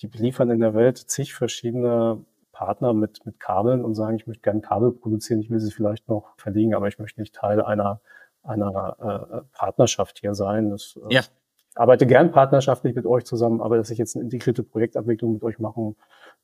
Die 0.00 0.06
beliefern 0.06 0.50
in 0.50 0.60
der 0.60 0.74
Welt 0.74 0.98
zig 0.98 1.34
verschiedene 1.34 2.24
Partner 2.58 2.92
mit, 2.92 3.24
mit 3.24 3.38
Kabeln 3.38 3.84
und 3.84 3.94
sagen, 3.94 4.16
ich 4.16 4.26
möchte 4.26 4.42
gerne 4.42 4.60
Kabel 4.60 4.90
produzieren, 4.90 5.40
ich 5.40 5.48
will 5.48 5.60
sie 5.60 5.70
vielleicht 5.70 6.08
noch 6.08 6.34
verlegen, 6.36 6.74
aber 6.74 6.88
ich 6.88 6.98
möchte 6.98 7.20
nicht 7.20 7.32
Teil 7.32 7.62
einer, 7.62 8.00
einer 8.42 8.96
äh, 8.98 9.56
Partnerschaft 9.56 10.18
hier 10.18 10.34
sein. 10.34 10.70
Das, 10.70 10.98
äh, 11.08 11.14
ja. 11.14 11.20
Ich 11.20 11.30
arbeite 11.76 12.04
gern 12.08 12.32
partnerschaftlich 12.32 12.96
mit 12.96 13.06
euch 13.06 13.24
zusammen, 13.24 13.60
aber 13.60 13.76
dass 13.76 13.90
ich 13.90 13.98
jetzt 13.98 14.16
eine 14.16 14.24
integrierte 14.24 14.64
Projektabwicklung 14.64 15.34
mit 15.34 15.44
euch 15.44 15.60
machen 15.60 15.94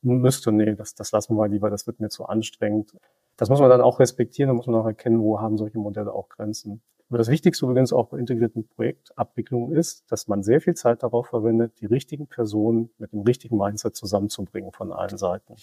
müsste, 0.01 0.53
nee, 0.53 0.73
das, 0.75 0.95
das 0.95 1.11
lassen 1.11 1.35
wir 1.35 1.49
lieber, 1.49 1.69
das 1.69 1.85
wird 1.85 1.99
mir 1.99 2.07
zu 2.07 2.25
anstrengend. 2.25 2.95
Das 3.35 3.49
muss 3.49 3.59
man 3.59 3.69
dann 3.69 3.81
auch 3.81 3.99
respektieren, 3.99 4.47
da 4.47 4.53
muss 4.53 4.67
man 4.67 4.75
auch 4.77 4.85
erkennen, 4.85 5.19
wo 5.19 5.41
haben 5.41 5.57
solche 5.57 5.79
Modelle 5.79 6.13
auch 6.13 6.29
Grenzen. 6.29 6.81
Aber 7.09 7.17
das 7.17 7.27
Wichtigste 7.27 7.65
übrigens 7.65 7.91
auch 7.91 8.07
bei 8.07 8.19
integrierten 8.19 8.69
Projektabwicklungen 8.69 9.75
ist, 9.75 10.09
dass 10.09 10.29
man 10.29 10.43
sehr 10.43 10.61
viel 10.61 10.75
Zeit 10.75 11.03
darauf 11.03 11.27
verwendet, 11.27 11.73
die 11.81 11.87
richtigen 11.87 12.27
Personen 12.27 12.89
mit 12.99 13.11
dem 13.11 13.21
richtigen 13.21 13.57
Mindset 13.57 13.97
zusammenzubringen 13.97 14.71
von 14.71 14.93
allen 14.93 15.17
Seiten. 15.17 15.55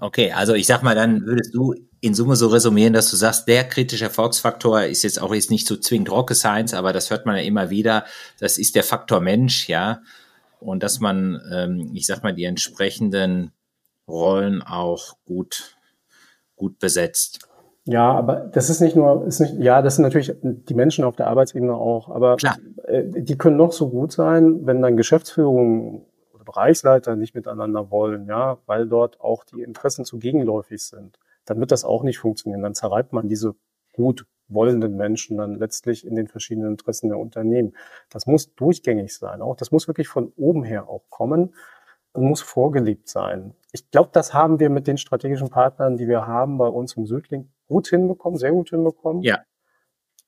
Okay, 0.00 0.32
also 0.32 0.54
ich 0.54 0.66
sag 0.66 0.82
mal, 0.82 0.94
dann 0.94 1.26
würdest 1.26 1.54
du 1.54 1.74
in 2.00 2.14
Summe 2.14 2.36
so 2.36 2.48
resumieren, 2.48 2.92
dass 2.92 3.10
du 3.10 3.16
sagst, 3.16 3.48
der 3.48 3.64
kritische 3.64 4.04
Erfolgsfaktor 4.04 4.82
ist 4.82 5.02
jetzt 5.02 5.20
auch 5.20 5.34
jetzt 5.34 5.50
nicht 5.50 5.66
so 5.66 5.76
zwingend 5.76 6.10
Rocket 6.10 6.36
Science, 6.36 6.74
aber 6.74 6.92
das 6.92 7.10
hört 7.10 7.26
man 7.26 7.36
ja 7.36 7.42
immer 7.42 7.70
wieder. 7.70 8.04
Das 8.38 8.58
ist 8.58 8.76
der 8.76 8.84
Faktor 8.84 9.20
Mensch, 9.20 9.68
ja. 9.68 10.00
Und 10.60 10.82
dass 10.82 11.00
man, 11.00 11.40
ähm, 11.52 11.90
ich 11.94 12.06
sag 12.06 12.22
mal, 12.22 12.34
die 12.34 12.44
entsprechenden 12.44 13.52
Rollen 14.06 14.62
auch 14.62 15.16
gut, 15.24 15.76
gut 16.56 16.78
besetzt. 16.78 17.40
Ja, 17.84 18.12
aber 18.12 18.50
das 18.52 18.70
ist 18.70 18.80
nicht 18.80 18.96
nur, 18.96 19.26
ist 19.26 19.40
nicht, 19.40 19.54
ja, 19.58 19.82
das 19.82 19.96
sind 19.96 20.02
natürlich 20.02 20.32
die 20.42 20.74
Menschen 20.74 21.04
auf 21.04 21.16
der 21.16 21.26
Arbeitsebene 21.28 21.74
auch, 21.74 22.10
aber 22.10 22.36
Klar. 22.36 22.58
Äh, 22.84 23.02
die 23.06 23.38
können 23.38 23.56
noch 23.56 23.72
so 23.72 23.88
gut 23.88 24.12
sein, 24.12 24.66
wenn 24.66 24.82
dann 24.82 24.96
Geschäftsführung 24.96 26.04
Bereichsleiter 26.48 27.14
nicht 27.14 27.34
miteinander 27.34 27.90
wollen, 27.90 28.26
ja, 28.26 28.56
weil 28.64 28.88
dort 28.88 29.20
auch 29.20 29.44
die 29.44 29.60
Interessen 29.60 30.06
zu 30.06 30.18
gegenläufig 30.18 30.82
sind, 30.82 31.18
dann 31.44 31.60
wird 31.60 31.72
das 31.72 31.84
auch 31.84 32.02
nicht 32.02 32.18
funktionieren. 32.18 32.62
Dann 32.62 32.74
zerreibt 32.74 33.12
man 33.12 33.28
diese 33.28 33.54
gut 33.92 34.26
wollenden 34.48 34.96
Menschen 34.96 35.36
dann 35.36 35.56
letztlich 35.56 36.06
in 36.06 36.14
den 36.14 36.26
verschiedenen 36.26 36.70
Interessen 36.70 37.10
der 37.10 37.18
Unternehmen. 37.18 37.76
Das 38.08 38.26
muss 38.26 38.54
durchgängig 38.54 39.14
sein. 39.14 39.42
Auch 39.42 39.56
das 39.56 39.72
muss 39.72 39.88
wirklich 39.88 40.08
von 40.08 40.32
oben 40.36 40.64
her 40.64 40.88
auch 40.88 41.02
kommen 41.10 41.54
und 42.12 42.24
muss 42.24 42.40
vorgelebt 42.40 43.10
sein. 43.10 43.54
Ich 43.72 43.90
glaube, 43.90 44.08
das 44.14 44.32
haben 44.32 44.58
wir 44.58 44.70
mit 44.70 44.86
den 44.86 44.96
strategischen 44.96 45.50
Partnern, 45.50 45.98
die 45.98 46.08
wir 46.08 46.26
haben, 46.26 46.56
bei 46.56 46.68
uns 46.68 46.94
im 46.94 47.04
Südling 47.04 47.52
gut 47.66 47.88
hinbekommen, 47.88 48.38
sehr 48.38 48.52
gut 48.52 48.70
hinbekommen. 48.70 49.20
Ja. 49.22 49.40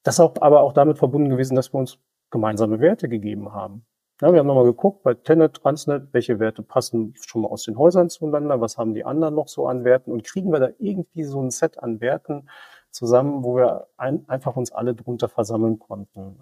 Das 0.03 0.17
ist 0.17 0.21
auch, 0.21 0.35
aber 0.43 0.61
auch 0.61 0.75
damit 0.75 0.99
verbunden 0.99 1.31
gewesen, 1.31 1.55
dass 1.55 1.73
wir 1.73 1.79
uns 1.79 1.99
gemeinsame 2.31 2.79
Werte 2.81 3.09
gegeben 3.09 3.55
haben. 3.55 3.87
Ja, 4.21 4.31
wir 4.33 4.41
haben 4.41 4.47
nochmal 4.47 4.65
geguckt 4.65 5.03
bei 5.03 5.15
Tenet, 5.15 5.55
Transnet, 5.55 6.13
welche 6.13 6.39
Werte 6.39 6.63
passen 6.63 7.15
schon 7.17 7.41
mal 7.41 7.49
aus 7.49 7.65
den 7.65 7.79
Häusern 7.79 8.11
zueinander, 8.11 8.61
was 8.61 8.77
haben 8.77 8.93
die 8.93 9.07
anderen 9.07 9.35
noch 9.35 9.49
so 9.49 9.67
an 9.67 9.83
Werten 9.83 10.13
und 10.13 10.25
kriegen 10.25 10.53
wir 10.53 10.61
da 10.61 10.69
irgendwie 10.79 11.25
so 11.25 11.41
ein 11.41 11.51
Set 11.51 11.79
an 11.83 12.03
Werten 12.03 12.51
zusammen, 12.91 13.43
wo 13.45 13.57
wir 13.57 13.87
ein, 13.97 14.29
einfach 14.29 14.57
uns 14.57 14.73
alle 14.73 14.95
drunter 14.95 15.31
versammeln 15.31 15.79
konnten. 15.79 16.39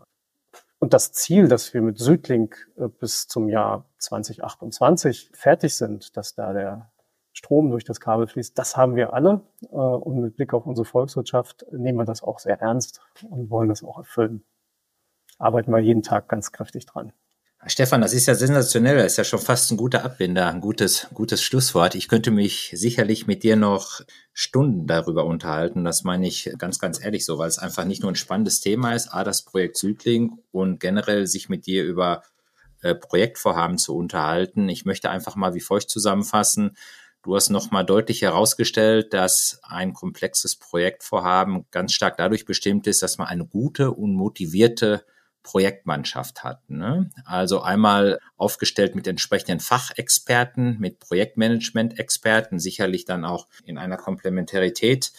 Und 0.81 0.93
das 0.93 1.12
Ziel, 1.12 1.47
dass 1.47 1.73
wir 1.73 1.81
mit 1.81 1.99
Südlink 1.99 2.69
äh, 2.77 2.88
bis 2.88 3.29
zum 3.29 3.49
Jahr 3.49 3.85
2028 3.99 5.31
fertig 5.35 5.77
sind, 5.77 6.17
dass 6.17 6.35
da 6.35 6.53
der 6.53 6.91
Strom 7.33 7.71
durch 7.71 7.85
das 7.85 8.01
Kabel 8.01 8.27
fließt, 8.27 8.59
das 8.59 8.77
haben 8.77 8.97
wir 8.97 9.12
alle. 9.12 9.43
Äh, 9.62 9.77
und 9.77 10.21
mit 10.21 10.37
Blick 10.37 10.53
auf 10.53 10.67
unsere 10.67 10.85
Volkswirtschaft 10.85 11.64
nehmen 11.71 11.99
wir 11.99 12.05
das 12.05 12.25
auch 12.25 12.41
sehr 12.41 12.61
ernst 12.61 13.01
und 13.31 13.51
wollen 13.51 13.69
das 13.69 13.85
auch 13.85 13.99
erfüllen. 13.99 14.45
Arbeiten 15.38 15.71
wir 15.71 15.79
jeden 15.79 16.03
Tag 16.03 16.29
ganz 16.29 16.51
kräftig 16.51 16.87
dran. 16.87 17.12
Stefan, 17.66 18.01
das 18.01 18.12
ist 18.12 18.27
ja 18.27 18.37
sensationell. 18.37 18.97
Das 18.97 19.12
ist 19.12 19.16
ja 19.16 19.25
schon 19.25 19.40
fast 19.40 19.71
ein 19.71 19.77
guter 19.77 20.05
Abbinder, 20.05 20.47
ein 20.47 20.61
gutes, 20.61 21.09
gutes 21.12 21.42
Schlusswort. 21.42 21.97
Ich 21.97 22.07
könnte 22.07 22.31
mich 22.31 22.71
sicherlich 22.75 23.27
mit 23.27 23.42
dir 23.42 23.57
noch 23.57 24.01
Stunden 24.33 24.87
darüber 24.87 25.25
unterhalten. 25.25 25.85
Das 25.85 26.05
meine 26.05 26.29
ich 26.29 26.53
ganz, 26.57 26.79
ganz 26.79 27.03
ehrlich 27.03 27.25
so, 27.25 27.37
weil 27.38 27.49
es 27.49 27.59
einfach 27.59 27.85
nicht 27.85 28.03
nur 28.03 28.12
ein 28.12 28.16
spannendes 28.16 28.61
Thema 28.61 28.94
ist, 28.94 29.09
A, 29.09 29.25
das 29.25 29.42
Projekt 29.44 29.77
Südling 29.77 30.38
und 30.53 30.79
generell 30.79 31.27
sich 31.27 31.49
mit 31.49 31.66
dir 31.66 31.85
über 31.85 32.23
äh, 32.83 32.94
Projektvorhaben 32.94 33.77
zu 33.77 33.97
unterhalten. 33.97 34.68
Ich 34.68 34.85
möchte 34.85 35.11
einfach 35.11 35.35
mal 35.35 35.55
wie 35.55 35.61
folgt 35.61 35.90
zusammenfassen. 35.90 36.77
Du 37.25 37.35
hast 37.35 37.51
nochmal 37.51 37.85
deutlich 37.85 38.23
herausgestellt, 38.23 39.12
dass 39.12 39.59
ein 39.64 39.94
komplexes 39.94 40.55
Projektvorhaben 40.55 41.66
ganz 41.73 41.92
stark 41.92 42.18
dadurch 42.18 42.44
bestimmt 42.44 42.87
ist, 42.87 43.03
dass 43.03 43.18
man 43.18 43.27
eine 43.27 43.47
gute 43.47 43.90
und 43.90 44.14
motivierte 44.14 45.05
Projektmannschaft 45.49 46.45
hat. 46.45 46.69
Ne? 46.69 47.11
Also 47.25 47.63
einmal 47.63 48.19
aufgestellt 48.37 48.95
mit 48.95 49.07
entsprechenden 49.07 49.61
Fachexperten, 49.61 50.79
mit 50.79 50.99
Projektmanagement-Experten, 50.99 52.59
sicherlich 52.59 53.07
dann 53.07 53.25
auch 53.25 53.47
in 53.65 53.79
einer 53.79 53.97
Komplementarität. 53.97 55.13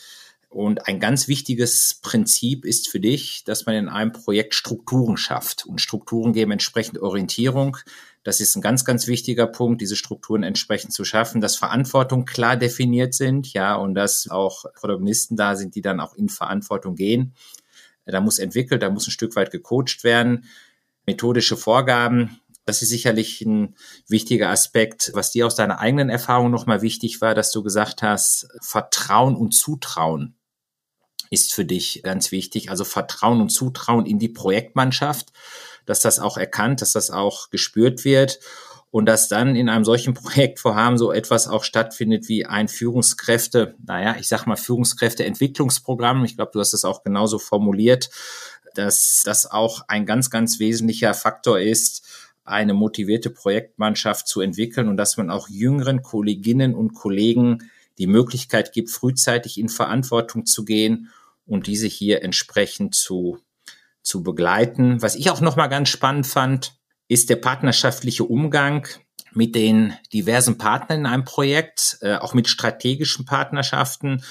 Und 0.47 0.87
ein 0.87 0.99
ganz 0.99 1.27
wichtiges 1.27 1.99
Prinzip 2.03 2.63
ist 2.63 2.89
für 2.89 2.99
dich, 2.99 3.43
dass 3.43 3.65
man 3.65 3.73
in 3.73 3.89
einem 3.89 4.11
Projekt 4.11 4.53
Strukturen 4.53 5.17
schafft. 5.17 5.65
Und 5.65 5.81
Strukturen 5.81 6.31
geben 6.31 6.51
entsprechend 6.51 6.99
Orientierung. 6.99 7.77
Das 8.23 8.39
ist 8.39 8.55
ein 8.55 8.61
ganz, 8.61 8.85
ganz 8.85 9.07
wichtiger 9.07 9.47
Punkt, 9.47 9.81
diese 9.81 9.95
Strukturen 9.95 10.43
entsprechend 10.43 10.93
zu 10.93 11.05
schaffen, 11.05 11.41
dass 11.41 11.55
Verantwortung 11.55 12.25
klar 12.25 12.55
definiert 12.55 13.15
sind, 13.15 13.51
ja, 13.53 13.75
und 13.75 13.95
dass 13.95 14.29
auch 14.29 14.65
Protagonisten 14.75 15.37
da 15.37 15.55
sind, 15.55 15.73
die 15.73 15.81
dann 15.81 15.99
auch 15.99 16.13
in 16.13 16.29
Verantwortung 16.29 16.95
gehen. 16.95 17.33
Da 18.11 18.21
muss 18.21 18.39
entwickelt, 18.39 18.81
da 18.81 18.89
muss 18.89 19.07
ein 19.07 19.11
Stück 19.11 19.35
weit 19.35 19.51
gecoacht 19.51 20.03
werden. 20.03 20.45
Methodische 21.05 21.57
Vorgaben, 21.57 22.39
das 22.65 22.83
ist 22.83 22.89
sicherlich 22.89 23.41
ein 23.41 23.75
wichtiger 24.07 24.49
Aspekt. 24.49 25.11
Was 25.15 25.31
dir 25.31 25.47
aus 25.47 25.55
deiner 25.55 25.79
eigenen 25.79 26.09
Erfahrung 26.09 26.51
nochmal 26.51 26.81
wichtig 26.81 27.19
war, 27.19 27.33
dass 27.33 27.51
du 27.51 27.63
gesagt 27.63 28.03
hast, 28.03 28.47
Vertrauen 28.61 29.35
und 29.35 29.53
Zutrauen 29.53 30.35
ist 31.31 31.53
für 31.53 31.65
dich 31.65 32.01
ganz 32.03 32.31
wichtig. 32.31 32.69
Also 32.69 32.83
Vertrauen 32.83 33.41
und 33.41 33.49
Zutrauen 33.49 34.05
in 34.05 34.19
die 34.19 34.29
Projektmannschaft, 34.29 35.31
dass 35.85 35.99
das 36.01 36.19
auch 36.19 36.37
erkannt, 36.37 36.81
dass 36.81 36.91
das 36.91 37.09
auch 37.09 37.49
gespürt 37.49 38.05
wird 38.05 38.39
und 38.91 39.05
dass 39.05 39.27
dann 39.27 39.55
in 39.55 39.69
einem 39.69 39.85
solchen 39.85 40.13
Projektvorhaben 40.15 40.97
so 40.97 41.11
etwas 41.11 41.47
auch 41.47 41.63
stattfindet 41.63 42.27
wie 42.27 42.45
ein 42.45 42.67
Führungskräfte, 42.67 43.75
naja, 43.85 44.15
ich 44.19 44.27
sag 44.27 44.45
mal 44.45 44.55
Führungskräfteentwicklungsprogramm. 44.55 46.25
Ich 46.25 46.35
glaube, 46.35 46.51
du 46.53 46.59
hast 46.59 46.73
es 46.73 46.85
auch 46.85 47.03
genauso 47.03 47.39
formuliert, 47.39 48.09
dass 48.75 49.21
das 49.25 49.49
auch 49.49 49.83
ein 49.87 50.05
ganz, 50.05 50.29
ganz 50.29 50.59
wesentlicher 50.59 51.13
Faktor 51.13 51.59
ist, 51.59 52.07
eine 52.43 52.73
motivierte 52.73 53.29
Projektmannschaft 53.29 54.27
zu 54.27 54.41
entwickeln 54.41 54.87
und 54.87 54.97
dass 54.97 55.17
man 55.17 55.29
auch 55.29 55.49
jüngeren 55.49 56.01
Kolleginnen 56.01 56.73
und 56.73 56.93
Kollegen 56.93 57.69
die 57.99 58.07
Möglichkeit 58.07 58.71
gibt, 58.71 58.89
frühzeitig 58.89 59.59
in 59.59 59.69
Verantwortung 59.69 60.45
zu 60.45 60.65
gehen 60.65 61.09
und 61.45 61.67
diese 61.67 61.87
hier 61.87 62.23
entsprechend 62.23 62.95
zu, 62.95 63.39
zu 64.01 64.23
begleiten. 64.23 65.01
Was 65.01 65.15
ich 65.15 65.29
auch 65.29 65.41
nochmal 65.41 65.69
ganz 65.69 65.89
spannend 65.89 66.25
fand, 66.25 66.78
ist 67.09 67.29
der 67.29 67.35
partnerschaftliche 67.35 68.23
Umgang 68.23 68.87
mit 69.33 69.55
den 69.55 69.93
diversen 70.13 70.57
Partnern 70.57 70.99
in 70.99 71.05
einem 71.05 71.25
Projekt, 71.25 71.97
äh, 72.01 72.15
auch 72.15 72.33
mit 72.33 72.47
strategischen 72.47 73.25
Partnerschaften. 73.25 74.23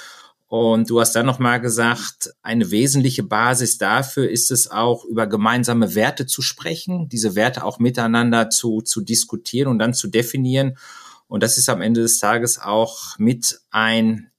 Und 0.46 0.88
du 0.88 0.98
hast 0.98 1.14
dann 1.14 1.26
nochmal 1.26 1.60
gesagt, 1.60 2.30
eine 2.40 2.70
wesentliche 2.70 3.22
Basis 3.22 3.76
dafür 3.76 4.30
ist 4.30 4.50
es 4.50 4.70
auch, 4.70 5.04
über 5.04 5.26
gemeinsame 5.26 5.94
Werte 5.94 6.24
zu 6.24 6.40
sprechen, 6.40 7.08
diese 7.10 7.34
Werte 7.34 7.64
auch 7.64 7.78
miteinander 7.78 8.48
zu, 8.48 8.80
zu 8.80 9.02
diskutieren 9.02 9.68
und 9.68 9.78
dann 9.78 9.92
zu 9.92 10.08
definieren. 10.08 10.78
Und 11.26 11.42
das 11.42 11.58
ist 11.58 11.68
am 11.68 11.82
Ende 11.82 12.00
des 12.00 12.18
Tages 12.18 12.58
auch 12.58 13.18
mit 13.18 13.60
ein 13.70 14.30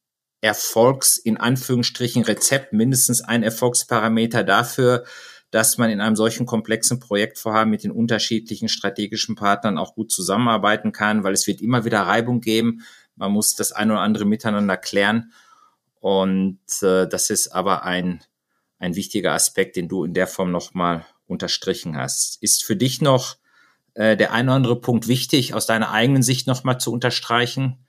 Erfolgs, 0.41 1.17
in 1.17 1.37
Anführungsstrichen, 1.37 2.23
Rezept, 2.23 2.73
mindestens 2.73 3.21
ein 3.21 3.43
Erfolgsparameter 3.43 4.43
dafür, 4.43 5.03
dass 5.51 5.77
man 5.77 5.89
in 5.89 6.01
einem 6.01 6.15
solchen 6.15 6.45
komplexen 6.45 6.99
Projektvorhaben 6.99 7.71
mit 7.71 7.83
den 7.83 7.91
unterschiedlichen 7.91 8.69
strategischen 8.69 9.35
Partnern 9.35 9.77
auch 9.77 9.95
gut 9.95 10.11
zusammenarbeiten 10.11 10.91
kann, 10.91 11.23
weil 11.23 11.33
es 11.33 11.47
wird 11.47 11.61
immer 11.61 11.85
wieder 11.85 12.01
Reibung 12.01 12.39
geben. 12.41 12.83
Man 13.15 13.31
muss 13.31 13.55
das 13.55 13.71
eine 13.71 13.93
oder 13.93 14.01
andere 14.01 14.25
miteinander 14.25 14.77
klären. 14.77 15.31
Und 15.99 16.59
äh, 16.81 17.07
das 17.07 17.29
ist 17.29 17.49
aber 17.49 17.83
ein, 17.83 18.21
ein 18.77 18.95
wichtiger 18.95 19.33
Aspekt, 19.33 19.75
den 19.75 19.89
du 19.89 20.03
in 20.03 20.13
der 20.13 20.27
Form 20.27 20.51
nochmal 20.51 21.05
unterstrichen 21.27 21.97
hast. 21.97 22.41
Ist 22.41 22.63
für 22.63 22.75
dich 22.75 23.01
noch 23.01 23.37
äh, 23.95 24.15
der 24.15 24.31
eine 24.31 24.49
oder 24.49 24.55
andere 24.55 24.79
Punkt 24.79 25.07
wichtig, 25.07 25.53
aus 25.53 25.65
deiner 25.65 25.91
eigenen 25.91 26.23
Sicht 26.23 26.47
nochmal 26.47 26.79
zu 26.79 26.91
unterstreichen, 26.91 27.85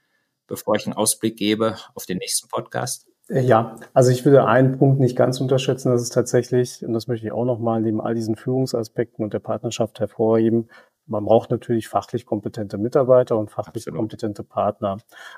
bevor 0.47 0.75
ich 0.75 0.85
einen 0.85 0.95
Ausblick 0.95 1.37
gebe 1.37 1.77
auf 1.93 2.05
den 2.05 2.17
nächsten 2.17 2.49
Podcast? 2.49 3.10
Äh, 3.31 3.41
ja, 3.41 3.75
also 3.93 4.11
ich 4.11 4.25
würde 4.25 4.45
einen 4.45 4.77
Punkt 4.77 4.99
nicht 4.99 5.15
ganz 5.15 5.39
unterschätzen, 5.41 5.91
das 5.91 6.01
ist 6.01 6.13
tatsächlich, 6.13 6.85
und 6.85 6.93
das 6.93 7.07
möchte 7.07 7.25
ich 7.25 7.31
auch 7.31 7.45
nochmal 7.45 7.81
neben 7.81 8.01
all 8.01 8.13
diesen 8.13 8.35
Führungsaspekten 8.35 9.23
und 9.23 9.33
der 9.33 9.39
Partnerschaft 9.39 9.99
hervorheben, 9.99 10.69
man 11.07 11.25
braucht 11.25 11.51
natürlich 11.51 11.87
fachlich 11.87 12.25
kompetente 12.25 12.77
Mitarbeiter 12.77 13.37
und 13.37 13.49
fachlich 13.51 13.83
Absolut. 13.83 13.99
kompetente 13.99 14.43
Partner. 14.43 14.97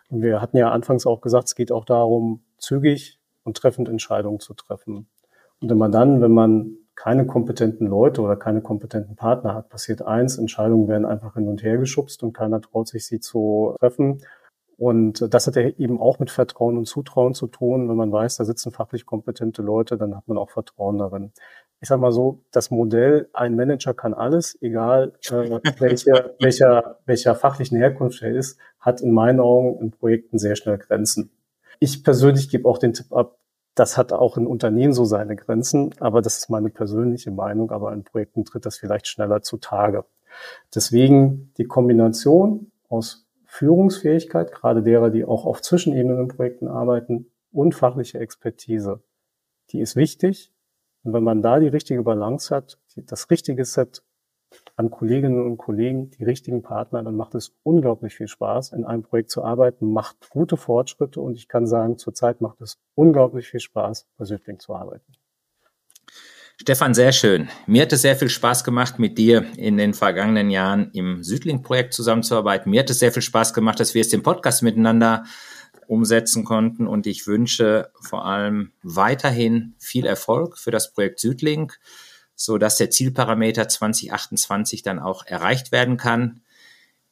Und 0.10 0.22
wir 0.22 0.42
hatten 0.42 0.58
ja 0.58 0.70
anfangs 0.70 1.08
auch 1.08 1.22
gesagt, 1.22 1.48
es 1.48 1.56
geht 1.56 1.72
auch 1.72 1.86
darum, 1.86 2.44
zügig 2.58 3.20
und 3.44 3.58
treffend 3.58 3.90
Entscheidungen 3.90 4.40
zu 4.40 4.54
treffen. 4.54 5.08
Und 5.62 5.70
wenn 5.70 5.78
man 5.78 5.92
dann, 5.92 6.22
wenn 6.22 6.32
man 6.32 6.78
keine 6.96 7.26
kompetenten 7.26 7.88
Leute 7.88 8.22
oder 8.22 8.36
keine 8.36 8.62
kompetenten 8.62 9.16
Partner 9.16 9.56
hat, 9.56 9.70
passiert 9.70 10.04
eins, 10.04 10.38
Entscheidungen 10.38 10.88
werden 10.88 11.06
einfach 11.06 11.34
hin 11.34 11.48
und 11.48 11.64
her 11.64 11.78
geschubst 11.78 12.22
und 12.22 12.34
keiner 12.34 12.62
traut 12.62 12.88
sich, 12.88 13.08
sie 13.08 13.20
zu 13.20 13.76
treffen. 13.80 14.22
Und 14.78 15.34
das 15.34 15.48
hat 15.48 15.56
ja 15.56 15.64
eben 15.64 16.00
auch 16.00 16.20
mit 16.20 16.32
Vertrauen 16.32 16.78
und 16.78 16.86
Zutrauen 16.86 17.34
zu 17.34 17.48
tun. 17.48 17.90
Wenn 17.90 17.96
man 17.96 18.12
weiß, 18.12 18.38
da 18.38 18.46
sitzen 18.46 18.72
fachlich 18.72 19.06
kompetente 19.06 19.62
Leute, 19.62 19.98
dann 19.98 20.16
hat 20.16 20.28
man 20.28 20.38
auch 20.38 20.50
Vertrauen 20.50 20.98
darin. 20.98 21.32
Ich 21.80 21.90
sage 21.90 22.02
mal 22.02 22.12
so, 22.12 22.44
das 22.52 22.72
Modell, 22.72 23.30
ein 23.34 23.56
Manager 23.56 23.94
kann 23.94 24.14
alles, 24.14 24.58
egal 24.62 25.14
äh, 25.30 25.60
welche, 25.80 26.36
welcher, 26.40 27.00
welcher 27.06 27.36
fachlichen 27.36 27.78
Herkunft 27.78 28.22
er 28.22 28.32
ist, 28.32 28.58
hat 28.80 29.02
in 29.02 29.12
meinen 29.12 29.40
Augen 29.40 29.80
in 29.80 29.92
Projekten 29.92 30.40
sehr 30.40 30.56
schnell 30.56 30.78
Grenzen. 30.78 31.32
Ich 31.80 32.04
persönlich 32.04 32.50
gebe 32.50 32.70
auch 32.70 32.78
den 32.78 32.94
Tipp 32.94 33.12
ab, 33.12 33.38
das 33.76 33.98
hat 33.98 34.14
auch 34.14 34.38
in 34.38 34.48
Unternehmen 34.48 34.94
so 34.94 35.04
seine 35.04 35.36
Grenzen, 35.36 35.94
aber 36.00 36.22
das 36.22 36.38
ist 36.38 36.50
meine 36.50 36.70
persönliche 36.70 37.32
Meinung, 37.32 37.72
aber 37.72 37.92
in 37.92 38.04
Projekten 38.04 38.46
tritt 38.46 38.66
das 38.66 38.78
vielleicht 38.78 39.08
schneller 39.08 39.42
zutage. 39.42 40.06
Deswegen 40.74 41.52
die 41.58 41.66
Kombination 41.66 42.72
aus 42.88 43.23
Führungsfähigkeit, 43.54 44.52
gerade 44.52 44.82
derer, 44.82 45.12
die 45.12 45.26
auch 45.26 45.46
auf 45.46 45.62
Zwischenebenen 45.62 46.22
in 46.22 46.28
Projekten 46.28 46.68
arbeiten 46.68 47.32
und 47.52 47.76
fachliche 47.76 48.18
Expertise. 48.20 49.04
Die 49.70 49.80
ist 49.80 49.96
wichtig. 49.96 50.52
Und 51.04 51.14
wenn 51.14 51.24
man 51.24 51.44
da 51.44 51.60
die 51.60 51.68
richtige 51.68 52.02
Balance 52.02 52.54
hat, 52.56 52.80
das 52.96 53.30
richtige 53.30 53.64
Set 53.64 54.02
an 54.76 54.90
Kolleginnen 54.90 55.46
und 55.46 55.58
Kollegen, 55.58 56.10
die 56.10 56.24
richtigen 56.24 56.64
Partner, 56.64 57.04
dann 57.04 57.16
macht 57.16 57.36
es 57.36 57.56
unglaublich 57.62 58.16
viel 58.16 58.28
Spaß, 58.28 58.72
in 58.72 58.86
einem 58.86 59.04
Projekt 59.04 59.30
zu 59.30 59.44
arbeiten, 59.44 59.92
macht 59.92 60.32
gute 60.32 60.58
Fortschritte 60.58 61.22
und 61.22 61.36
ich 61.36 61.48
kann 61.48 61.68
sagen, 61.68 62.00
zurzeit 62.00 62.42
macht 62.42 62.60
es 62.60 62.80
unglaublich 62.96 63.48
viel 63.48 63.60
Spaß, 63.60 64.08
bei 64.18 64.26
Südling 64.26 64.58
zu 64.58 64.74
arbeiten. 64.74 65.14
Stefan, 66.62 66.94
sehr 66.94 67.12
schön. 67.12 67.50
Mir 67.66 67.82
hat 67.82 67.94
es 67.94 68.04
sehr 68.04 68.16
viel 68.16 68.30
Spaß 68.30 68.64
gemacht, 68.64 69.00
mit 69.00 69.18
dir 69.18 69.46
in 69.58 69.76
den 69.78 69.94
vergangenen 69.94 70.52
Jahren 70.52 70.92
im 70.94 71.24
Südling-Projekt 71.24 71.94
zusammenzuarbeiten. 71.94 72.70
Mir 72.70 72.82
hat 72.82 72.90
es 72.92 73.00
sehr 73.00 73.12
viel 73.12 73.24
Spaß 73.24 73.54
gemacht, 73.54 73.80
dass 73.80 73.94
wir 73.96 74.02
jetzt 74.02 74.14
den 74.14 74.22
Podcast 74.22 74.62
miteinander 74.62 75.26
umsetzen 75.88 76.46
konnten 76.46 76.88
und 76.88 77.08
ich 77.08 77.26
wünsche 77.28 77.92
vor 78.00 78.26
allem 78.26 78.72
weiterhin 78.84 79.74
viel 79.80 80.06
Erfolg 80.06 80.58
für 80.58 80.72
das 80.72 80.94
Projekt 80.94 81.20
Südling, 81.20 81.72
so 82.36 82.58
dass 82.58 82.78
der 82.78 82.92
Zielparameter 82.92 83.68
2028 83.68 84.84
dann 84.84 85.00
auch 85.00 85.26
erreicht 85.26 85.72
werden 85.72 85.98
kann. 85.98 86.42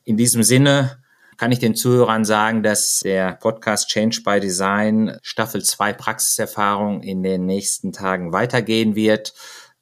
In 0.03 0.17
diesem 0.17 0.43
Sinne 0.43 1.01
kann 1.37 1.51
ich 1.51 1.59
den 1.59 1.75
Zuhörern 1.75 2.25
sagen, 2.25 2.63
dass 2.63 2.99
der 2.99 3.33
Podcast 3.33 3.89
Change 3.89 4.21
by 4.23 4.39
Design 4.39 5.17
Staffel 5.21 5.63
2 5.63 5.93
Praxiserfahrung 5.93 7.01
in 7.01 7.23
den 7.23 7.45
nächsten 7.45 7.91
Tagen 7.91 8.31
weitergehen 8.31 8.95
wird. 8.95 9.33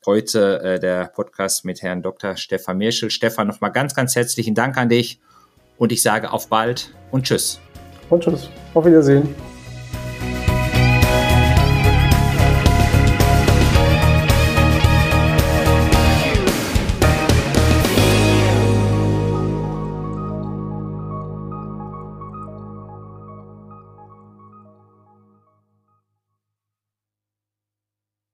Heute 0.05 0.61
äh, 0.61 0.79
der 0.79 1.07
Podcast 1.07 1.65
mit 1.65 1.81
Herrn 1.81 2.01
Dr. 2.01 2.37
Stefan 2.37 2.77
Mirschel. 2.77 3.11
Stefan, 3.11 3.47
nochmal 3.47 3.71
ganz, 3.71 3.93
ganz 3.93 4.15
herzlichen 4.15 4.55
Dank 4.55 4.77
an 4.77 4.89
dich 4.89 5.19
und 5.77 5.91
ich 5.91 6.01
sage 6.01 6.31
auf 6.31 6.47
bald 6.47 6.93
und 7.11 7.25
tschüss. 7.25 7.59
Und 8.09 8.23
tschüss. 8.23 8.49
Auf 8.73 8.85
Wiedersehen. 8.85 9.35